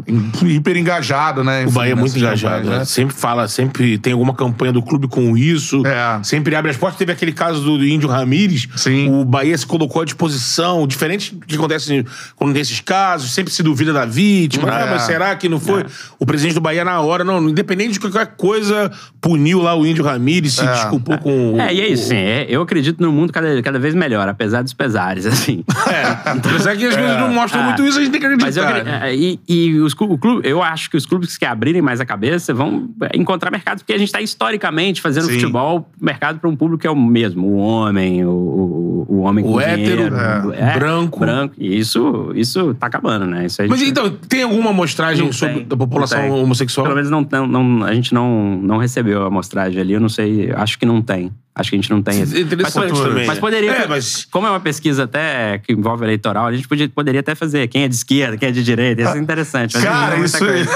[0.54, 1.60] hiper engajado, né?
[1.60, 2.54] O Enfim, Bahia é muito nessas engajado.
[2.62, 2.84] campanhas, né?
[2.84, 5.82] Sempre fala, sempre tem alguma campanha do clube com isso.
[5.86, 6.22] É.
[6.22, 6.98] Sempre abre as portas.
[6.98, 8.68] Teve aquele caso do Índio Ramírez.
[8.76, 9.08] Sim.
[9.10, 10.86] O Bahia se colocou à disposição.
[10.86, 12.04] Diferente do que acontece
[12.36, 14.68] quando tem esses casos, sempre se duvida da vítima.
[14.68, 14.82] É.
[14.82, 15.84] Ah, mas será que não foi?
[16.18, 18.90] O presidente do Bahia, na hora, não, independente de qualquer coisa,
[19.20, 20.72] puniu lá o Índio Ramírez, se É.
[20.72, 21.54] desculpou com.
[21.54, 22.16] o- É, e é isso, sim.
[22.16, 25.64] É, eu acredito no mundo cada, cada vez melhor, apesar dos pesares, assim.
[25.88, 26.02] É.
[26.42, 28.46] Apesar que as coisas não mostram Ah, muito isso, a gente tem que acreditar.
[28.46, 28.81] Mas eu, né?
[28.86, 32.04] É, e, e os o clube, eu acho que os clubes que abrirem mais a
[32.04, 35.34] cabeça vão é, encontrar mercado, porque a gente está historicamente fazendo Sim.
[35.34, 39.44] futebol mercado para um público que é o mesmo, o homem, o, o, o homem
[39.44, 41.20] O com hétero, dinheiro, é, branco.
[41.20, 41.54] branco.
[41.58, 43.46] E isso, isso tá acabando, né?
[43.46, 46.84] Isso Mas gente- então, tem alguma amostragem Não sobre tem, da população homossexual?
[46.84, 49.92] Pelo menos não, não- a gente não, não recebeu a amostragem ali.
[49.92, 51.30] Eu não sei, acho que não tem.
[51.54, 52.22] Acho que a gente não tem.
[52.22, 53.26] esse- Interessante mas, também.
[53.26, 53.70] Mas poderia.
[53.72, 57.34] É, mas- Como é uma pesquisa até que envolve eleitoral, a gente podia, poderia até
[57.34, 59.02] fazer quem é de esquerda, quem é de direita.
[59.02, 59.74] Isso é interessante.
[59.74, 60.66] mas Cara, é isso aí.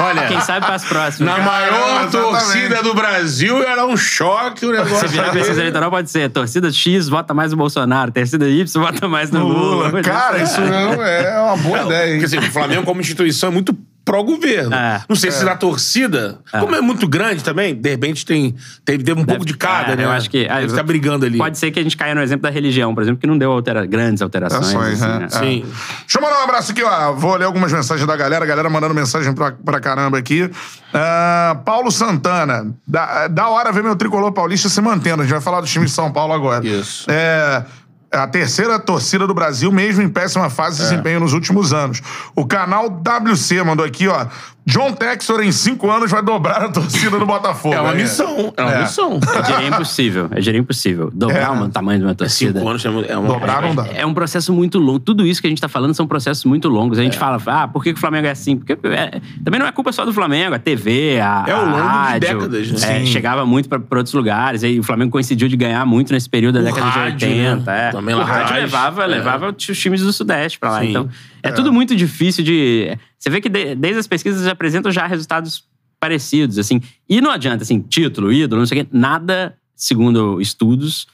[0.00, 1.36] Olha, Quem sabe para as próximas.
[1.36, 5.06] na maior torcida do Brasil era um choque o negócio.
[5.08, 9.06] Se virar pesquisa eleitoral, pode ser torcida X vota mais no Bolsonaro, torcida Y vota
[9.06, 9.88] mais no Lula.
[9.88, 10.02] Lula.
[10.02, 12.20] Cara, isso não é uma boa ideia, hein?
[12.20, 14.74] Porque assim, o Flamengo, como instituição, é muito pró-governo.
[14.74, 15.02] É.
[15.08, 18.54] Não sei se na torcida, como é muito grande também, de repente tem,
[18.84, 20.06] tem, tem um pouco de cada, É, né?
[20.14, 20.46] Eu acho que.
[20.48, 21.38] Deve estar brigando ali.
[21.38, 23.52] Pode ser que a gente caia no exemplo da religião, por exemplo, que não deu
[23.52, 24.74] altera- grandes alterações.
[24.74, 25.18] Alterações, assim, né?
[25.18, 25.26] né?
[25.26, 25.28] É.
[25.28, 25.60] Sim.
[26.00, 27.12] Deixa eu mandar um abraço aqui, ó.
[27.12, 28.44] Vou ler algumas mensagens da galera.
[28.44, 30.50] A galera mandando mensagem pra, pra caramba aqui.
[30.92, 32.74] Ah, Paulo Santana.
[32.86, 35.22] Da, da hora ver meu tricolor paulista se mantendo.
[35.22, 36.66] A gente vai falar do time de São Paulo agora.
[36.66, 37.10] Isso.
[37.10, 37.64] É.
[38.12, 42.00] A terceira torcida do Brasil, mesmo em péssima fase de desempenho nos últimos anos.
[42.36, 44.26] O canal WC mandou aqui, ó.
[44.66, 47.74] John Texor, em cinco anos, vai dobrar a torcida do Botafogo.
[47.74, 48.52] É uma missão.
[48.56, 48.82] É uma É.
[48.82, 49.20] missão.
[49.34, 50.28] Eu diria impossível.
[50.34, 51.10] Eu diria impossível.
[51.12, 51.60] Dobrar É.
[51.60, 52.58] o tamanho de uma torcida.
[52.58, 52.88] Cinco anos é
[53.18, 53.28] uma.
[53.28, 53.86] Dobrar não dá.
[53.94, 54.98] É um processo muito longo.
[55.00, 56.98] Tudo isso que a gente tá falando são processos muito longos.
[56.98, 57.04] A É.
[57.04, 58.56] gente fala, ah, por que, o Flamengo é assim?
[58.56, 61.76] Porque é- também não é culpa só do Flamengo, a TV, a, É a longo
[61.76, 63.02] de rádio, décadas, né?
[63.02, 64.62] é, chegava muito pra, pra outros lugares.
[64.62, 67.70] E o Flamengo coincidiu de ganhar muito nesse período da O década rádio, de 80.
[67.70, 67.88] né?
[67.88, 67.90] é.
[67.90, 69.06] Também o lá rádio levava, É.
[69.06, 70.80] levava os times do Sudeste pra lá.
[70.80, 70.88] Sim.
[70.90, 71.08] Então,
[71.42, 72.96] é, tudo muito difícil de...
[73.24, 75.64] Você vê que de- desde as pesquisas apresentam já resultados
[75.98, 76.82] parecidos, assim.
[77.08, 78.90] E não adianta, assim, título, ídolo, não sei o quê.
[78.92, 81.06] Nada, segundo estudos,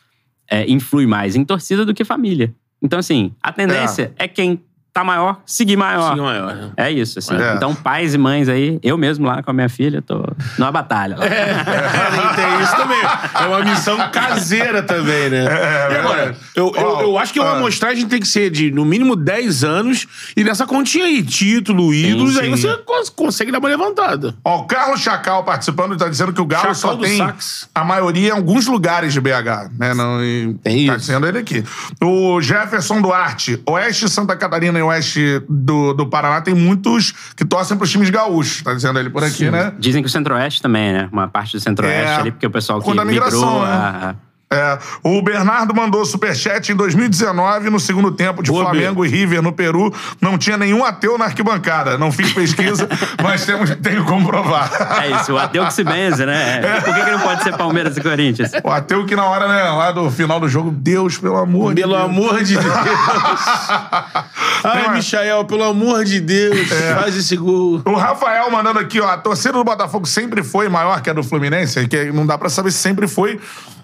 [0.51, 2.53] é, influi mais em torcida do que família.
[2.83, 4.61] Então, assim, a tendência é, quem
[4.93, 6.15] tá maior, seguir maior.
[6.15, 6.55] Sim, maior.
[6.55, 6.71] né?
[6.77, 7.35] É isso, assim.
[7.37, 7.55] É.
[7.55, 10.25] Então, pais e mães aí, eu mesmo lá com a minha filha, tô
[10.59, 11.17] numa batalha.
[11.17, 11.25] lá.
[11.25, 11.55] É,
[12.35, 13.01] tem isso também.
[13.01, 15.45] É uma missão caseira também, né?
[15.45, 17.57] e agora, eu, eu, eu acho que uma ah.
[17.57, 22.37] amostragem tem que ser de no mínimo 10 anos e nessa continha aí, título, ídolos,
[22.37, 22.51] aí sim.
[22.51, 24.35] você cons- consegue dar uma levantada.
[24.45, 27.69] Ó, o Carlos Chacal participando está dizendo que o Galo Chacal só tem sax.
[27.75, 29.95] a maioria em alguns lugares de BH, né?
[29.95, 31.07] Não, e Tem tá isso.
[31.07, 31.65] dizendo ele aqui.
[32.03, 37.77] O Jefferson Duarte, Oeste Santa Catarina e Oeste do, do Paraná tem muitos que torcem
[37.77, 39.73] para os times gaúchos, tá dizendo ele por aqui, né?
[39.79, 41.09] Dizem que o Centro-Oeste também, né?
[41.13, 43.63] Uma parte do Centro-Oeste É, ali, porque o pessoal que migrou...
[43.63, 43.69] né?
[43.73, 49.05] a- a- É, o Bernardo mandou superchat em 2019, no segundo tempo de Boa, Flamengo
[49.07, 49.95] e River no Peru.
[50.21, 51.97] Não tinha nenhum ateu na arquibancada.
[51.97, 52.89] Não fiz pesquisa,
[53.23, 54.69] mas temos, tenho como provar.
[55.05, 56.61] É isso, o ateu que se benze, né?
[56.85, 58.51] Por que, que não pode ser Palmeiras e Corinthians?
[58.65, 61.83] O ateu que na hora, né, lá do final do jogo, Deus, pelo amor de
[61.83, 62.05] Pelo Deus.
[62.05, 62.75] amor de Deus.
[64.65, 66.69] Ai, uma- Michael, pelo amor de Deus,
[67.01, 67.83] faz esse gol.
[67.85, 71.23] O Rafael mandando aqui, ó, a torcida do Botafogo sempre foi maior que a do
[71.23, 73.39] Fluminense, que não dá pra saber se sempre foi,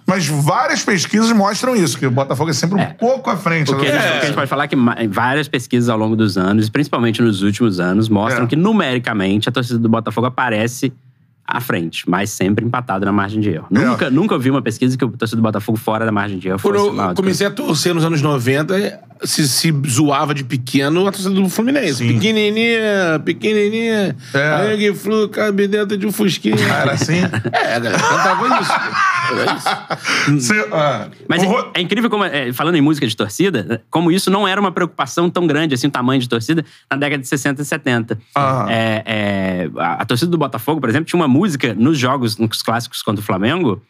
[0.07, 3.73] mas várias pesquisas mostram isso, que o Botafogo é sempre um pouco à frente.
[3.73, 3.99] O que, a né?
[4.01, 4.77] gente, o que a gente pode falar é que
[5.09, 8.47] várias pesquisas ao longo dos anos, principalmente nos últimos anos, mostram É.
[8.47, 10.93] que numericamente a torcida do Botafogo aparece
[11.49, 13.67] à frente, mas sempre empatado na margem de erro.
[13.73, 13.79] É.
[13.79, 16.59] Nunca, nunca ouvi uma pesquisa que o torcida do Botafogo fora da margem de erro
[16.61, 21.13] Quando fosse eu comecei a torcer nos anos 90, se, se zoava de pequeno a
[21.13, 21.95] torcida do Fluminense.
[21.99, 22.15] Sim.
[22.15, 24.17] Pequenininha, pequenininha.
[24.35, 24.55] É.
[24.55, 26.57] Aí que flu, cabe dentro de um fusquinha.
[26.69, 27.21] Ah, Era assim?
[27.53, 28.73] É, a galera cantava isso.
[29.31, 30.41] Era isso.
[30.53, 34.11] Cê- ah, Mas o é, é incrível como, é, falando em música de torcida, como
[34.11, 37.29] isso não era uma preocupação tão grande, assim, o tamanho de torcida, na década de
[37.29, 38.19] 60 e 70.
[38.35, 38.67] Ah.
[38.69, 42.63] É, é, a, a torcida do Botafogo, por exemplo, tinha uma música nos jogos, nos
[42.63, 43.83] clássicos contra o Flamengo,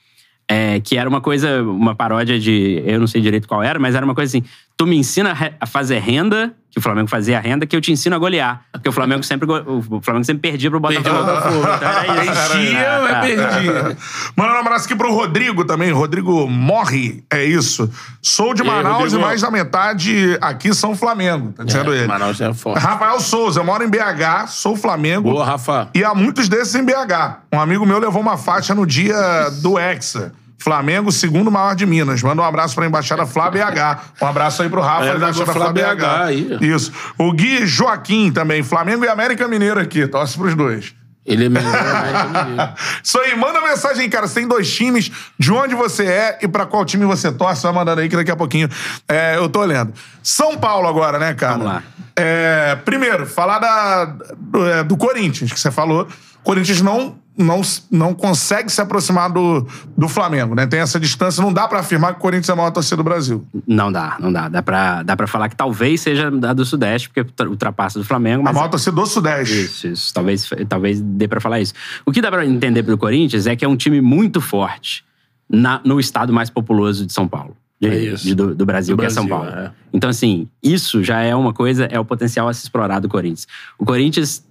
[0.48, 2.82] é, que era uma coisa, uma paródia de.
[2.86, 5.66] Eu não sei direito qual era, mas era uma coisa assim: tu me ensina a
[5.66, 8.60] fazer renda, que o Flamengo fazia renda, que eu te ensino a golear.
[8.70, 11.08] Porque o Flamengo sempre, o Flamengo sempre perdia pro Botafogo.
[11.08, 12.56] Então era isso.
[12.58, 13.96] Enchia, mas Ah, perdia.
[14.36, 15.90] Manda um abraço aqui pro Rodrigo também.
[15.90, 17.90] Rodrigo morre, é isso.
[18.20, 22.06] Sou de E aí, Manaus e mais da metade aqui são Flamengo, tá dizendo ele.
[22.06, 22.82] Manaus é forte.
[22.82, 25.30] Rafael Souza, eu moro em BH, sou Flamengo.
[25.30, 25.88] Boa, Rafa.
[25.94, 27.38] E há muitos desses em BH.
[27.54, 29.16] Um amigo meu levou uma faixa no dia
[29.62, 30.34] do Hexa.
[30.58, 32.22] Flamengo, segundo maior de Minas.
[32.22, 34.22] Manda um abraço pra Embaixada Flá BH.
[34.22, 36.22] Um abraço aí pro Rafa Galera da da Embaixada Flá Flá BH BH.
[36.22, 36.58] aí.
[36.60, 36.92] Isso.
[37.18, 38.62] O Gui Joaquim também.
[38.62, 40.06] Flamengo e América Mineiro aqui.
[40.06, 40.94] Torce pros dois.
[41.26, 42.74] Ele é melhor, né?
[43.02, 44.28] Isso aí, manda mensagem, cara.
[44.28, 47.64] Você tem dois times, de onde você é e pra qual time você torce.
[47.64, 48.68] Vai mandando aí que daqui a pouquinho
[49.08, 49.92] é, eu tô olhando.
[50.22, 51.54] São Paulo agora, né, cara?
[51.54, 51.82] Vamos lá.
[52.14, 54.04] É, primeiro, falar da,
[54.36, 56.06] do, é, do Corinthians, que você falou.
[56.44, 57.60] Corinthians não, não,
[57.90, 59.66] não consegue se aproximar do,
[59.96, 60.66] do Flamengo, né?
[60.66, 63.04] Tem essa distância, não dá pra afirmar que o Corinthians é a maior torcida do
[63.04, 63.46] Brasil.
[63.66, 64.48] Não dá, não dá.
[64.48, 68.04] Dá pra, dá pra falar que talvez seja da do Sudeste, porque ultra- ultrapassa do
[68.04, 68.54] Flamengo, A mas.
[68.54, 69.54] maior torcida do Sudeste.
[69.64, 70.14] Isso, isso.
[70.14, 71.74] Talvez, talvez dê pra falar isso.
[72.06, 75.04] O que dá pra entender pelo Corinthians é que é um time muito forte
[75.48, 77.56] na- no estado mais populoso de São Paulo.
[77.78, 78.24] De- É isso.
[78.24, 79.66] de- do, do Brasil, Do que é São Brasil, Paulo.
[79.66, 79.70] é.
[79.92, 83.46] Então, assim, isso já é uma coisa, é o potencial a se explorar do Corinthians.
[83.78, 84.42] O Corinthians,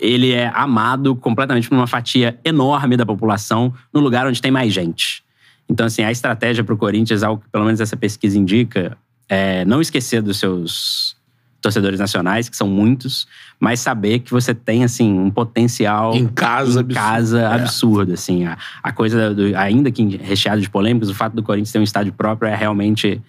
[0.00, 4.72] ele é amado completamente por uma fatia enorme da população no lugar onde tem mais
[4.72, 5.22] gente.
[5.68, 8.96] Então, assim, a estratégia para o Corinthians, algo que pelo menos essa pesquisa indica,
[9.28, 11.16] é não esquecer dos seus
[11.60, 13.26] torcedores nacionais, que são muitos,
[13.60, 16.94] mas saber que você tem, assim, um potencial Em casa, em absurdo.
[16.94, 17.46] casa É.
[17.46, 18.44] absurdo, assim.
[18.44, 21.84] A, a coisa, do, ainda que recheado de polêmicas, o fato do Corinthians ter um
[21.84, 23.22] estádio próprio é realmente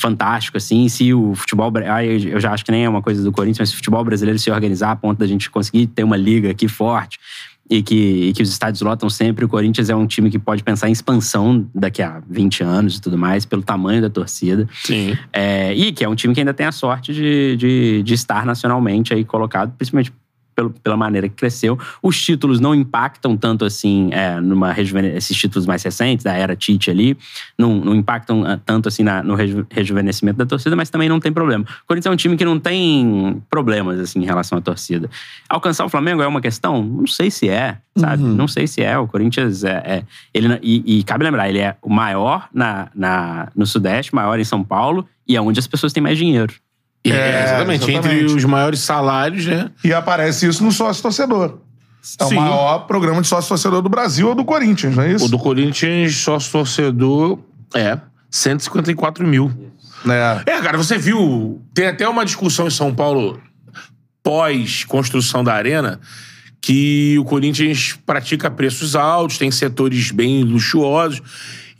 [0.00, 0.88] fantástico, assim.
[0.88, 1.72] Se o futebol...
[2.30, 4.38] eu já acho que nem é uma coisa do Corinthians, mas se o futebol brasileiro
[4.38, 7.18] se organizar a ponto da gente conseguir ter uma liga aqui forte
[7.70, 10.62] e que, e que os estádios lotam sempre, o Corinthians é um time que pode
[10.62, 14.66] pensar em expansão daqui a 20 anos e tudo mais, pelo tamanho da torcida.
[14.72, 15.16] Sim.
[15.32, 18.46] É, e que é um time que ainda tem a sorte de, de, de estar
[18.46, 20.12] nacionalmente aí colocado, principalmente
[20.58, 21.78] pelo- pela maneira que cresceu.
[22.02, 26.56] Os títulos não impactam tanto assim, é, numa rejuvene- esses títulos mais recentes, da era
[26.56, 27.16] Tite ali,
[27.56, 31.20] não, não impactam ah, tanto assim na- no reju- rejuvenescimento da torcida, mas também não
[31.20, 31.64] tem problema.
[31.84, 35.08] O Corinthians é um time que não tem problemas assim em relação à torcida.
[35.48, 36.82] Alcançar o Flamengo é uma questão?
[36.82, 38.24] Não sei se é, sabe?
[38.24, 38.34] Uhum.
[38.34, 38.98] Não sei se é.
[38.98, 39.70] O Corinthians é.
[39.84, 40.04] é-
[40.34, 44.44] ele, e, e cabe lembrar, ele é o maior na, na- no Sudeste, maior em
[44.44, 46.52] São Paulo, e é onde as pessoas têm mais dinheiro.
[47.04, 47.90] É, É, exatamente.
[47.90, 48.34] Entre exatamente.
[48.34, 49.70] os maiores salários, né?
[49.82, 51.58] E aparece isso no sócio torcedor.
[52.20, 52.36] É o Sim.
[52.36, 55.26] maior programa de sócio torcedor do Brasil ou do Corinthians, não é isso?
[55.26, 57.38] O do Corinthians, sócio torcedor,
[57.74, 57.98] é
[58.30, 59.52] 154 mil.
[60.06, 60.52] É.
[60.52, 61.60] É, cara, você viu.
[61.74, 63.40] Tem até uma discussão em São Paulo
[64.22, 66.00] pós-construção da arena
[66.60, 71.22] que o Corinthians pratica preços altos, tem setores bem luxuosos.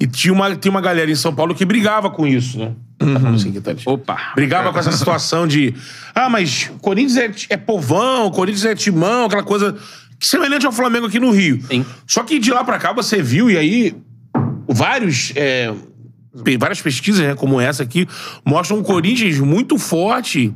[0.01, 2.73] E tinha uma, tinha uma galera em São Paulo que brigava com isso, né?
[2.99, 3.83] Tá falando assim, tá ali.
[3.85, 4.33] Opa!
[4.35, 5.75] Brigava com essa situação de.
[6.15, 9.77] Ah, mas Corinthians é, é povão, Corinthians é timão, aquela coisa
[10.21, 11.61] semelhante ao Flamengo aqui no Rio.
[11.67, 11.85] Sim.
[12.07, 13.97] Só que de lá pra cá você viu, e aí
[14.69, 15.33] vários.
[15.37, 15.73] é,
[16.59, 18.07] várias pesquisas, né, como essa aqui,
[18.45, 20.53] mostram um Corinthians muito forte.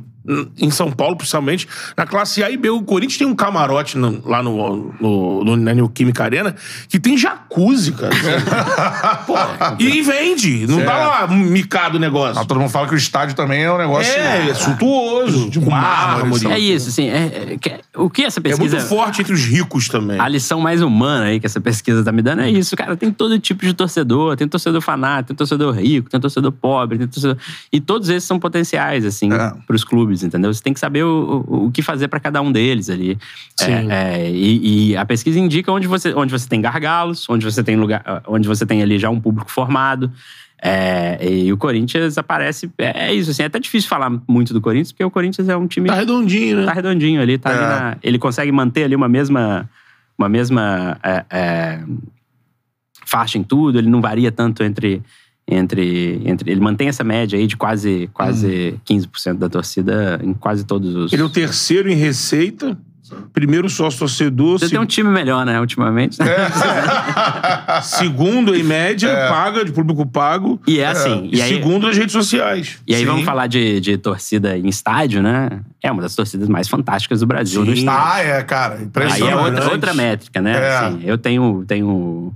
[0.57, 1.67] Em São Paulo, principalmente,
[1.97, 2.69] na classe A e B.
[2.69, 6.55] O Corinthians tem um camarote no- lá no, no, no- na Neoquímica Arena
[6.87, 8.13] que tem jacuzzi, cara.
[9.27, 9.35] Pô,
[9.79, 10.65] e vende.
[10.67, 12.41] Não tá lá micado o negócio.
[12.41, 14.11] Ah, todo mundo fala que o estádio também é um negócio.
[14.13, 15.49] É, é suntuoso.
[15.49, 16.47] De mármore?
[16.47, 17.09] É isso, assim.
[17.09, 18.77] é- é- que- o que essa É pesquisa.
[18.77, 20.19] muito forte entre os ricos também.
[20.19, 22.95] A lição mais humana aí que essa pesquisa tá me dando é isso, cara.
[22.95, 24.35] Tem todo tipo de torcedor.
[24.37, 27.37] Tem torcedor fanático, tem torcedor rico, tem torcedor pobre, tem torcedor...
[27.71, 29.51] E todos esses são potenciais, assim, É.
[29.65, 30.53] pros clubes, entendeu?
[30.53, 33.17] Você tem que saber o, o, o que fazer pra cada um deles ali.
[33.55, 33.71] Sim.
[33.89, 37.63] É, é, e, e a pesquisa indica onde você, onde você tem gargalos, onde você
[37.63, 40.11] tem lugar, onde você tem ali já um público formado.
[40.65, 42.69] É, e o Corinthians aparece.
[42.77, 43.43] É, é isso, assim.
[43.43, 46.57] É até difícil falar muito do Corinthians, porque o Corinthians é um time Tá redondinho,
[46.59, 46.65] né?
[46.65, 47.61] tá redondinho ali, tá ali É.
[47.67, 49.69] na- ele consegue manter ali uma mesma
[50.17, 51.79] uma mesma é, é,
[53.05, 55.01] faixa em tudo, ele não varia tanto entre
[55.47, 60.63] entre entre ele mantém essa média aí de quase quase 15% da torcida em quase
[60.63, 62.77] todos os Ele é o terceiro em receita,
[63.33, 66.17] primeiro sócio torcedor, Você tem um time melhor, né, ultimamente.
[67.83, 70.59] segundo em média, paga, de público pago.
[70.65, 72.79] E é assim, E, e aí, segundo nas redes sociais.
[72.87, 73.07] e aí Sim.
[73.07, 75.49] vamos falar de, de torcida em estádio, né?
[75.81, 77.79] É uma das torcidas mais fantásticas do Brasil no Sim.
[77.79, 78.11] estádio.
[78.13, 78.75] Ah, é, cara.
[78.75, 79.31] Aí Impressionante.
[79.31, 80.53] é outra, outra métrica, né?
[80.53, 80.77] É.
[80.77, 82.33] Assim, eu tenho, tenho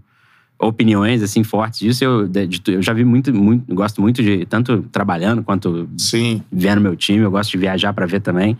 [0.59, 2.03] opiniões assim fortes disso.
[2.03, 6.41] Eu, de- eu já vi muito, muito, gosto muito de tanto trabalhando quanto Sim.
[6.51, 7.19] vendo meu time.
[7.19, 8.57] Eu gosto de viajar pra ver também.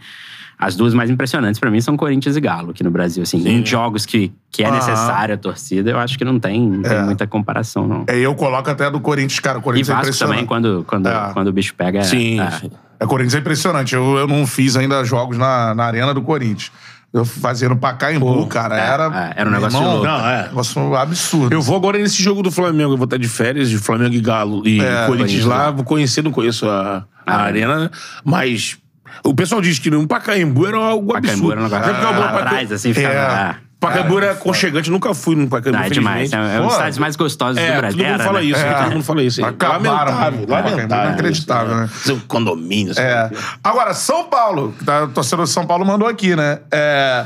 [0.59, 3.21] As duas mais impressionantes pra mim são Corinthians e Galo aqui no Brasil.
[3.21, 4.75] Assim, em jogos que, que é Aham.
[4.77, 7.03] necessária a torcida, eu acho que não tem, não tem É.
[7.03, 8.05] muita comparação, não.
[8.07, 9.59] É, eu coloco até do Corinthians, cara.
[9.59, 10.35] O E Corinthians é Vasco impressionante.
[10.37, 11.29] também, quando, quando, É.
[11.33, 12.03] quando o bicho pega.
[12.03, 12.49] Sim, é.
[12.51, 12.71] sim.
[12.99, 13.93] É, Corinthians é impressionante.
[13.93, 16.71] Eu, eu não fiz ainda jogos na, na arena do Corinthians.
[17.19, 18.77] Eu fazia no Pacaembu, cara.
[18.77, 19.33] é, era.
[19.35, 20.07] é, era um negócio Irmão, louco.
[20.07, 20.43] Não, é.
[20.43, 21.53] Negócio absurdo.
[21.53, 22.93] Eu vou agora nesse jogo do Flamengo.
[22.93, 25.71] Eu vou estar de férias, de Flamengo e Galo e É, Corinthians lá.
[25.71, 27.47] Vou conhecer, não conheço a, a Ah, é.
[27.47, 27.89] arena, né?
[28.23, 28.77] mas
[29.23, 31.51] o pessoal diz que no Pacaembu era algo Pacaembu absurdo.
[31.51, 33.57] era um negócio lá Paca- atrás, assim, ficava.
[33.79, 33.85] É.
[33.85, 36.33] ah, Pacaembu É, era aconchegante, nunca fui no Pacaembu, Não, é demais.
[36.33, 37.97] É, é um dos estádios mais gostosos É, do Brasil.
[37.99, 38.45] todo mundo fala né?
[38.45, 38.73] isso, É.
[38.73, 39.45] todo mundo fala isso.
[39.45, 40.45] Acabaram, lamentável, né?
[40.49, 41.09] lamentável.
[41.09, 41.89] Inacreditável, né?
[42.05, 42.21] Né?
[42.27, 42.93] Condomínio?
[42.97, 43.29] É.
[43.63, 46.59] Agora, São Paulo, que tá, o torcedor de São Paulo mandou aqui, né?
[46.71, 47.25] É.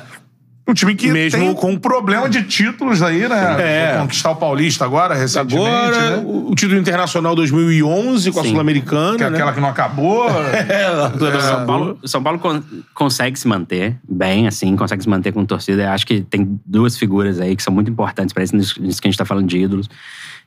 [0.72, 3.58] Um time que Mesmo tem com- um problema de títulos aí, né?
[3.60, 3.98] É.
[4.00, 6.24] Conquistar o Paulista agora, recentemente, Agora, né?
[6.26, 8.52] o título internacional 2011 com a Sim.
[8.52, 9.36] Sul-Americana, Que é né?
[9.36, 10.28] aquela que não acabou.
[10.72, 12.00] É, do São Paulo.
[12.06, 12.64] São Paulo con-
[12.94, 15.84] consegue se manter bem, assim, consegue se manter com torcida.
[15.84, 19.02] Eu acho que tem duas figuras aí que são muito importantes para isso, nisso nisso
[19.02, 19.90] que a gente tá falando de ídolos.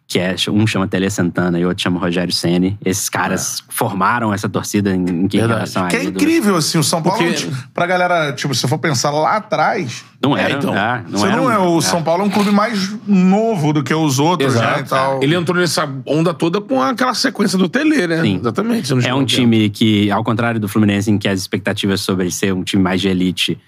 [0.06, 2.78] Que é, um chama Tele Santana e outro chama Rogério Ceni.
[2.84, 5.54] Esses caras formaram essa torcida em, em que- Verdade.
[5.60, 8.68] relação a Que é incrível, assim, o São Paulo, Porque- tipo, pra galera, tipo, se
[8.68, 11.58] for pensar lá atrás, Não É, era, então, ah, não você era não um- é,
[11.58, 11.80] o é.
[11.82, 15.22] São Paulo é um clube mais novo do que os outros, né, e tal.
[15.22, 18.22] Ele entrou nessa onda toda com aquela sequência do Tele, né?
[18.22, 18.36] Sim.
[18.40, 18.90] Exatamente.
[19.06, 19.26] É um ver.
[19.26, 23.00] time que, ao contrário do Fluminense, em que as expectativas sobre ser um time mais
[23.02, 23.58] de elite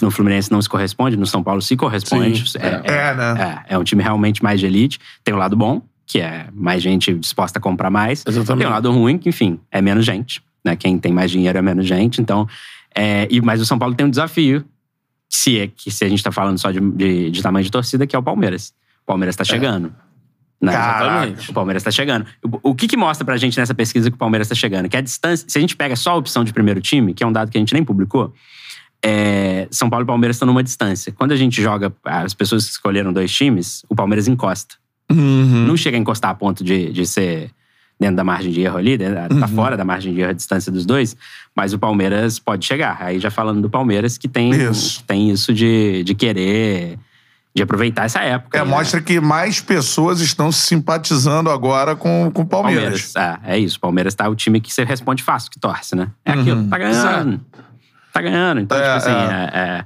[0.00, 2.50] no Fluminense não se corresponde, no São Paulo se corresponde.
[2.50, 3.64] Sim, é, é, né?
[3.68, 4.98] É, é um time realmente mais de elite.
[5.22, 8.24] Tem o lado bom, que é mais gente disposta a comprar mais.
[8.26, 8.58] Exatamente.
[8.58, 10.42] Tem o lado ruim, que, enfim, é menos gente.
[10.64, 10.74] Né?
[10.76, 12.20] Quem tem mais dinheiro é menos gente.
[12.20, 12.48] Então,
[12.94, 14.64] é, e, mas o São Paulo tem um desafio,
[15.28, 18.06] se, é, que, se a gente está falando só de, de- de tamanho de torcida,
[18.06, 18.72] que é o Palmeiras.
[19.02, 19.92] O Palmeiras está chegando.
[20.60, 20.72] Né?
[20.72, 21.34] Caraca.
[21.50, 22.24] O Palmeiras está chegando.
[22.42, 24.88] O, o que, que mostra pra gente nessa pesquisa que o Palmeiras está chegando?
[24.88, 27.26] Que a distância, se a gente pega só a opção de primeiro time, que é
[27.26, 28.32] um dado que a gente nem publicou,
[29.06, 31.12] é, São Paulo e Palmeiras estão numa distância.
[31.12, 34.76] Quando a gente joga as pessoas que escolheram dois times, o Palmeiras encosta.
[35.12, 35.66] Uhum.
[35.66, 37.50] Não chega a encostar a ponto de, de ser
[38.00, 39.40] dentro da margem de erro ali, dentro- Uhum.
[39.40, 41.14] tá fora da margem de erro a distância dos dois,
[41.54, 42.96] mas o Palmeiras pode chegar.
[43.00, 45.04] Aí já falando do Palmeiras, que tem Isso.
[45.06, 46.98] tem isso de, de querer,
[47.54, 48.56] de aproveitar essa época.
[48.58, 48.74] É, aí, né?
[48.74, 53.12] mostra que mais pessoas estão se simpatizando agora com, com o Palmeiras.
[53.12, 53.40] Palmeiras.
[53.46, 53.76] É, é isso.
[53.76, 56.08] O Palmeiras tá o time que você responde fácil, que torce, né?
[56.24, 57.40] É aquilo, tá ganhando.
[58.14, 58.60] Tá ganhando.
[58.60, 58.78] Então.
[58.78, 59.50] É, tipo assim, é.
[59.58, 59.84] é-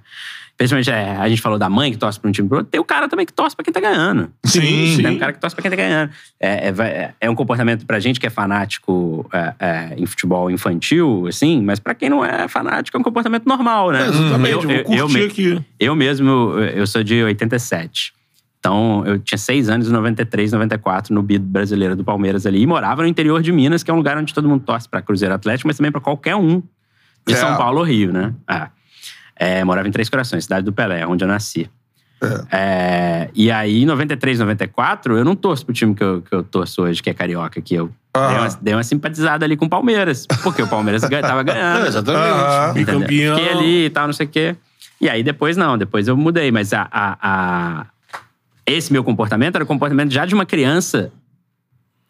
[0.56, 2.68] Principalmente, é, a gente falou da mãe que torce pra um time pro outro.
[2.68, 4.28] Tem o cara também que torce pra quem tá ganhando.
[4.44, 6.10] Sim, Tem um cara que torce pra quem tá ganhando.
[6.40, 10.50] É, é, é- é um comportamento pra gente que é fanático é, é, em futebol
[10.50, 14.02] infantil, assim, mas pra quem não é fanático é um comportamento normal, né?
[14.02, 15.64] É, exatamente, eu, eu, curtir me- aqui.
[15.78, 18.12] eu mesmo, eu eu sou de 87.
[18.58, 22.60] Então, eu tinha seis anos em 93, 94, no BID brasileiro do Palmeiras ali.
[22.60, 25.00] E morava no interior de Minas, que é um lugar onde todo mundo torce pra
[25.00, 26.60] Cruzeiro Atlético, mas também pra qualquer um
[27.28, 27.36] de É.
[27.36, 28.34] São Paulo Rio, né?
[28.50, 28.68] É.
[29.40, 31.70] É, morava em Três Corações, cidade do Pelé, onde eu nasci.
[32.50, 36.42] É, e aí, em 93, 94, eu não torço pro time que eu, que eu
[36.42, 39.68] torço hoje, que é carioca, que eu dei, uma, dei uma simpatizada ali com o
[39.68, 40.26] Palmeiras.
[40.42, 41.84] Porque o Palmeiras tava ganhando.
[41.86, 42.80] É, exatamente.
[42.80, 42.98] Entendeu?
[43.00, 43.36] Bicampeão.
[43.38, 44.56] Fiquei ali e tal, não sei o quê.
[45.00, 46.50] E aí depois não, depois eu mudei.
[46.50, 47.86] Mas a, a- a-
[48.66, 51.12] esse meu comportamento era o comportamento já de uma criança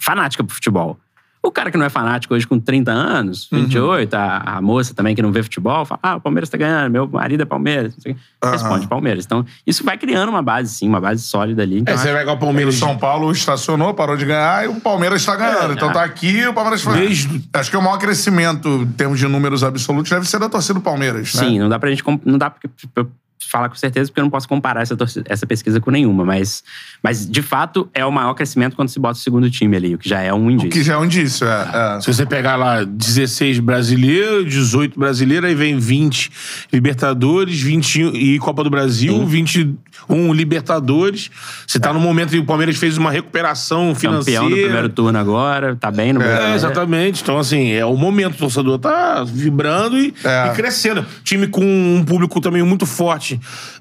[0.01, 0.99] fanática pro futebol.
[1.43, 3.61] O cara que não é fanático hoje com 30 anos, Uhum.
[3.61, 6.91] 28, a, a moça também que não vê futebol, fala: ah, o Palmeiras tá ganhando,
[6.93, 7.95] meu marido é Palmeiras.
[7.95, 8.21] não sei o quê.
[8.43, 8.53] Aham.
[8.53, 9.25] Responde Palmeiras.
[9.25, 11.79] Então, isso vai criando uma base, sim, uma base sólida ali.
[11.79, 12.75] Então, É, você vai pegar o O Palmeiras.
[12.75, 15.71] São Paulo estacionou, parou de ganhar e o Palmeiras está ganhando.
[15.71, 16.97] É, então tá aqui o Palmeiras foi.
[16.99, 20.75] Desde- Acho que o maior crescimento em termos de números absolutos deve ser da torcida
[20.75, 21.41] do Palmeiras, né?
[21.45, 22.03] Sim, não dá pra gente.
[22.25, 22.61] Não dá pra
[22.97, 23.11] eu
[23.51, 26.25] falar com certeza, porque eu não posso comparar essa, torcida- essa pesquisa com nenhuma.
[26.25, 26.63] Mas,
[27.03, 29.99] mas, de fato, é o maior crescimento quando se bota o segundo time ali, o
[29.99, 30.71] que já é um O indício.
[30.71, 31.97] que já é um indício, é.
[31.97, 32.01] é.
[32.01, 36.31] Se você pegar lá 16 brasileiros, 18 brasileiros, aí vem 20
[36.73, 41.31] Libertadores, 21 e Copa do Brasil, 21 Libertadores.
[41.67, 44.41] Você tá no momento que o Palmeiras fez uma recuperação financeira.
[44.41, 47.23] Campeão do primeiro turno agora, tá bem no É, exatamente.
[47.23, 48.35] Então, assim, é o momento.
[48.35, 50.49] O torcedor tá vibrando e, É.
[50.49, 51.05] e crescendo.
[51.25, 53.28] Time com um público também muito forte,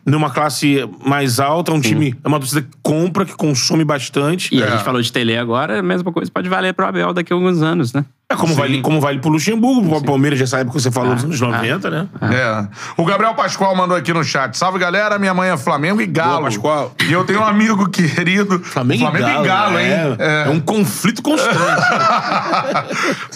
[0.06, 1.72] numa classe mais alta.
[1.72, 4.53] Um time, é uma torcida que compra, que consome bastante.
[4.56, 4.72] E a É.
[4.72, 7.61] gente falou de Tele agora, a mesma coisa pode valer pro Abel daqui a alguns
[7.61, 8.03] anos, né?
[8.30, 11.24] É como vale, como vale pro Luxemburgo, pro Palmeiras, já sabe que você falou dos
[11.24, 12.07] anos 90, né?
[12.24, 12.68] É.
[13.02, 14.57] O Gabriel Pascoal mandou aqui no chat.
[14.57, 15.18] Salve, galera.
[15.18, 16.32] Minha mãe é Flamengo e Galo.
[16.32, 16.94] Boa, Pascoal.
[17.07, 18.60] E eu tenho um amigo querido.
[18.60, 19.88] Flamengo, Flamengo e Galo, hein?
[20.19, 21.56] É, é um conflito constante.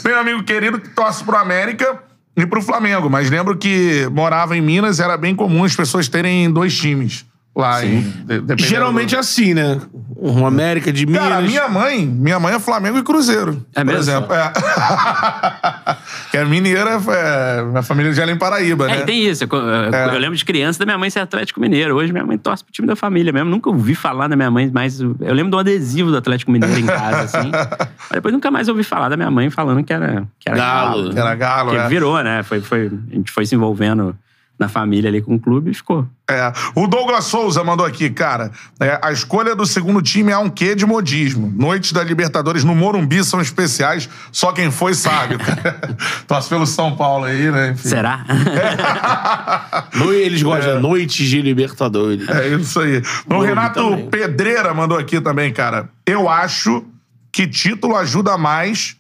[0.03, 1.99] Tenho um amigo querido que torce pro América
[2.43, 3.09] e pro Flamengo.
[3.09, 7.25] Mas lembro que morava em Minas era bem comum as pessoas terem dois times
[7.55, 7.85] lá.
[7.85, 9.79] Em, de- Geralmente é assim, né?
[10.23, 11.21] Um América de Minas.
[11.23, 13.65] Cara, minha mãe, minha mãe é Flamengo e Cruzeiro.
[13.75, 14.01] É por mesmo?
[14.01, 14.33] exemplo.
[14.35, 14.51] É.
[16.29, 18.99] que é mineira, é, minha família de Além Paraíba, É, né?
[18.99, 19.43] e tem isso.
[19.43, 20.15] Eu, eu- É.
[20.15, 21.95] eu lembro de criança da minha mãe ser Atlético Mineiro.
[21.95, 23.49] Hoje minha mãe torce pro time da família mesmo.
[23.49, 26.85] Nunca ouvi falar da minha mãe, mas eu lembro do adesivo do Atlético Mineiro em
[26.85, 27.51] casa, assim.
[28.11, 31.03] Mas depois nunca mais ouvi falar da minha mãe falando que era, que era Galo.
[31.05, 31.17] Galo.
[31.19, 31.87] Era Galo, Porque é.
[31.87, 32.43] virou, né?
[32.43, 34.15] Foi, foi, a gente foi se envolvendo
[34.61, 36.07] na família ali com o clube e ficou.
[36.29, 36.53] É.
[36.75, 38.51] O Douglas Souza mandou aqui, cara.
[38.79, 41.51] é, a escolha do segundo time é um quê de modismo.
[41.57, 45.35] Noites da Libertadores no Morumbi são especiais, só quem foi sabe.
[46.27, 47.71] Torce pelo São Paulo aí, né?
[47.71, 47.89] Enfim.
[47.89, 48.23] Será?
[49.95, 52.27] No- Eles gostam de noites de Libertadores.
[52.29, 52.99] É isso aí.
[53.25, 54.09] O Morumbi Renato também.
[54.09, 55.89] Pedreira mandou aqui também, cara.
[56.05, 56.85] Eu acho
[57.31, 58.95] que título ajuda mais.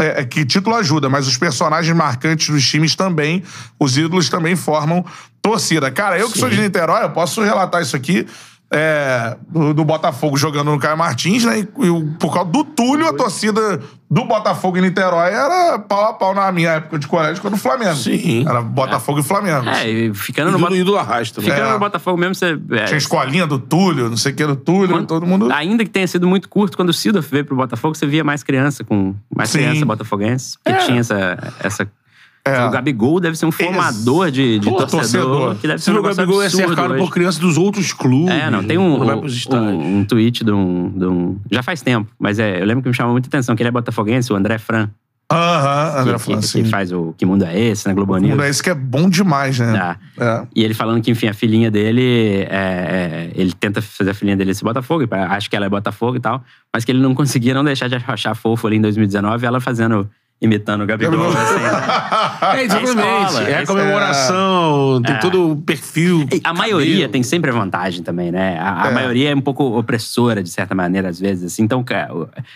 [0.00, 3.42] É, é que título ajuda, mas os personagens marcantes dos times também,
[3.78, 5.04] os ídolos também formam
[5.42, 5.90] torcida.
[5.90, 8.26] Cara, eu que sou de Niterói, eu posso relatar isso aqui.
[8.72, 11.58] É, do, do Botafogo jogando no Caio Martins, né?
[11.60, 16.10] E, e o- por causa do Túlio, a torcida do Botafogo em Niterói era pau
[16.10, 17.96] a pau na minha época de colégio, quando o Flamengo.
[17.96, 18.44] Sim.
[18.48, 19.68] Era Botafogo e Flamengo.
[19.68, 21.40] É, e ficando no, Ídolo, Bota- ídolo arrasta.
[21.42, 21.72] ficando É.
[21.72, 22.58] no Botafogo mesmo, você.
[22.72, 25.50] é, Tinha escolinha do Túlio, não sei o que do Túlio, Quando- todo mundo.
[25.52, 28.42] Ainda que tenha sido muito curto, quando o Sidorf veio pro Botafogo, você via mais
[28.42, 29.58] criança com mais Sim.
[29.58, 30.56] criança botafoguense.
[30.62, 30.86] Porque É.
[30.86, 31.54] tinha essa.
[31.62, 31.90] essa
[32.44, 32.64] É.
[32.64, 35.54] O Gabigol deve ser um formador de, de Pô, torcedor, torcedor.
[35.56, 37.02] Que deve ser Se um o Gabigol é cercado hoje.
[37.04, 38.34] por crianças dos outros clubes.
[38.34, 42.10] É, não, tem um, Não um, um, tweet de um, de um- Já faz tempo,
[42.18, 44.56] mas é, eu lembro que me chamou muita atenção que ele é botafoguense, o André
[44.58, 44.88] Fran.
[45.32, 48.18] Aham, André que, falando que, que faz o Que Mundo é Esse, na Globo O
[48.18, 48.30] News.
[48.30, 49.96] mundo é esse que é bom demais, né?
[50.18, 50.42] É.
[50.56, 54.36] E ele falando que, enfim, a filhinha dele, é, é, ele tenta fazer a filhinha
[54.36, 56.42] dele ser Botafogo, acho que ela é Botafogo e tal,
[56.74, 60.10] mas que ele não conseguia não deixar de achar fofo ali em 2019, ela fazendo,
[60.40, 61.28] imitando o Gabigol.
[61.28, 61.70] Assim, né?
[62.60, 62.98] É, exatamente.
[63.00, 65.18] É escola, É, é a comemoração, tem É.
[65.18, 66.26] todo o perfil.
[66.32, 67.12] E A maioria cabelo.
[67.12, 68.58] tem sempre a vantagem também, né?
[68.58, 68.94] A, a É.
[68.94, 71.52] maioria é um pouco opressora, de certa maneira, às vezes.
[71.52, 71.62] Assim.
[71.62, 72.10] Então, cara,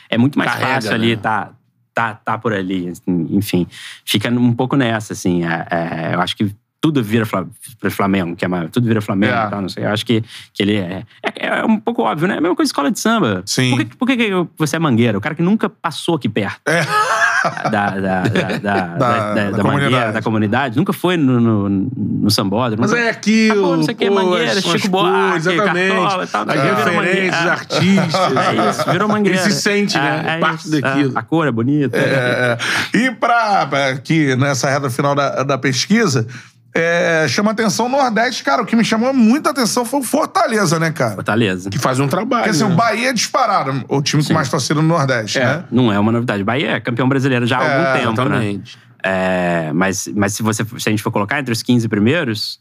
[0.09, 1.17] é muito mais Carrega, fácil ali né?
[1.23, 1.51] tá,
[1.93, 2.89] tá, tá por ali.
[2.89, 3.67] assim, enfim,
[4.05, 5.45] fica um pouco nessa, assim.
[5.45, 6.51] é- é, eu acho que
[6.81, 7.47] tudo vira Fla-
[7.91, 9.47] Flamengo, que é mais, tudo vira Flamengo É.
[9.47, 9.85] e tal, não sei.
[9.85, 11.47] Eu acho que, que ele é, é.
[11.47, 12.35] é um pouco óbvio, né?
[12.35, 13.43] É a mesma coisa escola de samba.
[13.47, 13.71] Sim.
[13.71, 15.17] Por que, por que que você é mangueira?
[15.17, 16.83] O cara que nunca passou aqui perto É.
[17.71, 19.65] da, da, da, da, da, da, da da comunidade.
[19.65, 22.83] mangueira, da comunidade, nunca foi no, no, no sambódromo.
[22.83, 23.73] Mas é aquilo.
[23.73, 25.57] Ah, não sei o que, Mangueira, Chico Buarque.
[25.57, 26.75] Cartola e tal, é.
[26.75, 28.15] Referências, artistas.
[28.15, 29.41] É isso, virou mangueira.
[29.41, 30.25] Ele se sente, né?
[30.27, 31.13] É, é Parte daquilo.
[31.15, 31.97] A, cor é bonita.
[31.97, 32.59] É,
[32.93, 32.99] é.
[32.99, 36.27] E pra, aqui, nessa reta final da, da pesquisa,
[36.75, 38.61] é, chama atenção o Nordeste, cara.
[38.63, 41.15] O que me chamou muita atenção foi o Fortaleza, né, cara?
[41.15, 41.71] Fortaleza.
[41.71, 42.43] Que faz um trabalho.
[42.45, 42.73] Porque assim, né?
[42.75, 45.45] o Bahia é disparado, o time com mais torcida no Nordeste, É.
[45.45, 45.65] né?
[45.71, 46.43] Não é uma novidade.
[46.43, 48.37] Bahia é campeão brasileiro já há É, algum tempo, né?
[48.37, 48.79] Exatamente.
[49.03, 52.59] É, mas, mas se, você, se a gente for colocar entre os 15 primeiros,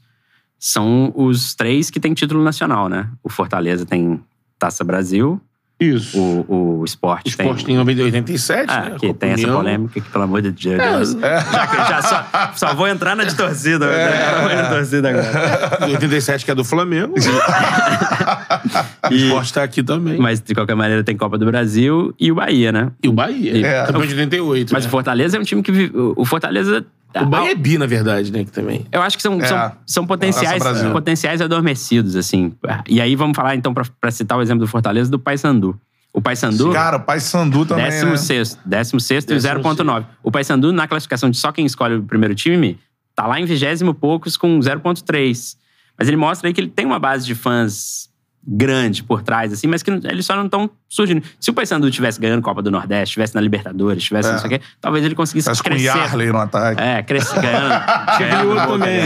[0.60, 3.08] são os três que têm título nacional, né?
[3.24, 4.22] O Fortaleza tem
[4.60, 5.42] Taça Brasil,
[5.80, 6.18] Isso.
[6.18, 7.76] O o, o Sport, esporte tem...
[7.76, 8.96] tem 90 87, Ah, né?
[9.00, 11.12] que Copa tem essa polêmica que, pelo amor de Deus.
[11.20, 12.26] Já, que- já só,
[12.56, 13.86] só vou entrar na de torcida.
[13.88, 14.40] né?
[14.42, 15.88] Vou na torcida agora.
[15.92, 17.16] 87, que é do Flamengo.
[19.10, 20.18] o esporte tá aqui também.
[20.20, 22.92] Mas, de qualquer maneira, tem Copa do Brasil e o Bahia, né?
[23.02, 23.66] E o Bahia.
[23.66, 23.86] É.
[23.86, 24.74] Campeão de 88.
[24.74, 24.88] Mas né?
[24.88, 25.72] o Fortaleza é um time que...
[25.72, 26.86] vive- O o Fortaleza...
[27.22, 28.44] O Bahia é bi, na verdade, né?
[28.44, 28.86] Que também.
[28.92, 29.46] Eu acho que são, É.
[29.48, 32.54] são, são potenciais, potenciais adormecidos, assim.
[32.88, 35.80] E aí vamos falar, então, pra, pra citar o exemplo do Fortaleza, do Paysandu.
[36.12, 38.18] O Paysandu, Cara, o Pai Sandu também, décimo né?
[38.18, 40.06] sexto, décimo sexto e Décimo 0.9.
[40.22, 42.78] O Paysandu, na classificação de só quem escolhe o primeiro time,
[43.16, 45.56] tá lá em vigésimo poucos com 0.3.
[45.98, 48.10] Mas ele mostra aí que ele tem uma base de fãs
[48.46, 51.24] grande por trás, assim, mas que não- eles só não estão surgindo.
[51.40, 54.32] Se o Paysandu tivesse ganhando Copa do Nordeste, estivesse na Libertadores, tivesse É.
[54.34, 55.84] não sei o quê, talvez ele conseguisse com o crescer.
[55.86, 56.82] Yarley no ataque.
[56.82, 57.74] É, crescer, ganhando.
[58.20, 59.00] Ganhando outro também,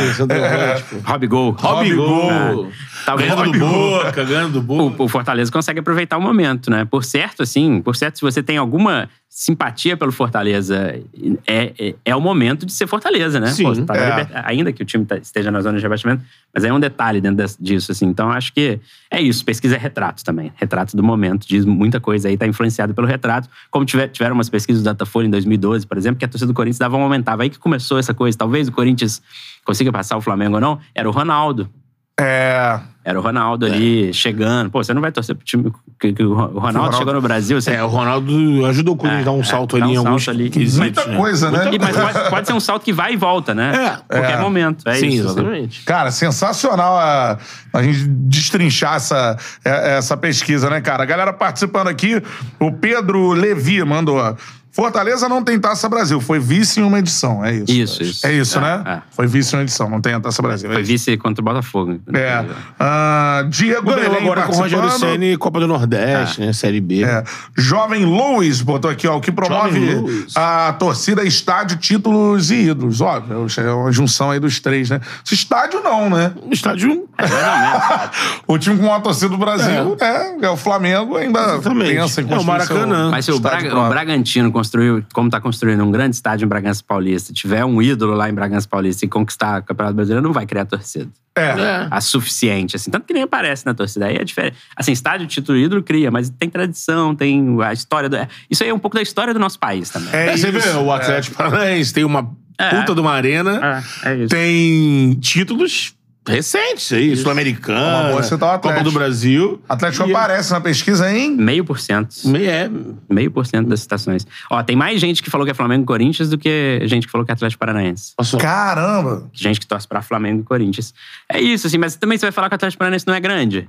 [3.07, 5.01] Talvez Ganhando do o- Boca, ganhando do Boca.
[5.01, 6.83] o, o Fortaleza consegue aproveitar o momento, né?
[6.83, 10.99] Por certo, assim, por certo, se você tem alguma simpatia pelo Fortaleza,
[11.47, 13.47] é, é, é o momento de ser Fortaleza, né?
[13.47, 14.09] Sim, Pô, tá é.
[14.09, 16.21] liber- Ainda que o time tá- esteja na zona de rebaixamento,
[16.53, 18.07] mas é um detalhe dentro disso, assim.
[18.07, 18.77] Então, acho que
[19.09, 19.45] é isso.
[19.45, 20.51] Pesquisa é retrato também.
[20.57, 21.47] Retrato do momento.
[21.47, 23.47] Diz muita coisa aí, tá influenciado pelo retrato.
[23.71, 26.53] Como tiver- tiveram umas pesquisas do Datafolha em 2012, por exemplo, que a torcida do
[26.53, 27.41] Corinthians dava uma aumentada.
[27.43, 28.37] Aí que começou essa coisa.
[28.37, 29.21] Talvez o Corinthians
[29.63, 30.77] consiga passar o Flamengo ou não.
[30.93, 31.69] Era o Ronaldo.
[32.19, 32.79] É.
[33.05, 34.69] Era o Ronaldo ali chegando.
[34.69, 37.61] Pô, você não vai torcer pro time que, que o Ronaldo, Ronaldo- chegou no Brasil.
[37.61, 37.71] Você...
[37.71, 39.97] É, o Ronaldo ajudou o Corinthians a dar um É, salto dá ali um em
[40.05, 40.49] alguns salto ali.
[40.49, 41.15] quesitos, Muita né?
[41.15, 41.69] coisa, né?
[41.73, 44.01] E- mas pode, pode ser um salto que vai e volta, né?
[44.09, 44.13] É.
[44.19, 44.41] Qualquer É.
[44.41, 44.83] momento.
[44.89, 45.25] É Sim, isso.
[45.27, 45.83] exatamente.
[45.85, 47.37] Cara, sensacional a,
[47.71, 51.03] a gente destrinchar essa, é- essa pesquisa, né, cara?
[51.03, 52.21] A galera participando aqui,
[52.59, 54.35] o Pedro Levi mandou.
[54.77, 57.71] Fortaleza não tem Taça Brasil, foi vice em uma edição, é isso.
[57.71, 58.27] Isso, isso.
[58.27, 58.83] É isso, É, né?
[58.85, 59.01] é.
[59.09, 60.69] Foi vice em uma edição, não tem a Taça Brasil.
[60.69, 60.91] é Foi isso.
[60.91, 61.99] vice contra o Botafogo.
[62.13, 62.45] É.
[62.79, 64.87] Ah, Diego Belém agora com o Rogério.
[64.91, 66.53] Ceni Copa do Nordeste, né?
[66.53, 67.03] Série B.
[67.03, 67.23] É.
[67.57, 73.01] Jovem Luiz botou aqui, ó, o que promove a torcida estádio, títulos e ídolos.
[73.01, 75.01] Óbvio, é uma junção aí dos três, né?
[75.25, 76.31] Esse estádio não, né?
[76.51, 77.07] Estádio.
[77.17, 78.17] É, realmente.
[78.47, 81.95] O time com maior torcida do Brasil é, é, o Flamengo, ainda Exatamente.
[81.95, 83.01] pensa em É o Maracanã.
[83.03, 83.89] seu Mas se o, Braga- o.
[83.89, 88.29] Bragantino construiu, como tá construindo um grande estádio em Bragança Paulista, tiver um ídolo lá
[88.29, 91.09] em Bragança Paulista e conquistar o Campeonato Brasileiro, não vai criar torcida.
[91.39, 91.87] É.
[91.91, 92.89] a suficiente, assim.
[92.89, 94.07] Tanto que nem aparece na torcida.
[94.07, 94.57] Aí é diferente.
[94.75, 98.09] Assim, estádio, título, ídolo cria, mas tem tradição, tem a história.
[98.09, 98.17] Do...
[98.49, 100.09] Isso aí é um pouco da história do nosso país também.
[100.13, 102.27] É É, você vê, o Atlético Paranaense tem uma
[102.57, 102.71] É.
[102.71, 104.29] puta de uma arena, É, é isso.
[104.29, 105.93] tem títulos
[106.27, 109.61] recentes aí, Sul-Americana, Uma boa citar o Copa do Brasil.
[109.67, 111.35] Atlético E- aparece na pesquisa, hein?
[111.37, 112.15] Meio por cento.
[112.35, 112.69] É,
[113.09, 114.25] Meio por cento das citações.
[114.51, 117.11] Ó, tem mais gente que falou que é Flamengo e Corinthians do que gente que
[117.11, 118.13] falou que é Atlético Paranaense.
[118.15, 118.39] passou.
[118.39, 119.29] Caramba!
[119.33, 120.93] Gente que torce pra Flamengo e Corinthians.
[121.31, 123.67] É isso, assim, mas também você vai falar que o Atlético Paranaense não é grande?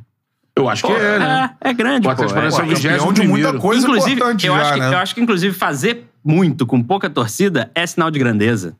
[0.56, 1.51] Eu acho que é, né?
[1.62, 2.10] É, é grande, O pô.
[2.10, 3.59] Atlético Paranaense é o É- Campeão de muita 21º.
[3.60, 4.89] coisa inclusive, importante eu, já, acho que, né?
[4.93, 8.74] eu acho que, inclusive, fazer muito com pouca torcida é sinal de grandeza.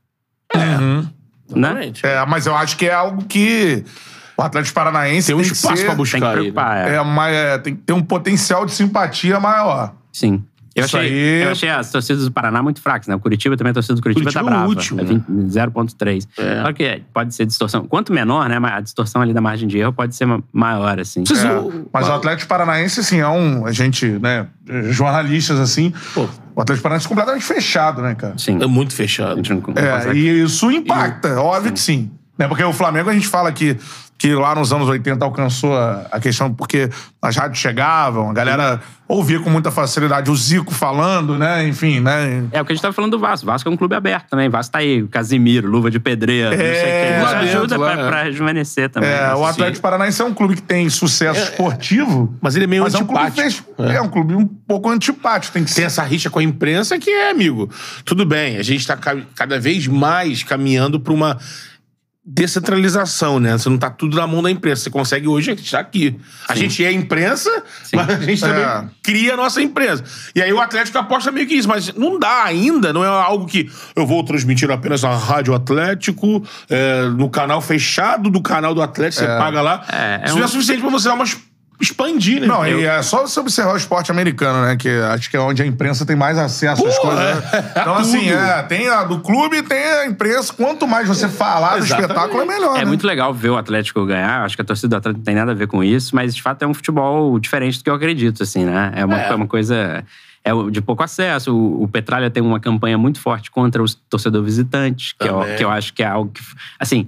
[1.55, 1.93] Né?
[2.03, 3.85] É, mas eu acho que é algo que
[4.37, 6.31] o Atlético Paranaense Tem um que espaço ser- pra Tem buscar que aí.
[6.31, 6.35] né?
[6.41, 6.77] preocupar.
[6.89, 6.95] é.
[6.97, 9.93] É, mas é, tem que ter um potencial de simpatia maior.
[10.12, 10.45] Sim.
[10.74, 13.15] Eu Isso achei, aí- eu achei as torcidas do Paraná muito fracas, né?
[13.15, 14.69] O Curitiba também, a torcida do Curitiba, Curitiba tá é o brava.
[14.69, 15.09] último, é né?
[15.09, 16.28] 20 0.3.
[16.39, 16.61] É.
[16.61, 17.86] Claro que é, pode ser distorção.
[17.86, 18.59] Quanto menor, né?
[18.62, 21.23] A distorção ali da margem de erro pode ser ma- maior, assim.
[21.23, 23.66] É, mas o Atlético Paranaense, assim, é um.
[23.66, 24.47] A gente, né,
[24.90, 25.93] jornalistas, assim.
[26.15, 26.28] Pô.
[26.55, 28.35] O Atlético Paranaense é completamente fechado, né, cara?
[28.36, 28.59] Sim.
[28.62, 29.36] É muito fechado.
[29.36, 30.19] gente não, não É, consegue.
[30.19, 32.11] e isso impacta, óbvio que sim.
[32.36, 32.47] Né?
[32.49, 33.77] Porque o Flamengo, a gente fala que,
[34.19, 36.90] que lá nos anos 80 alcançou a, a questão porque
[37.23, 41.66] as rádios chegavam, a galera ouvia com muita facilidade o Zico falando, né?
[41.69, 42.45] Enfim, né?
[42.51, 43.47] É o que a gente tava falando do Vasco.
[43.47, 44.49] O Vasco é um clube aberto também.
[44.49, 47.24] O Vasco tá aí, Casimiro, luva de pedreiro, não sei o É, quê.
[47.47, 48.09] Isso ajuda lá, pra, é.
[48.09, 49.09] pra rejuvenescer também.
[49.09, 49.35] É, né?
[49.35, 52.95] o Atlético Paranaense é um clube que tem sucesso esportivo, Mas ele é meio mas
[52.95, 53.73] é um clube antipático.
[53.78, 54.03] fech- é.
[54.03, 55.86] um clube um pouco antipático, tem que Tem ser.
[55.86, 57.70] essa rixa com a imprensa que é, amigo.
[58.05, 61.39] Tudo bem, a gente tá ca- cada vez mais caminhando pra uma
[62.31, 63.53] descentralização, né?
[63.57, 64.83] Você não tá tudo na mão da imprensa.
[64.83, 66.19] Você consegue hoje estar aqui.
[66.47, 67.51] A gente é imprensa,
[67.95, 68.85] mas a gente também É.
[69.03, 70.05] cria a nossa imprensa.
[70.35, 73.47] E aí o Atlético aposta meio que isso, mas não dá ainda, não é algo
[73.47, 78.83] que eu vou transmitir apenas na Rádio Atlético, é, no canal fechado do canal do
[78.83, 79.85] Atlético, você paga lá.
[79.91, 81.39] É, é isso um- não é suficiente pra você dar uma es-
[81.81, 82.47] expandir, né?
[82.47, 84.77] Não, Eu- e é só você observar o esporte americano, né?
[84.77, 87.19] Que acho que é onde a imprensa tem mais acesso às coisas.
[87.19, 87.43] né?
[87.77, 87.81] é.
[87.81, 90.53] Então, assim, é, tem a do clube e tem a imprensa.
[90.53, 92.11] Quanto mais você falar do Exatamente.
[92.11, 92.77] espetáculo, é melhor.
[92.77, 92.85] É né?
[92.85, 94.45] muito legal ver o Atlético ganhar.
[94.45, 96.43] Acho que a torcida do Atlético não tem nada a ver com isso, mas de
[96.43, 98.93] fato é um futebol diferente do que eu acredito, assim, né?
[98.97, 99.29] É uma, É.
[99.31, 100.05] é uma coisa.
[100.45, 101.55] É de pouco acesso.
[101.55, 105.65] O, o Petralha tem uma campanha muito forte contra o torcedor visitante, que, eu, que
[105.65, 106.41] eu acho que é algo que.
[106.79, 107.07] Assim,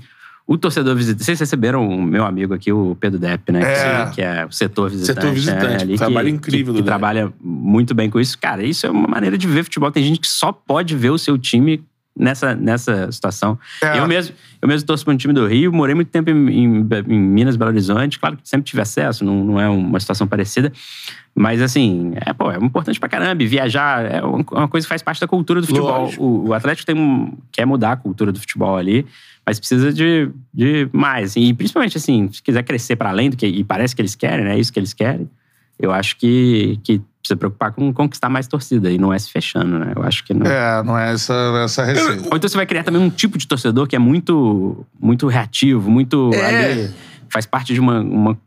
[0.52, 1.24] o torcedor visitante.
[1.24, 3.60] Vocês receberam o meu amigo aqui, o Pedro Depp, né?
[3.62, 4.06] É.
[4.06, 5.20] Que, que é o setor visitante.
[5.20, 8.36] Setor visitante, né, ali, trabalho que, incrível que, que trabalha muito bem com isso.
[8.36, 9.92] Cara, isso é uma maneira de ver futebol.
[9.92, 11.80] Tem gente que só pode ver o seu time
[12.18, 13.56] nessa, nessa situação.
[13.80, 14.00] É.
[14.00, 16.88] Eu mesmo, eu mesmo torço para um time do Rio, morei muito tempo em, em-
[17.08, 18.18] em Minas, Belo Horizonte.
[18.18, 20.72] Claro que sempre tive acesso, não, não é uma situação parecida.
[21.32, 23.44] Mas, assim, é, pô, é importante pra caramba.
[23.44, 26.10] Viajar é uma coisa que faz parte da cultura do futebol.
[26.18, 29.06] O, o Atlético tem um, quer mudar a cultura do futebol ali,
[29.46, 31.34] mas precisa de, de mais.
[31.36, 33.46] E principalmente, assim, se quiser crescer para além do que.
[33.46, 34.54] E parece que eles querem, né?
[34.54, 35.28] É isso que eles querem.
[35.78, 39.78] Eu acho que, que precisa preocupar com conquistar mais torcida e não é se fechando,
[39.78, 39.92] né?
[39.96, 40.46] Eu acho que não.
[40.46, 41.34] É, não é essa,
[41.64, 42.28] essa receita.
[42.30, 45.90] Ou então você vai criar também um tipo de torcedor que é muito, muito reativo,
[45.90, 46.30] muito.
[46.34, 46.72] É.
[46.72, 46.90] ali,
[47.28, 48.38] faz parte de uma, uma.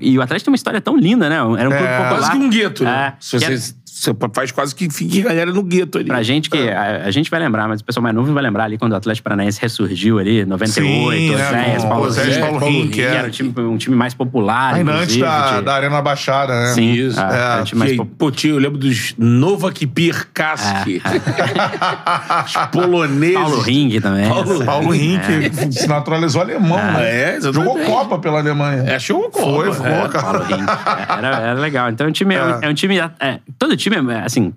[0.00, 1.36] E o Atlético tem uma história tão linda, né?
[1.36, 1.96] Era um clube É.
[1.98, 2.08] popular.
[2.18, 2.90] Quase que um gueto, né?
[2.90, 3.58] É, Se é-
[4.00, 6.06] você, faz quase que fique galera no gueto ali.
[6.08, 6.68] Pra gente que.
[6.68, 8.92] A, a gente vai lembrar, mas o pessoal mais novo não vai lembrar ali quando
[8.92, 13.14] o Atlético Paranaense ressurgiu ali, 98, Sim, né, Oséias, com Paulo Oséias, Paulo que é.
[13.14, 14.74] era um time, um time mais popular.
[14.74, 16.66] Ainda antes da, de- da Arena Baixada, né?
[16.74, 17.18] Sim, Isso.
[17.20, 18.16] é, era um time mais Que, popular.
[18.18, 21.02] pô, tio, eu lembro dos Novak Pirkaski.
[22.46, 23.34] Os poloneses.
[23.34, 24.28] Paulo Ring também.
[24.28, 27.36] Paulo- Paulo Rink se naturalizou alemão, né?
[27.36, 27.40] É.
[27.40, 28.84] Jogou Copa pela Alemanha.
[28.86, 30.08] É, show Foi, foi, é.
[30.08, 30.22] cara.
[30.38, 30.62] Paulo Rink.
[31.18, 31.88] Era, era legal.
[31.90, 32.58] Então, o time é, um- É.
[32.62, 32.98] é um time.
[32.98, 34.52] é, todo time é, assim.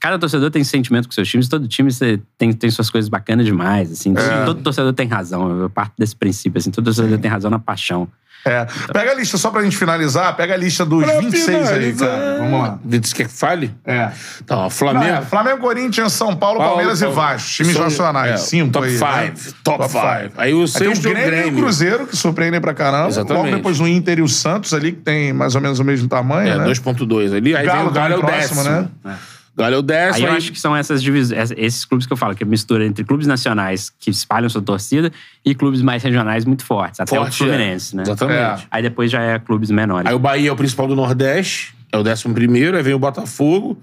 [0.00, 1.90] Cada torcedor tem sentimento com seus times, todo time
[2.38, 3.92] tem, tem suas coisas bacanas demais.
[3.92, 4.44] Assim, É.
[4.46, 5.60] Todo torcedor tem razão.
[5.60, 6.58] Eu parto desse princípio.
[6.58, 8.08] Assim, todo torcedor tem razão na paixão.
[8.44, 8.66] É.
[8.92, 12.08] Pega a lista, só pra gente finalizar, pega a lista dos Pra 26 aí, finalizar.
[12.08, 12.38] cara.
[12.38, 12.78] Vamos lá.
[13.14, 13.74] Quer que fale?
[13.84, 14.10] É.
[14.42, 15.06] Então, ó, Não, Flamengo.
[15.06, 17.14] é Flamengo, Corinthians, São Paulo, Paulo, Palmeiras Paulo.
[17.14, 17.48] e Vasco.
[17.50, 18.30] Times São- nacionais.
[18.32, 18.92] é, Cinco top aí.
[18.98, 19.32] né?
[19.34, 20.32] five, top five.
[20.38, 21.62] Aí o Aí tem sexto o é o Grêmio e o Grêmio.
[21.62, 23.08] Cruzeiro, que surpreendem pra caramba.
[23.08, 23.44] Exatamente.
[23.44, 26.08] Logo depois o Inter e o Santos ali, que tem mais ou menos o mesmo
[26.08, 26.64] tamanho, É, né?
[26.64, 27.54] 2.2 ali.
[27.54, 28.64] Aí vem Galo o Galo é o próximo, décimo.
[28.64, 28.88] né?
[29.04, 29.16] Galo
[29.64, 30.26] é o décimo.
[30.26, 32.84] Aí eu acho que são essas divisões, esses clubes que eu falo, que é mistura
[32.84, 35.12] entre clubes nacionais que espalham sua torcida
[35.44, 37.00] e clubes mais regionais muito fortes.
[37.00, 37.96] Até Forte, o Fluminense, é.
[37.96, 38.02] né?
[38.02, 38.66] Exatamente.
[38.70, 40.06] Aí depois já é clubes menores.
[40.06, 42.98] Aí o Bahia é o principal do Nordeste, é o décimo primeiro, aí vem o
[42.98, 43.78] Botafogo,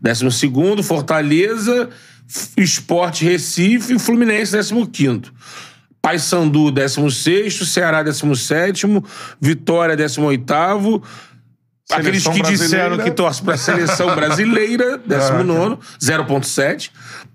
[0.00, 1.88] décimo segundo, Fortaleza,
[2.56, 5.32] Esporte Recife e Fluminense, décimo quinto.
[6.02, 9.04] Paysandu, décimo sexto, Ceará, décimo sétimo,
[9.40, 11.00] Vitória, décimo oitavo.
[11.92, 16.90] Aqueles que disseram que torcem para a seleção brasileira, décimo nono, 0.7.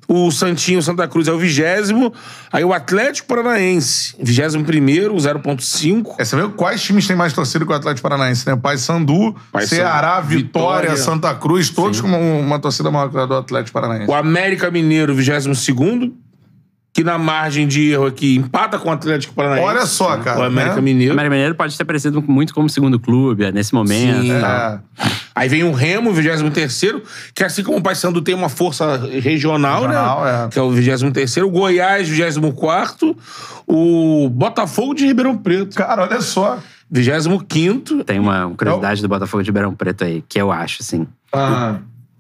[0.08, 2.14] O Santinho Santa Cruz é o vigésimo.
[2.52, 6.16] Aí o Atlético Paranaense, vigésimo primeiro, 0.5.
[6.18, 8.56] É, você vê quais times têm mais torcida que o Atlético Paranaense, né?
[8.56, 9.36] Paysandu,
[9.66, 10.98] Ceará, Vitória, Vitória.
[10.98, 14.10] Santa Cruz, todos com uma torcida maior que a do Atlético Paranaense.
[14.10, 15.46] O América Mineiro, 22
[16.98, 19.68] que na margem de erro aqui empata com o Atlético Paranaense.
[19.68, 20.82] Olha só, cara, O América né?
[20.82, 21.14] O Mineiro.
[21.14, 24.24] América Mineiro pode ter parecido muito como segundo clube é, nesse momento.
[24.24, 24.32] Sim.
[24.32, 24.80] É.
[25.36, 26.96] Aí vem o Remo, 23
[27.36, 30.46] que assim como o Paysandu tem uma força regional, Regional, né?
[30.46, 30.48] é.
[30.50, 33.16] Que é o 23 o Goiás, 24
[33.68, 36.58] o Botafogo de Ribeirão Preto, Cara, olha só.
[36.90, 41.06] 25 Tem uma curiosidade do Botafogo de Ribeirão Preto aí, que eu acho, assim.
[41.32, 41.76] Ah,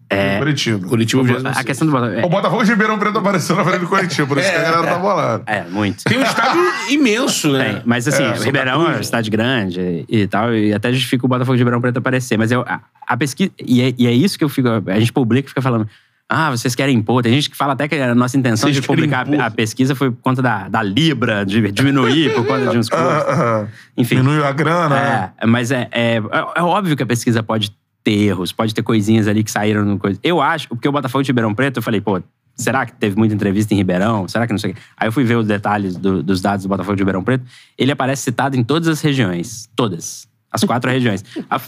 [0.09, 0.37] é.
[0.37, 0.87] Curitiba.
[0.87, 2.25] Curitiba, 26 A questão do Botafogo.
[2.25, 4.87] O Botafogo de Ribeirão Preto apareceu na frente do Curitiba, por isso que a galera
[4.87, 5.43] tá bolada.
[5.45, 6.03] É, é, muito.
[6.05, 7.73] Tem um estádio imenso, né?
[7.73, 11.29] Tem, mas assim, É, Ribeirão é uma cidade grande e tal, e até justifica o
[11.29, 12.37] Botafogo de Ribeirão Preto aparecer.
[12.37, 13.51] Mas eu, a, a pesquisa.
[13.59, 14.67] E é, e é isso que eu fico.
[14.69, 15.87] A gente publica e fica falando.
[16.29, 17.23] Ah, vocês querem impor.
[17.23, 19.95] Tem gente que fala até que a nossa intenção Vocês de publicar a, a pesquisa
[19.95, 23.07] foi por conta da, da Libra, de diminuir por conta de uns clubes.
[23.27, 24.17] Ah, ah, Enfim.
[24.17, 25.31] Diminui a grana, né?
[25.37, 26.17] É, mas é, é,
[26.55, 27.71] é óbvio que a pesquisa pode
[28.11, 30.19] erros, pode ter coisinhas ali que saíram no coisa.
[30.23, 32.21] Eu acho, porque o Botafogo de Ribeirão Preto, eu falei, pô,
[32.55, 34.27] será que teve muita entrevista em Ribeirão?
[34.27, 34.79] Será que não sei o quê?
[34.97, 37.45] Aí eu fui ver os detalhes do- dos dados do Botafogo de Ribeirão Preto.
[37.77, 39.69] Ele aparece citado em todas as regiões.
[39.75, 40.27] Todas.
[40.51, 41.23] As quatro regiões.
[41.49, 41.61] A-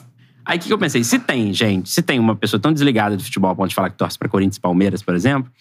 [0.45, 1.03] Aí o que que eu pensei?
[1.03, 3.91] Se tem, gente, se tem uma pessoa tão desligada do futebol a ponto de falar
[3.91, 5.51] que torce pra Corinthians e Palmeiras, por exemplo,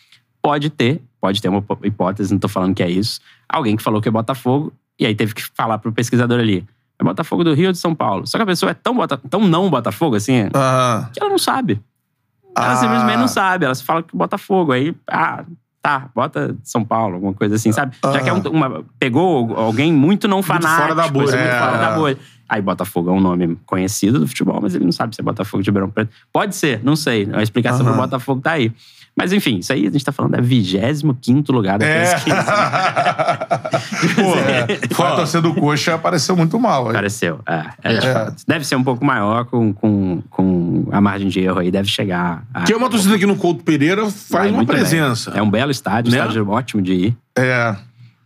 [0.41, 3.21] pode ter, pode ter uma hipótese, não tô falando que é isso.
[3.47, 6.65] Alguém que falou que é Botafogo, e aí teve que falar pro pesquisador ali.
[7.01, 8.27] É Botafogo do Rio ou de São Paulo.
[8.27, 11.39] Só que a pessoa é tão, bota, tão não Botafogo, assim, Ah, que ela não
[11.39, 11.81] sabe.
[12.57, 12.77] Ela Ah.
[12.77, 13.65] simplesmente não sabe.
[13.67, 14.73] Ela fala que Botafogo.
[14.73, 15.45] Aí, ah,
[15.81, 17.97] Tá, bota São Paulo, alguma coisa assim, sabe?
[18.03, 20.75] Já que é um- uma, pegou alguém muito não fanático.
[20.83, 21.29] fora da bolha.
[21.29, 21.59] assim, muito É.
[21.59, 22.19] fora da bolha.
[22.49, 25.63] Aí Botafogo é um nome conhecido do futebol, mas ele não sabe se é Botafogo
[25.63, 26.11] de Ribeirão Preto.
[26.33, 27.29] Pode ser, não sei.
[27.33, 28.73] A explicação pro Botafogo tá aí.
[29.19, 32.13] Mas enfim, isso aí a gente tá falando é 25 lugar da É.
[32.15, 32.45] pesquisa.
[34.97, 36.87] Pô, a torcida do Coxa apareceu muito mal.
[36.89, 36.93] aí.
[36.95, 37.41] Pareceu.
[37.47, 38.43] É, é, fato.
[38.47, 42.45] Deve ser um pouco maior com, com, com a margem de erro aí, deve chegar.
[42.55, 42.63] A...
[42.63, 44.77] Que é uma torcida aqui no Couto Pereira Vai faz uma muito bem.
[44.79, 45.33] presença.
[45.35, 46.19] É um belo estádio, Né?
[46.19, 47.17] estádio ótimo de ir.
[47.37, 47.77] É.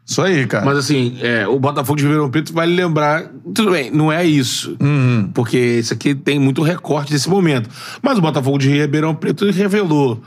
[0.05, 0.65] Isso aí, cara.
[0.65, 3.25] Mas assim, é, o Botafogo de Ribeirão Preto vai lembrar.
[3.55, 4.77] Tudo bem, não é isso.
[4.81, 5.31] Uhum.
[5.33, 7.71] Porque isso aqui tem muito recorte desse momento.
[8.03, 10.23] Mas o Botafogo de Ribeirão Preto revelou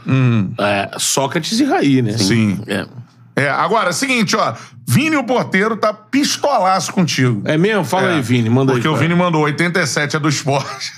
[0.59, 2.13] é, Sócrates e Raí, né?
[2.13, 2.17] Uhum.
[2.17, 2.59] Sim.
[2.67, 2.85] É.
[3.37, 4.53] É, agora, seguinte, ó.
[4.87, 7.41] Vini, o porteiro, tá pistolaço contigo.
[7.43, 7.83] É mesmo?
[7.83, 8.49] Fala É, aí, Vini.
[8.49, 8.93] Manda Porque aí.
[8.93, 8.95] o.
[8.95, 10.93] Vini mandou 87 é do esporte.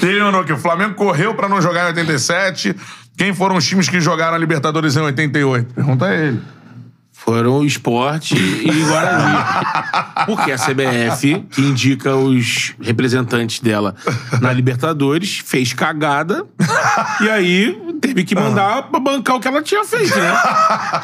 [0.00, 2.76] Ele mandou que o Flamengo correu pra não jogar em 87.
[3.16, 5.74] Quem foram os times que jogaram a Libertadores em 88?
[5.74, 6.40] Pergunta a ele.
[7.24, 9.44] Foram o Esporte e Guarani.
[10.26, 13.94] Porque a CBF, que indica os representantes dela
[14.40, 16.44] na Libertadores, fez cagada
[17.20, 20.34] e aí teve que mandar pra bancar o que ela tinha feito, né?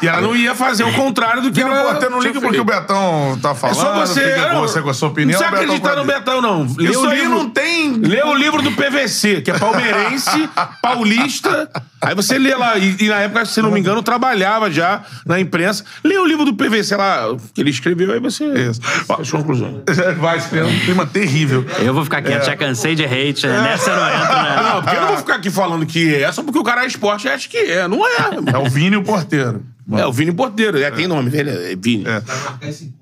[0.01, 1.91] E ela não ia fazer o contrário do que Vini, ela.
[1.91, 2.63] porteiro, não liga porque o.
[2.65, 3.75] Betão tá É falando.
[3.77, 4.21] só você.
[4.21, 5.39] Fica com não, você com a sua opinião.
[5.39, 6.67] Não precisa acreditar no Betão, não.
[6.77, 7.93] Lê Isso o aí livro, não tem...
[7.93, 10.49] Lê o livro do PVC, que é palmeirense,
[10.81, 11.69] paulista.
[12.01, 12.77] Aí você lê lá.
[12.77, 15.83] E, e na época, se não me engano, trabalhava já na imprensa.
[16.03, 18.45] Lê o livro do PVC lá, que ele escreveu, aí você.
[18.45, 18.81] Isso.
[18.81, 19.81] Faz sua conclusão.
[20.17, 21.65] Vai criando um clima terrível.
[21.79, 23.47] Eu vou ficar quieto, já cansei de hate.
[23.47, 24.59] Nessa eu não entro, né?
[24.63, 26.87] Não, porque eu não vou ficar aqui falando que é só porque o cara é
[26.87, 27.87] esporte acha que é.
[27.87, 28.17] Não é.
[28.53, 29.63] É o Vini o porteiro.
[29.91, 30.77] É o Vini Porteiro.
[30.77, 31.49] É, tem nome, velho.
[31.49, 32.05] É Vini.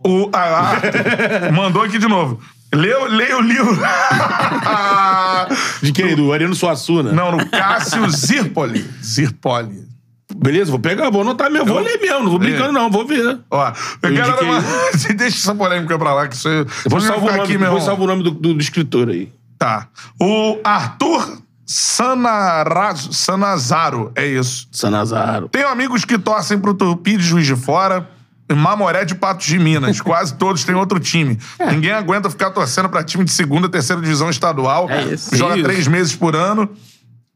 [0.05, 2.39] O ah, Arthur mandou aqui de novo.
[2.73, 3.77] Leia, leia o livro.
[5.81, 6.15] De quem?
[6.15, 7.11] Do Ariano Suassuna.
[7.11, 8.85] Não, no Cássio Zirpoli.
[9.03, 9.85] Zirpoli.
[10.35, 11.67] Beleza, vou pegar, vou anotar mesmo.
[11.67, 13.39] Vou ler mesmo, não vou brincando, não, vou ver.
[13.49, 13.67] Ó,
[14.03, 14.61] eu Eu quero indiquei- uma...
[14.91, 16.65] Você deixa essa polêmica pra lá, que isso aí...
[16.83, 17.85] Depois Você vai salva o ficar nome, aqui, meu depois irmão.
[17.85, 19.29] salva o nome do, do- do escritor aí.
[19.57, 19.87] Tá.
[20.21, 24.69] O Arthur Sanarazo, Sanazaro, é isso.
[24.71, 25.49] Sanazaro.
[25.49, 28.09] Tenho amigos que torcem pro Tupi de Juiz de Fora
[28.49, 29.99] e Mamoré de Patos de Minas.
[30.01, 31.37] Quase todos têm outro time.
[31.69, 34.89] Ninguém aguenta ficar torcendo pra time de segunda, terceira divisão estadual.
[34.89, 35.35] É isso.
[35.35, 35.63] Joga Isso.
[35.65, 36.69] três meses por ano.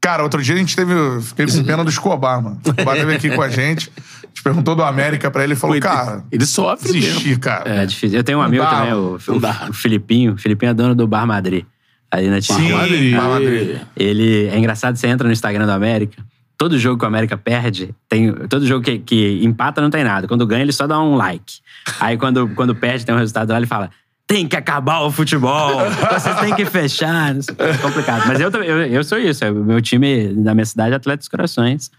[0.00, 0.94] Cara, outro dia a gente teve.
[1.20, 2.58] Fiquei com pena do Escobar, mano.
[2.64, 3.92] O Escobar esteve aqui com a gente.
[3.96, 7.06] A gente perguntou do América pra ele e falou, cara, Ele sofre mesmo.
[7.06, 7.68] desisti, cara.
[7.68, 8.18] É difícil.
[8.18, 10.32] Eu tenho um amigo dá, também, o, o, o Filipinho.
[10.32, 11.66] O Filipinho é dono do Bar Madrid.
[12.12, 12.72] Ali na Sim, Tigre.
[12.74, 13.16] Madrid.
[13.16, 13.78] Bar Madrid.
[13.96, 16.22] Ele é engraçado, você entra no Instagram do América.
[16.58, 20.28] Todo jogo que o América perde, tem, todo jogo que, que empata não tem nada.
[20.28, 21.54] Quando ganha, ele só dá um like.
[21.98, 23.90] Aí quando, quando perde, tem um resultado lá, ele fala:
[24.26, 25.80] tem que acabar o futebol,
[26.12, 27.34] vocês têm que fechar.
[27.58, 28.24] É complicado.
[28.26, 29.44] Mas eu, eu, eu sou isso.
[29.46, 31.90] O meu time da minha cidade é Atlético dos Corações.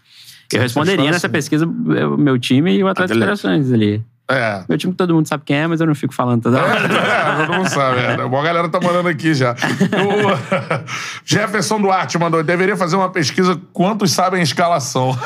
[0.52, 3.48] Eu responderia nessa pesquisa o meu time e o Atlético dos Atlético.
[3.48, 4.02] Corações ali.
[4.30, 4.64] É.
[4.68, 6.80] Meu time todo mundo sabe quem é, mas eu não fico falando toda hora.
[6.86, 8.00] É, todo mundo sabe.
[8.00, 8.12] É.
[8.14, 9.52] A galera tá mandando aqui já.
[9.52, 10.84] O
[11.24, 15.16] Jefferson Duarte mandou: deveria fazer uma pesquisa quantos sabem escalação.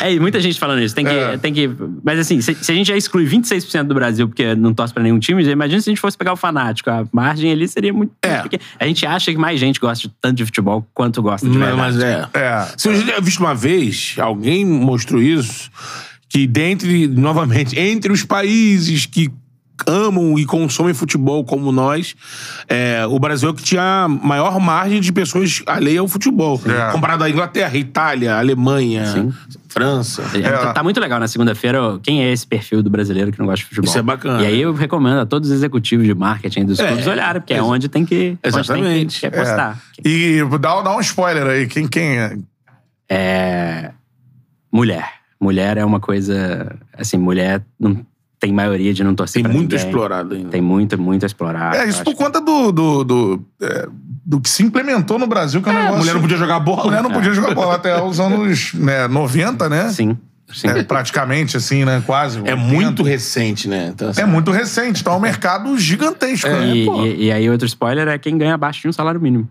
[0.00, 0.94] É, e muita gente falando isso.
[0.94, 1.10] Tem que.
[1.12, 1.36] É.
[1.38, 1.70] Tem que
[2.04, 5.02] mas assim, se, se a gente já exclui 26% do Brasil porque não torce pra
[5.02, 6.90] nenhum time, já imagina se a gente fosse pegar o fanático.
[6.90, 8.12] A margem ali seria muito.
[8.22, 8.42] É.
[8.42, 8.62] pequena.
[8.78, 11.96] A gente acha que mais gente gosta de- tanto de futebol quanto gosta de Mas,
[11.96, 12.28] verdade.
[12.34, 12.38] mas é.
[12.38, 12.66] É.
[12.76, 15.70] Se eu visto uma vez, alguém mostrou isso,
[16.32, 19.30] que dentre, novamente, entre os países que
[19.86, 22.14] amam e consomem futebol como nós,
[22.68, 26.60] é, o Brasil é o que tinha a maior margem de pessoas alheias ao futebol.
[26.64, 26.92] É.
[26.92, 29.32] Comparado à Inglaterra, Itália, Alemanha, Sim.
[29.68, 30.22] França.
[30.34, 31.98] É, tá- Tá muito legal na segunda-feira.
[32.02, 33.88] Quem é esse perfil do brasileiro que não gosta de futebol?
[33.88, 34.42] Isso é bacana.
[34.42, 37.54] E aí eu recomendo a todos os executivos de marketing dos É, clubes olharem, porque
[37.54, 39.20] é onde tem que, Exatamente.
[39.20, 39.82] tem que, que apostar.
[40.04, 41.66] E dá, dá um spoiler aí.
[41.66, 42.36] Quem, quem é?
[43.10, 43.90] É.
[44.70, 45.21] Mulher.
[45.42, 46.76] Mulher é uma coisa.
[46.96, 48.06] Assim, mulher não
[48.38, 49.86] tem maioria de não torcer Tem pra muito ninguém.
[49.88, 50.48] explorado ainda.
[50.50, 51.74] Tem muito, muito a explorar.
[51.74, 53.88] É, isso por conta do, do, do, é,
[54.24, 55.98] do que se implementou no Brasil, que é um A negócio.
[56.00, 56.84] mulher não podia jogar bola.
[56.84, 59.84] Mulher não podia jogar bola até os anos né, 90, né?
[59.88, 60.18] que- Sim,
[60.52, 60.68] sim.
[60.68, 62.02] É, praticamente, assim, né?
[62.06, 62.38] Quase.
[62.38, 62.56] É 80.
[62.56, 63.90] muito recente, né?
[63.94, 66.48] Então, assim, É muito recente, então é um mercado gigantesco.
[66.48, 66.66] né?
[66.68, 69.48] E, e- e aí, outro spoiler é quem ganha abaixo de um salário mínimo.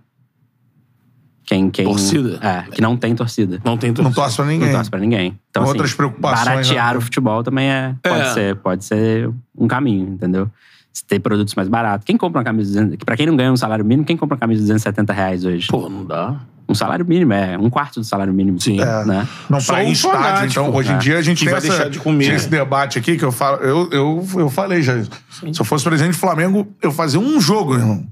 [1.46, 2.40] Quem, quem, Torcida?
[2.42, 3.60] É, que não tem torcida.
[3.66, 4.16] Não tem Não torcida.
[4.16, 4.68] torce pra ninguém.
[4.70, 5.40] Não torce pra ninguém.
[5.50, 6.98] Então, Outras assim, preocupações, Baratear né?
[6.98, 8.34] o futebol também é, pode, É.
[8.34, 10.50] Ser, pode ser um caminho, entendeu?
[10.94, 12.06] Se ter produtos mais baratos.
[12.06, 14.36] Quem compra uma camisa de 200, Pra quem não ganha um salário mínimo, quem compra
[14.36, 15.68] uma camisa de 270 reais hoje?
[15.68, 16.36] Pô, não dá.
[16.70, 18.58] Um salário mínimo, é um quarto do salário mínimo.
[18.62, 18.80] Sim.
[18.80, 19.04] É.
[19.06, 19.28] Né?
[19.50, 20.20] Não Só pra ir em um estádio.
[20.20, 21.00] fanático, Então, hoje em né?
[21.00, 22.24] dia, a gente vai essa, deixar de comer.
[22.24, 23.58] tinha esse debate aqui que eu falo.
[23.58, 25.10] Eu, eu, eu falei já isso.
[25.52, 28.06] Se eu fosse presidente do Flamengo, eu fazia um jogo, irmão.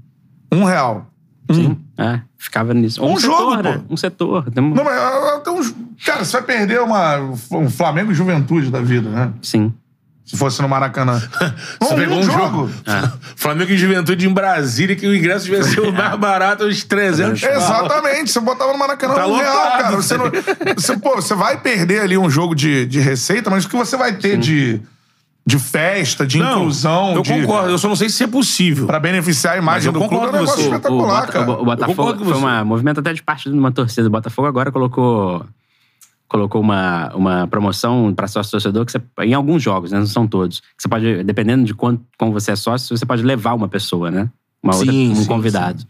[0.51, 1.07] Um real.
[1.49, 1.75] Um.
[1.99, 3.03] É, ficava nisso.
[3.03, 3.81] Um um, jogo, setor, né?
[3.87, 3.93] pô.
[3.93, 4.49] Um setor.
[4.51, 7.17] Tem um- Não, mas ah, tem uns- cara, você vai perder uma,
[7.51, 9.31] um Flamengo e Juventude da vida, né?
[9.41, 9.73] Sim.
[10.25, 11.19] Se fosse no Maracanã.
[11.81, 12.69] Você Não, pegou um jogo.
[12.85, 13.11] É.
[13.35, 17.41] Flamengo e Juventude em Brasília, que o ingresso devia ser o mais barato, uns 300
[17.41, 17.49] pau.
[17.51, 19.81] Exatamente, você botava no Maracanã Tá um real, lotado.
[19.81, 19.95] cara.
[19.95, 20.25] Você, não,
[20.77, 23.97] você, pô, você vai perder ali um jogo de, de receita, mas o que você
[23.97, 24.79] vai ter de,
[25.49, 27.69] de festa, de Não, inclusão, eu de, concordo.
[27.69, 28.85] Eu só não sei se é possível.
[28.85, 30.61] pra beneficiar a imagem do clube, é um negócio você.
[30.61, 31.51] O, espetacular, Bota- cara.
[31.51, 34.07] o Botafogo foi um movimento até de parte de uma torcida.
[34.07, 35.45] O Botafogo agora colocou
[36.27, 40.27] colocou uma, uma promoção para sócio torcedor que você, em alguns jogos, né, não são
[40.27, 40.59] todos.
[40.59, 44.11] Que você pode, dependendo de quanto como você é sócio, você pode levar uma pessoa,
[44.11, 44.29] né?
[44.61, 45.83] Uma outra, Sim, um sim, convidado.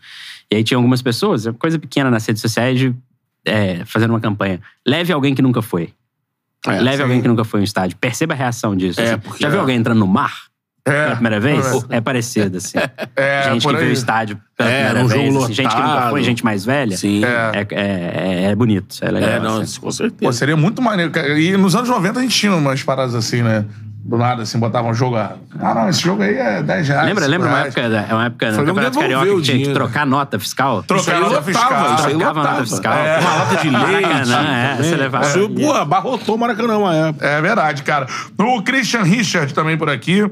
[0.49, 2.95] E aí tinha algumas pessoas, é coisa pequena nas redes sociais, de,
[3.44, 4.61] é, fazendo uma campanha.
[4.88, 5.90] Leve alguém que nunca foi.
[6.68, 7.03] É, Leve sim.
[7.03, 7.98] alguém que nunca foi em um estádio.
[7.99, 8.99] Perceba a reação disso.
[8.99, 9.19] É, assim.
[9.19, 10.49] porque Já viu é- alguém entrando no mar?
[10.86, 11.65] É, Pela primeira vez?
[11.90, 11.98] é.
[11.98, 12.77] É, parecido, assim.
[13.15, 15.34] É, gente por que veio o estádio pela É, primeira num vez.
[15.34, 16.98] jogo assim, gente que nunca foi, gente mais velha.
[16.98, 17.22] Sim.
[17.23, 17.68] É.
[17.72, 19.30] É, é, é bonito, é legal.
[19.30, 19.80] É, não, assim.
[19.80, 20.19] com certeza.
[20.22, 21.11] Pô, seria muito maneiro.
[21.38, 23.65] E nos anos 90 a gente tinha umas paradas assim, né?
[24.02, 25.18] Do nada, assim, botavam um jogo.
[25.18, 27.06] Ah, não, esse jogo aí é 10 reais.
[27.06, 29.74] Lembra, 5 lembra uma época, da- é uma época no Campeonato Carioca que tinha que
[29.74, 30.82] trocar nota fiscal?
[30.84, 31.96] Trocar nota fiscal.
[31.96, 32.94] isso aí Trocava nota fiscal.
[32.94, 34.02] É, uma lata de leite.
[34.08, 37.26] Maracanã, é, você levava- Isso, Pô, abarrotou o Maracanã uma época.
[37.26, 38.08] É verdade, cara.
[38.38, 40.24] O Christian Richard também por aqui.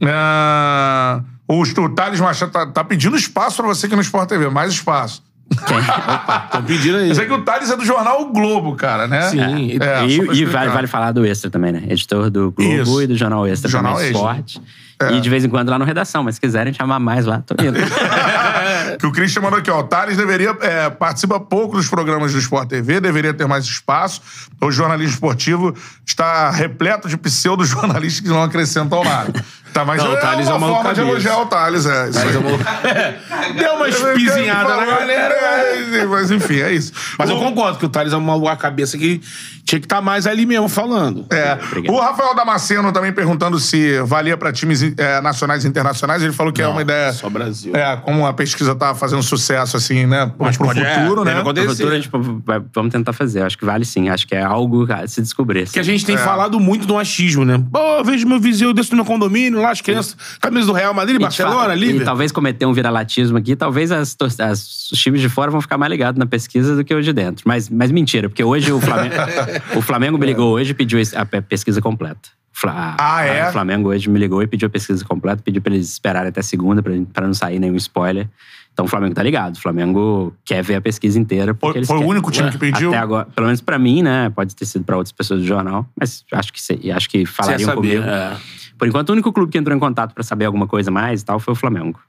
[0.00, 4.48] É, O, o Thales Machado tá, tá pedindo espaço pra você aqui no Sport TV.
[4.48, 5.22] Mais espaço.
[5.62, 6.42] Opa.
[6.46, 7.08] Estão pedindo aí.
[7.08, 9.22] Eu sei que o Thales é do jornal O Globo, cara, né?
[9.28, 9.78] Sim.
[9.80, 11.82] É, só e e vale, vale falar do Extra também, né?
[11.88, 13.02] Editor do Globo Isso.
[13.02, 14.10] e do Jornal Extra Jornal também.
[14.10, 14.60] Esporte.
[15.10, 17.54] E de vez em quando lá no Redação, mas se quiserem chamar mais lá, tô
[17.62, 17.78] indo.
[18.98, 19.80] Que o Christian mandou aqui, ó.
[19.80, 20.56] O Thales deveria.
[20.60, 24.20] É, participa pouco dos programas do Sport TV, deveria ter mais espaço.
[24.60, 25.74] O jornalismo esportivo
[26.06, 29.32] está repleto de pseudo-jornalistas que não acrescentam nada.
[29.72, 31.10] Tá, mas Não, o é Thales uma é uma forma de cabeça.
[31.12, 32.08] elogiar o Thales, é.
[32.10, 33.54] Isso aí.
[33.58, 35.34] Deu uma espizinhada na galera.
[35.34, 36.92] É, Mas enfim, é isso.
[37.18, 39.20] Mas eu O- concordo que o Thales é uma, cabeça que
[39.64, 41.24] tinha que estar mais ali mesmo falando.
[41.30, 41.54] É.
[41.54, 41.94] Obrigado.
[41.94, 46.22] O Rafael Damasceno também perguntando se valia para times é, nacionais e internacionais.
[46.22, 47.12] Ele falou que é Não, uma ideia.
[47.12, 47.74] só Brasil.
[47.74, 50.26] É, como a pesquisa tá fazendo sucesso, assim, né?
[50.26, 51.42] Pro, Mas pro pode- é, futuro, deve né?
[51.62, 52.10] No futuro a gente
[52.44, 53.42] vai- vamos tentar fazer.
[53.42, 54.08] Acho que vale sim.
[54.08, 55.68] Acho que é algo a se descobrir.
[55.70, 56.18] Que a gente tem É.
[56.18, 57.62] falado muito do achismo, né?
[57.72, 60.72] Pô, eu vejo meu vizinho, eu desço no meu condomínio, lá as crianças, camisa do
[60.72, 62.02] Real Madrid, E, Barcelona, Liverpool.
[62.02, 65.78] E talvez cometer um viralatismo aqui, talvez as, as- os times de fora vão ficar
[65.78, 67.44] mais ligados na pesquisa do que os de dentro.
[67.46, 69.14] Mas, mas mentira, porque hoje o Flamengo,
[69.76, 72.28] o Flamengo me ligou hoje e pediu a pe- pesquisa completa.
[72.54, 73.48] Fla- Ah, é?
[73.48, 76.42] O Flamengo hoje me ligou e pediu a pesquisa completa, pediu pra eles esperarem até
[76.42, 78.28] segunda pra, pra não sair nenhum spoiler.
[78.74, 79.54] Então o Flamengo tá ligado.
[79.56, 81.52] O Flamengo quer ver a pesquisa inteira.
[81.54, 82.88] porque Foi, eles foi o único time que pediu.
[82.90, 84.30] Até agora, pelo menos pra mim, né?
[84.34, 88.02] Pode ter sido pra outras pessoas do jornal, mas acho que, acho que falariam comigo.
[88.02, 88.36] é.
[88.82, 91.24] Por enquanto, o único clube que entrou em contato pra saber alguma coisa mais e
[91.24, 92.00] tal foi o Flamengo.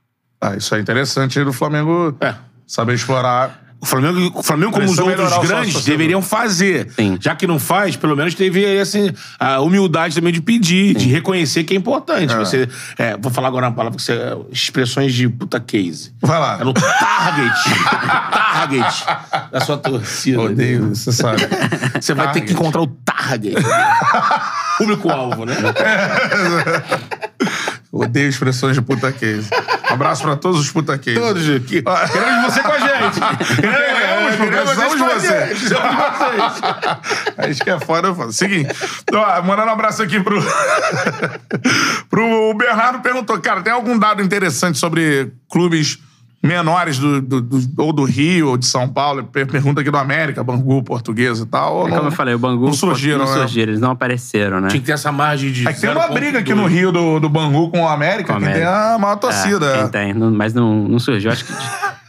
[0.41, 2.33] Ah, isso é interessante aí do Flamengo É.
[2.65, 3.72] saber explorar.
[3.84, 6.89] O Flamengo, o Flamengo como os outros grandes, deveriam fazer.
[6.95, 7.18] Sim.
[7.19, 11.10] Já que não faz, pelo menos teve aí, assim, a humildade também de pedir, de
[11.10, 12.34] reconhecer que é importante.
[12.34, 14.18] Você, é, vou falar agora uma palavra que você,
[14.49, 16.14] expressões de puta case.
[16.22, 16.60] Vai lá.
[16.61, 17.60] É no target.
[18.31, 19.05] target
[19.51, 20.39] da sua torcida.
[20.39, 21.41] Odeio, você sabe.
[21.99, 22.45] Você vai ter Target.
[22.45, 23.57] que encontrar o target.
[24.80, 25.55] Público-alvo, né?
[27.95, 29.47] Odeio expressões de puta case.
[29.87, 31.19] Um abraço pra todos os puta case.
[31.19, 31.83] Todos aqui.
[31.83, 33.19] Queremos você com a gente.
[33.55, 35.71] Queremos, Queremos de vocês de vocês.
[37.37, 38.33] A gente que é foda, eu falo.
[38.33, 38.73] Seguinte,
[39.13, 40.41] ó, mandando um abraço aqui pro.
[42.09, 45.99] pro o Bernardo perguntou, cara, tem algum dado interessante sobre clubes
[46.43, 49.23] menores do, do- do- ou do Rio ou de São Paulo?
[49.23, 51.87] Per- Pergunta aqui do América, Bangu, Portuguesa e tal.
[51.87, 53.31] É não- como eu falei, o Bangu Não surgiram, não né?
[53.39, 54.67] surgiram, eles não apareceram, né?
[54.67, 55.67] Tinha que ter essa margem de.
[55.67, 56.13] É que tem uma 0,2.
[56.13, 58.95] briga aqui no Rio do, do Bangu com o América, Com que tem América.
[58.95, 59.65] a maior torcida.
[59.65, 59.87] É, é.
[59.87, 60.13] tem, tem.
[60.13, 61.31] Mas não, não surgiu.
[61.31, 61.53] Acho que.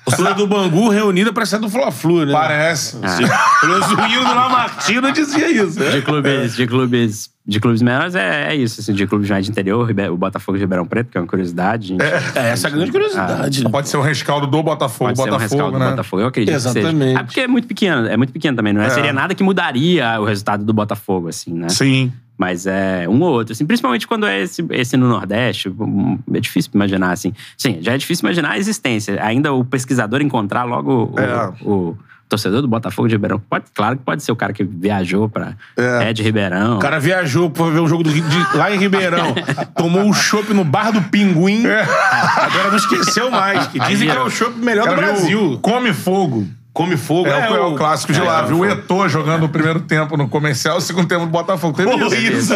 [0.04, 2.32] Torcida do Bangu reunida pra ser do Fla-Flu, né?
[2.32, 2.98] Parece.
[3.02, 3.16] Ah.
[3.60, 5.80] Pelo menos o do Lamartino dizia isso.
[5.80, 5.90] né?
[5.92, 9.50] De clubes, de clubes, de clubes menores é, é isso, assim, de clubes mais de
[9.50, 11.88] interior, o Botafogo de Ribeirão Preto, que é uma curiosidade.
[11.88, 13.62] gente- É, essa é a grande curiosidade.
[13.64, 13.70] né?
[13.70, 15.84] Pode ser um rescaldo do Botafogo, Pode ser um Botafogo, rescaldo né?
[15.84, 16.98] do Botafogo, eu acredito que Exatamente.
[17.04, 17.18] seja.
[17.20, 18.88] Ah, porque é muito pequeno, é muito pequeno também, não é?
[18.90, 21.68] Seria nada que mudaria o resultado do Botafogo, assim, né?
[21.68, 22.10] Sim.
[22.36, 26.40] Mas é um ou outro, assim, principalmente quando é esse, esse no Nordeste, um, é
[26.40, 27.32] difícil imaginar, assim.
[27.56, 29.22] Sim, já é difícil imaginar a existência.
[29.22, 31.52] Ainda o pesquisador encontrar logo o, É.
[31.62, 31.96] o
[32.34, 33.38] torcedor do Botafogo de Ribeirão.
[33.38, 36.10] Pode, claro que pode ser o cara que viajou pra É.
[36.10, 36.12] é.
[36.12, 36.76] de Ribeirão.
[36.76, 39.34] O cara viajou pra ver um jogo do de- lá em Ribeirão.
[39.76, 41.64] tomou um chopp no bar do Pinguim.
[41.66, 43.66] Agora não esqueceu mais.
[43.68, 45.58] Que dizem que é o chopp melhor do Brasil.
[45.62, 46.46] Come Fogo.
[46.74, 47.28] Come fogo.
[47.28, 48.58] É, o, é o clássico de é, lá, é, viu?
[48.58, 48.66] O.
[48.66, 51.76] Eto'o jogando o primeiro tempo no comercial, o segundo tempo no Botafogo.
[51.76, 52.16] Teve Pô, isso.
[52.16, 52.54] isso.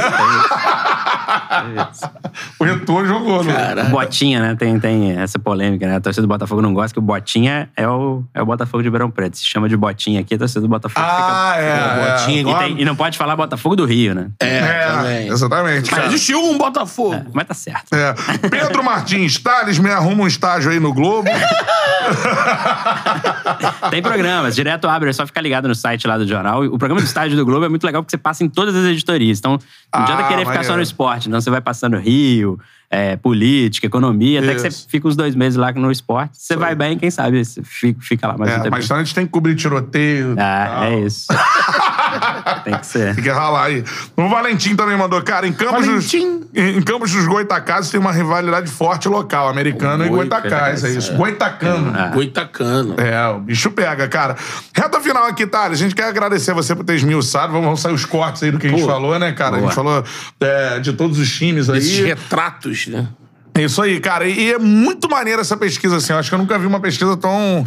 [2.59, 3.53] O Retor jogou, né?
[3.87, 4.55] O Botinha, né?
[4.57, 5.97] Tem, tem essa polêmica, né?
[5.97, 8.91] A torcida do Botafogo não gosta que o Botinha é o, é o Botafogo de
[8.91, 9.37] Verão Preto.
[9.37, 11.65] Se chama de Botinha aqui, a torcida do Botafogo Ah, fica...
[11.65, 12.11] é.
[12.19, 12.51] Botinha, é.
[12.51, 14.29] E, tem- e não pode falar Botafogo do Rio, né?
[14.41, 14.59] É,
[15.07, 15.91] É, exatamente.
[15.91, 16.07] Mas cara.
[16.07, 17.25] existiu um Botafogo.
[17.33, 17.93] Mas tá certo.
[17.95, 18.15] É.
[18.49, 21.29] Pedro Martins, Thales, me arruma um estágio aí no Globo.
[23.91, 26.63] Tem programas, direto abre, é só ficar ligado no site lá do jornal.
[26.65, 28.85] O programa do Estádio do Globo é muito legal porque você passa em todas as
[28.85, 29.39] editorias.
[29.39, 29.53] Então,
[29.95, 31.08] não adianta Ah, querer ficar só no esporte.
[31.29, 32.59] Então, você vai passando Rio,
[32.91, 36.31] é, política, economia, até que você fica uns dois meses lá no esporte.
[36.41, 38.71] Você vai bem, quem sabe você fica, fica lá mais um É, tempo.
[38.71, 40.35] mas a gente tem que cobrir tiroteio.
[40.35, 40.85] e Ah, tal.
[40.85, 41.27] é isso.
[42.65, 43.15] Tem que ser.
[43.15, 43.85] Tem que ralar aí.
[44.17, 46.41] O Valentim também mandou, cara, em Campos, dos, Valentim.
[46.55, 51.13] em Campos dos Goitacazes tem uma rivalidade forte local, americano e Goita- Goitacazes, é isso.
[51.15, 51.93] Goitacano.
[51.95, 52.09] Ah.
[52.09, 52.95] Goitacano.
[52.99, 54.37] É, o bicho pega, cara.
[54.75, 55.79] Reta final aqui, Thales.
[55.79, 57.53] A gente quer agradecer você por ter esmiuçado.
[57.53, 59.57] Vamos, vamos sair os cortes aí do que a gente Pô, falou, né, cara?
[59.57, 59.75] A gente boa.
[59.75, 60.05] falou
[60.41, 61.79] é, de todos os times aí.
[61.79, 63.09] Esses retratos, né?
[63.55, 64.27] É Isso aí, cara.
[64.29, 66.13] E, é muito maneira essa pesquisa, assim.
[66.13, 67.65] Eu acho que eu nunca vi uma pesquisa tão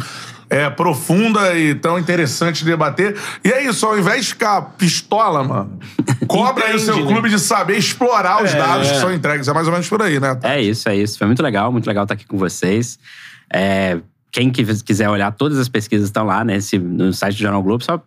[0.48, 3.14] é, profunda e tão interessante de debater.
[3.44, 5.78] E é isso, ao invés de ficar pistola, mano,
[6.26, 7.02] cobra aí o seu né?
[7.12, 8.56] clube de saber explorar os É.
[8.58, 9.48] dados que são entregues.
[9.48, 10.38] É mais ou menos por aí, né?
[10.42, 11.18] É isso, é isso.
[11.18, 12.98] Foi muito legal, muito legal estar aqui com vocês.
[13.52, 13.98] É,
[14.30, 17.84] quem qui- quiser olhar, todas as pesquisas estão lá nesse, no site do Jornal Globo,
[17.84, 18.02] só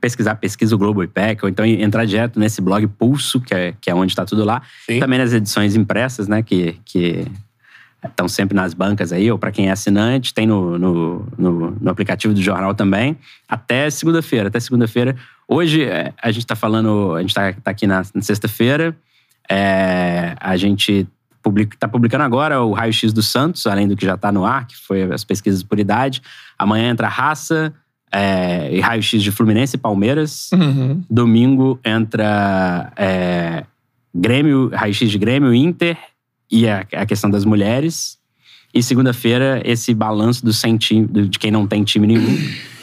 [0.00, 3.90] pesquisar Pesquisa o Globo IPEC, ou então entrar direto nesse blog Pulso, que é, que
[3.90, 4.62] é onde está tudo lá.
[4.86, 5.00] Sim.
[5.00, 7.26] Também nas edições impressas, né, que, que
[8.04, 11.90] estão sempre nas bancas aí, ou para quem é assinante, tem no, no, no- no
[11.90, 13.16] aplicativo do jornal também,
[13.48, 14.48] até segunda-feira.
[14.48, 15.16] Até segunda-feira.
[15.48, 18.96] Hoje, é, a gente está falando, a gente está aqui na, na sexta-feira,
[19.50, 21.06] é, a gente
[21.72, 24.76] está publicando agora o Raio-X do Santos, além do que já está no ar, que
[24.76, 26.20] foi as pesquisas por idade.
[26.58, 27.72] Amanhã entra Raça
[28.12, 30.50] é, e Raio-X de Fluminense e Palmeiras.
[30.52, 31.02] Uhum.
[31.08, 33.64] Domingo entra é,
[34.14, 35.96] Grêmio, Raio-X de Grêmio, Inter
[36.50, 38.19] e a, a questão das mulheres.
[38.72, 42.38] E segunda-feira, esse balanço do sem time, de quem não tem time nenhum.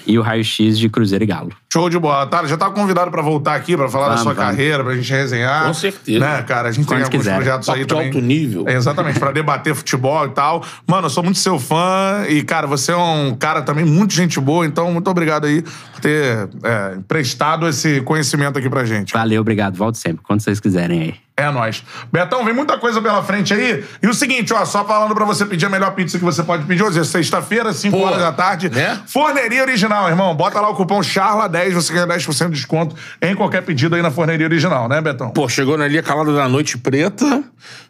[0.06, 1.52] e o raio-x de Cruzeiro e Galo.
[1.72, 2.26] Show de bola.
[2.28, 4.52] Tá, já tava convidado pra voltar aqui, pra falar da Vamos, sua vamos.
[4.52, 5.66] carreira, pra gente resenhar.
[5.68, 6.20] Com certeza.
[6.20, 6.70] Né, cara?
[6.70, 7.36] A gente Quando tem alguns quiser.
[7.36, 8.06] projetos aí Papo de também.
[8.08, 8.64] alto nível.
[8.70, 10.64] É, exatamente, pra debater futebol e tal.
[10.88, 14.40] Mano, eu sou muito seu fã e, cara, você é um cara também muito gente
[14.40, 19.12] boa, então muito obrigado aí por ter é, emprestado esse conhecimento aqui pra gente.
[19.12, 19.76] Valeu, obrigado.
[19.76, 21.27] Volto sempre, quando vocês quiserem aí.
[21.40, 21.84] É nóis.
[22.12, 23.86] Betão, vem muita coisa pela frente aí.
[24.02, 26.66] E o seguinte, ó, só falando pra você pedir a melhor pizza que você pode
[26.66, 28.70] pedir hoje, é sexta-feira, 5 Pô, horas da tarde.
[28.70, 29.00] né?
[29.06, 30.34] Forneria Original, irmão.
[30.36, 34.10] Bota lá o cupom CHARLA10, você ganha 10% de desconto em qualquer pedido aí na
[34.10, 35.30] Forneria Original, né, Betão?
[35.30, 37.44] Pô, chegou na linha calada da noite preta,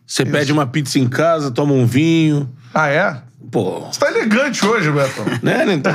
[0.06, 2.50] você pede uma pizza em casa, toma um vinho.
[2.74, 3.18] Ah, é?
[3.52, 5.24] Pô, Você tá elegante hoje, Betão.
[5.44, 5.74] né, né?
[5.74, 5.94] Então,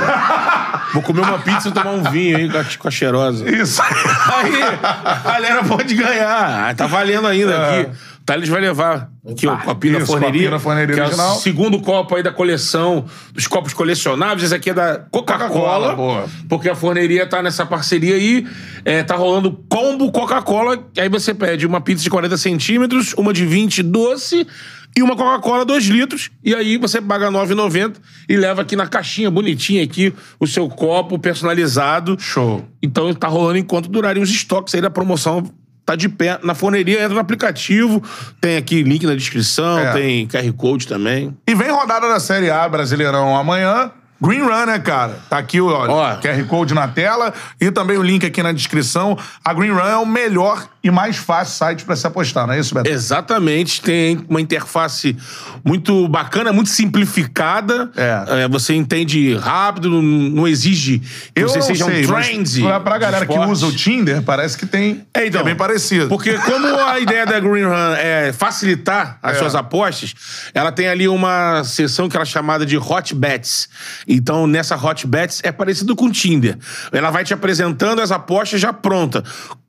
[0.93, 3.49] Vou comer uma pizza e tomar um vinho aí com a, com a cheirosa.
[3.49, 3.81] Isso.
[3.81, 4.63] Aí,
[5.03, 6.73] a galera pode ganhar.
[6.75, 7.91] Tá valendo ainda aqui.
[8.25, 10.31] Thales vai levar aqui o copinho da Isso, forneria.
[10.33, 11.35] copinho da forneria que é original.
[11.35, 14.43] o segundo copo aí da coleção dos copos colecionáveis.
[14.43, 15.95] Esse aqui é da Coca-Cola, Coca-Cola.
[15.95, 16.29] boa.
[16.47, 18.47] porque a forneria tá nessa parceria aí.
[18.85, 20.77] É, tá rolando combo Coca-Cola.
[20.97, 24.47] Aí você pede uma pizza de 40 centímetros, uma de 20 doce
[24.95, 26.29] e uma Coca-Cola 2 litros.
[26.43, 27.95] E aí você paga R$ 9,90
[28.29, 32.15] e leva aqui na caixinha bonitinha aqui o seu copo personalizado.
[32.19, 32.63] Show.
[32.81, 35.43] Então tá rolando enquanto durarem os estoques aí da promoção.
[35.85, 38.01] Tá de pé na forneria, entra no aplicativo.
[38.39, 39.91] Tem aqui link na descrição, É.
[39.93, 41.35] tem QR Code também.
[41.47, 43.91] E vem rodada da Série A Brasileirão amanhã.
[44.23, 45.19] Green Run, né, cara?
[45.29, 46.15] Tá aqui o ó.
[46.17, 49.17] QR Code na tela e também o link aqui na descrição.
[49.43, 52.59] A Green Run é o melhor e mais fácil site pra se apostar, não é
[52.59, 52.89] isso, Beto?
[52.89, 55.15] Exatamente, tem uma interface
[55.63, 57.89] muito bacana, muito simplificada.
[57.95, 58.43] É.
[58.43, 62.61] É, você entende rápido, não, exige que Eu você não seja sei, um mas trendy.
[62.83, 65.05] pra, galera que usa o Tinder, parece que tem.
[65.13, 66.07] É, então, que é bem parecido.
[66.09, 69.39] Porque como a ideia da Green Run é facilitar as É.
[69.39, 70.13] suas apostas,
[70.53, 73.69] ela tem ali uma seção que ela é chamada de Hot Bets.
[74.15, 76.57] Então, nessa Hot Bets é parecido com o Tinder.
[76.91, 79.23] Ela vai te apresentando as apostas já pronta.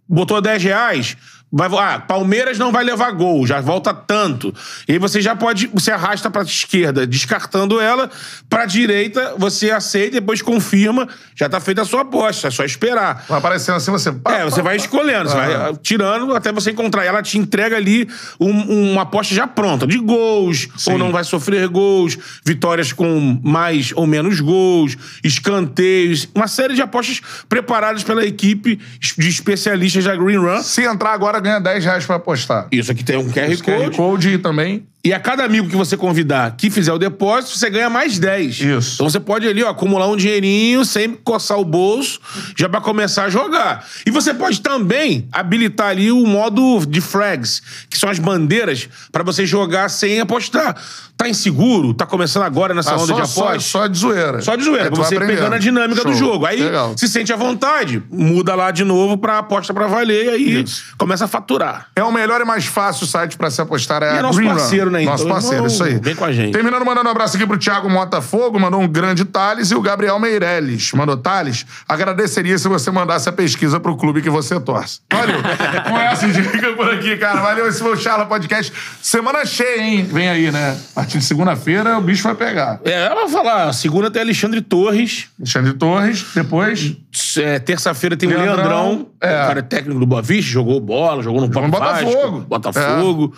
[0.09, 1.16] Botou 10 reais...
[1.56, 4.52] Vai, ah, Palmeiras não vai levar gol, já volta tanto.
[4.89, 8.10] E aí você já pode, você arrasta pra esquerda, descartando ela,
[8.51, 13.24] pra direita, você aceita, depois confirma, já tá feita a sua aposta, é só esperar.
[13.28, 14.10] Vai aparecendo assim, você.
[14.10, 14.85] pá, É, você pá, vai pá.
[14.85, 15.70] escolhendo, você vai Aham.
[15.74, 17.05] ah, tirando até você encontrar.
[17.05, 18.09] Ela te entrega ali
[18.40, 23.93] um- uma aposta já pronta, de gols, ou não vai sofrer gols, vitórias com mais
[23.94, 28.81] ou menos gols, escanteios, uma série de apostas preparadas pela equipe
[29.18, 30.62] de especialistas da Green Run.
[30.62, 32.66] Se entrar agora, ganha 10 reais pra apostar.
[32.73, 33.97] Isso aqui tem um QR QR Code.
[33.97, 34.87] Code também.
[35.05, 38.59] E a cada amigo que você convidar que fizer o depósito, você ganha mais 10.
[38.60, 38.94] Isso.
[38.94, 42.18] Então você pode ali, ó, acumular um dinheirinho, sempre coçar o bolso,
[42.56, 43.85] já pra começar a jogar.
[44.06, 47.60] E você pode também habilitar ali o modo de flags,
[47.90, 50.74] que são as bandeiras pra você jogar sem apostar.
[51.16, 51.94] Tá inseguro?
[51.94, 53.60] Tá começando agora nessa Ah, onda só, de só, aposta?
[53.60, 54.40] só de zoeira.
[54.43, 56.32] Só de zoeira, vai você pegando a dinâmica do Show.
[56.32, 56.47] jogo.
[56.47, 56.94] Aí Legal.
[56.98, 60.82] se sente à vontade, muda lá de novo pra aposta pra valer e aí Isso.
[60.98, 61.86] começa a faturar.
[61.94, 64.02] É o melhor e mais fácil site pra se apostar.
[64.02, 65.99] É, E é a nosso Green parceiro, né, Nosso então, parceiro, irmão, isso aí.
[65.99, 66.53] vem com a gente.
[66.53, 70.19] Terminando mandando um abraço aqui pro Thiago Motafogo, mandou um grande Thales e o Gabriel
[70.19, 70.93] Meirelles.
[70.93, 75.01] Mandou Thales, agradeceria se você mandasse a pesquisa pro clube que você torce.
[75.12, 75.37] Valeu.
[75.89, 77.41] Com essa dica por aqui, cara.
[77.41, 78.73] Valeu, esse foi o Charla Podcast.
[79.03, 80.09] Semana cheia, hein?
[80.11, 80.79] Vem aí, né?
[80.93, 82.81] A partir de segunda-feira o bicho vai pegar.
[82.85, 86.97] É, ela vai falar, segunda tem Alexandre Torres, Alexandre Torres, depois...
[87.39, 89.43] é, terça-feira tem o Leandrão, Leandrão, é.
[89.43, 92.41] o cara é técnico do Boa Vista, jogou bola, jogou no Jogou Botafogo.
[92.49, 93.35] Botafogo.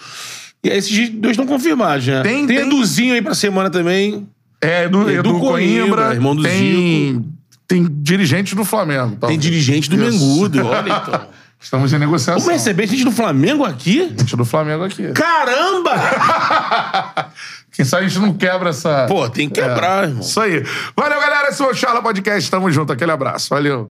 [0.67, 2.23] E aí esses dois estão confirmados, né?
[2.23, 4.27] Tem- tem tem- Eduzinho aí pra semana também.
[4.61, 5.51] É, Edu, Edu Edu Coimbra,
[5.87, 7.25] Coimbra, irmão do tem,
[7.69, 9.11] tem dirigente do Flamengo.
[9.11, 9.41] Tem talvez.
[9.41, 10.19] dirigente do Isso.
[10.19, 11.27] Mengudo, olha então.
[11.61, 12.39] Estamos em negociação.
[12.41, 14.13] Vamos receber gente do Flamengo aqui?
[14.17, 15.09] Gente do Flamengo aqui.
[15.13, 15.95] Caramba!
[17.73, 19.07] Quem sabe a gente não quebra essa.
[19.07, 20.21] Pô, tem que quebrar, irmão.
[20.21, 20.65] Isso aí.
[20.97, 21.49] Valeu, galera.
[21.49, 22.51] Esse foi o Charla Podcast.
[22.51, 22.93] Tamo junto.
[22.93, 23.49] Aquele abraço.
[23.51, 23.85] Valeu.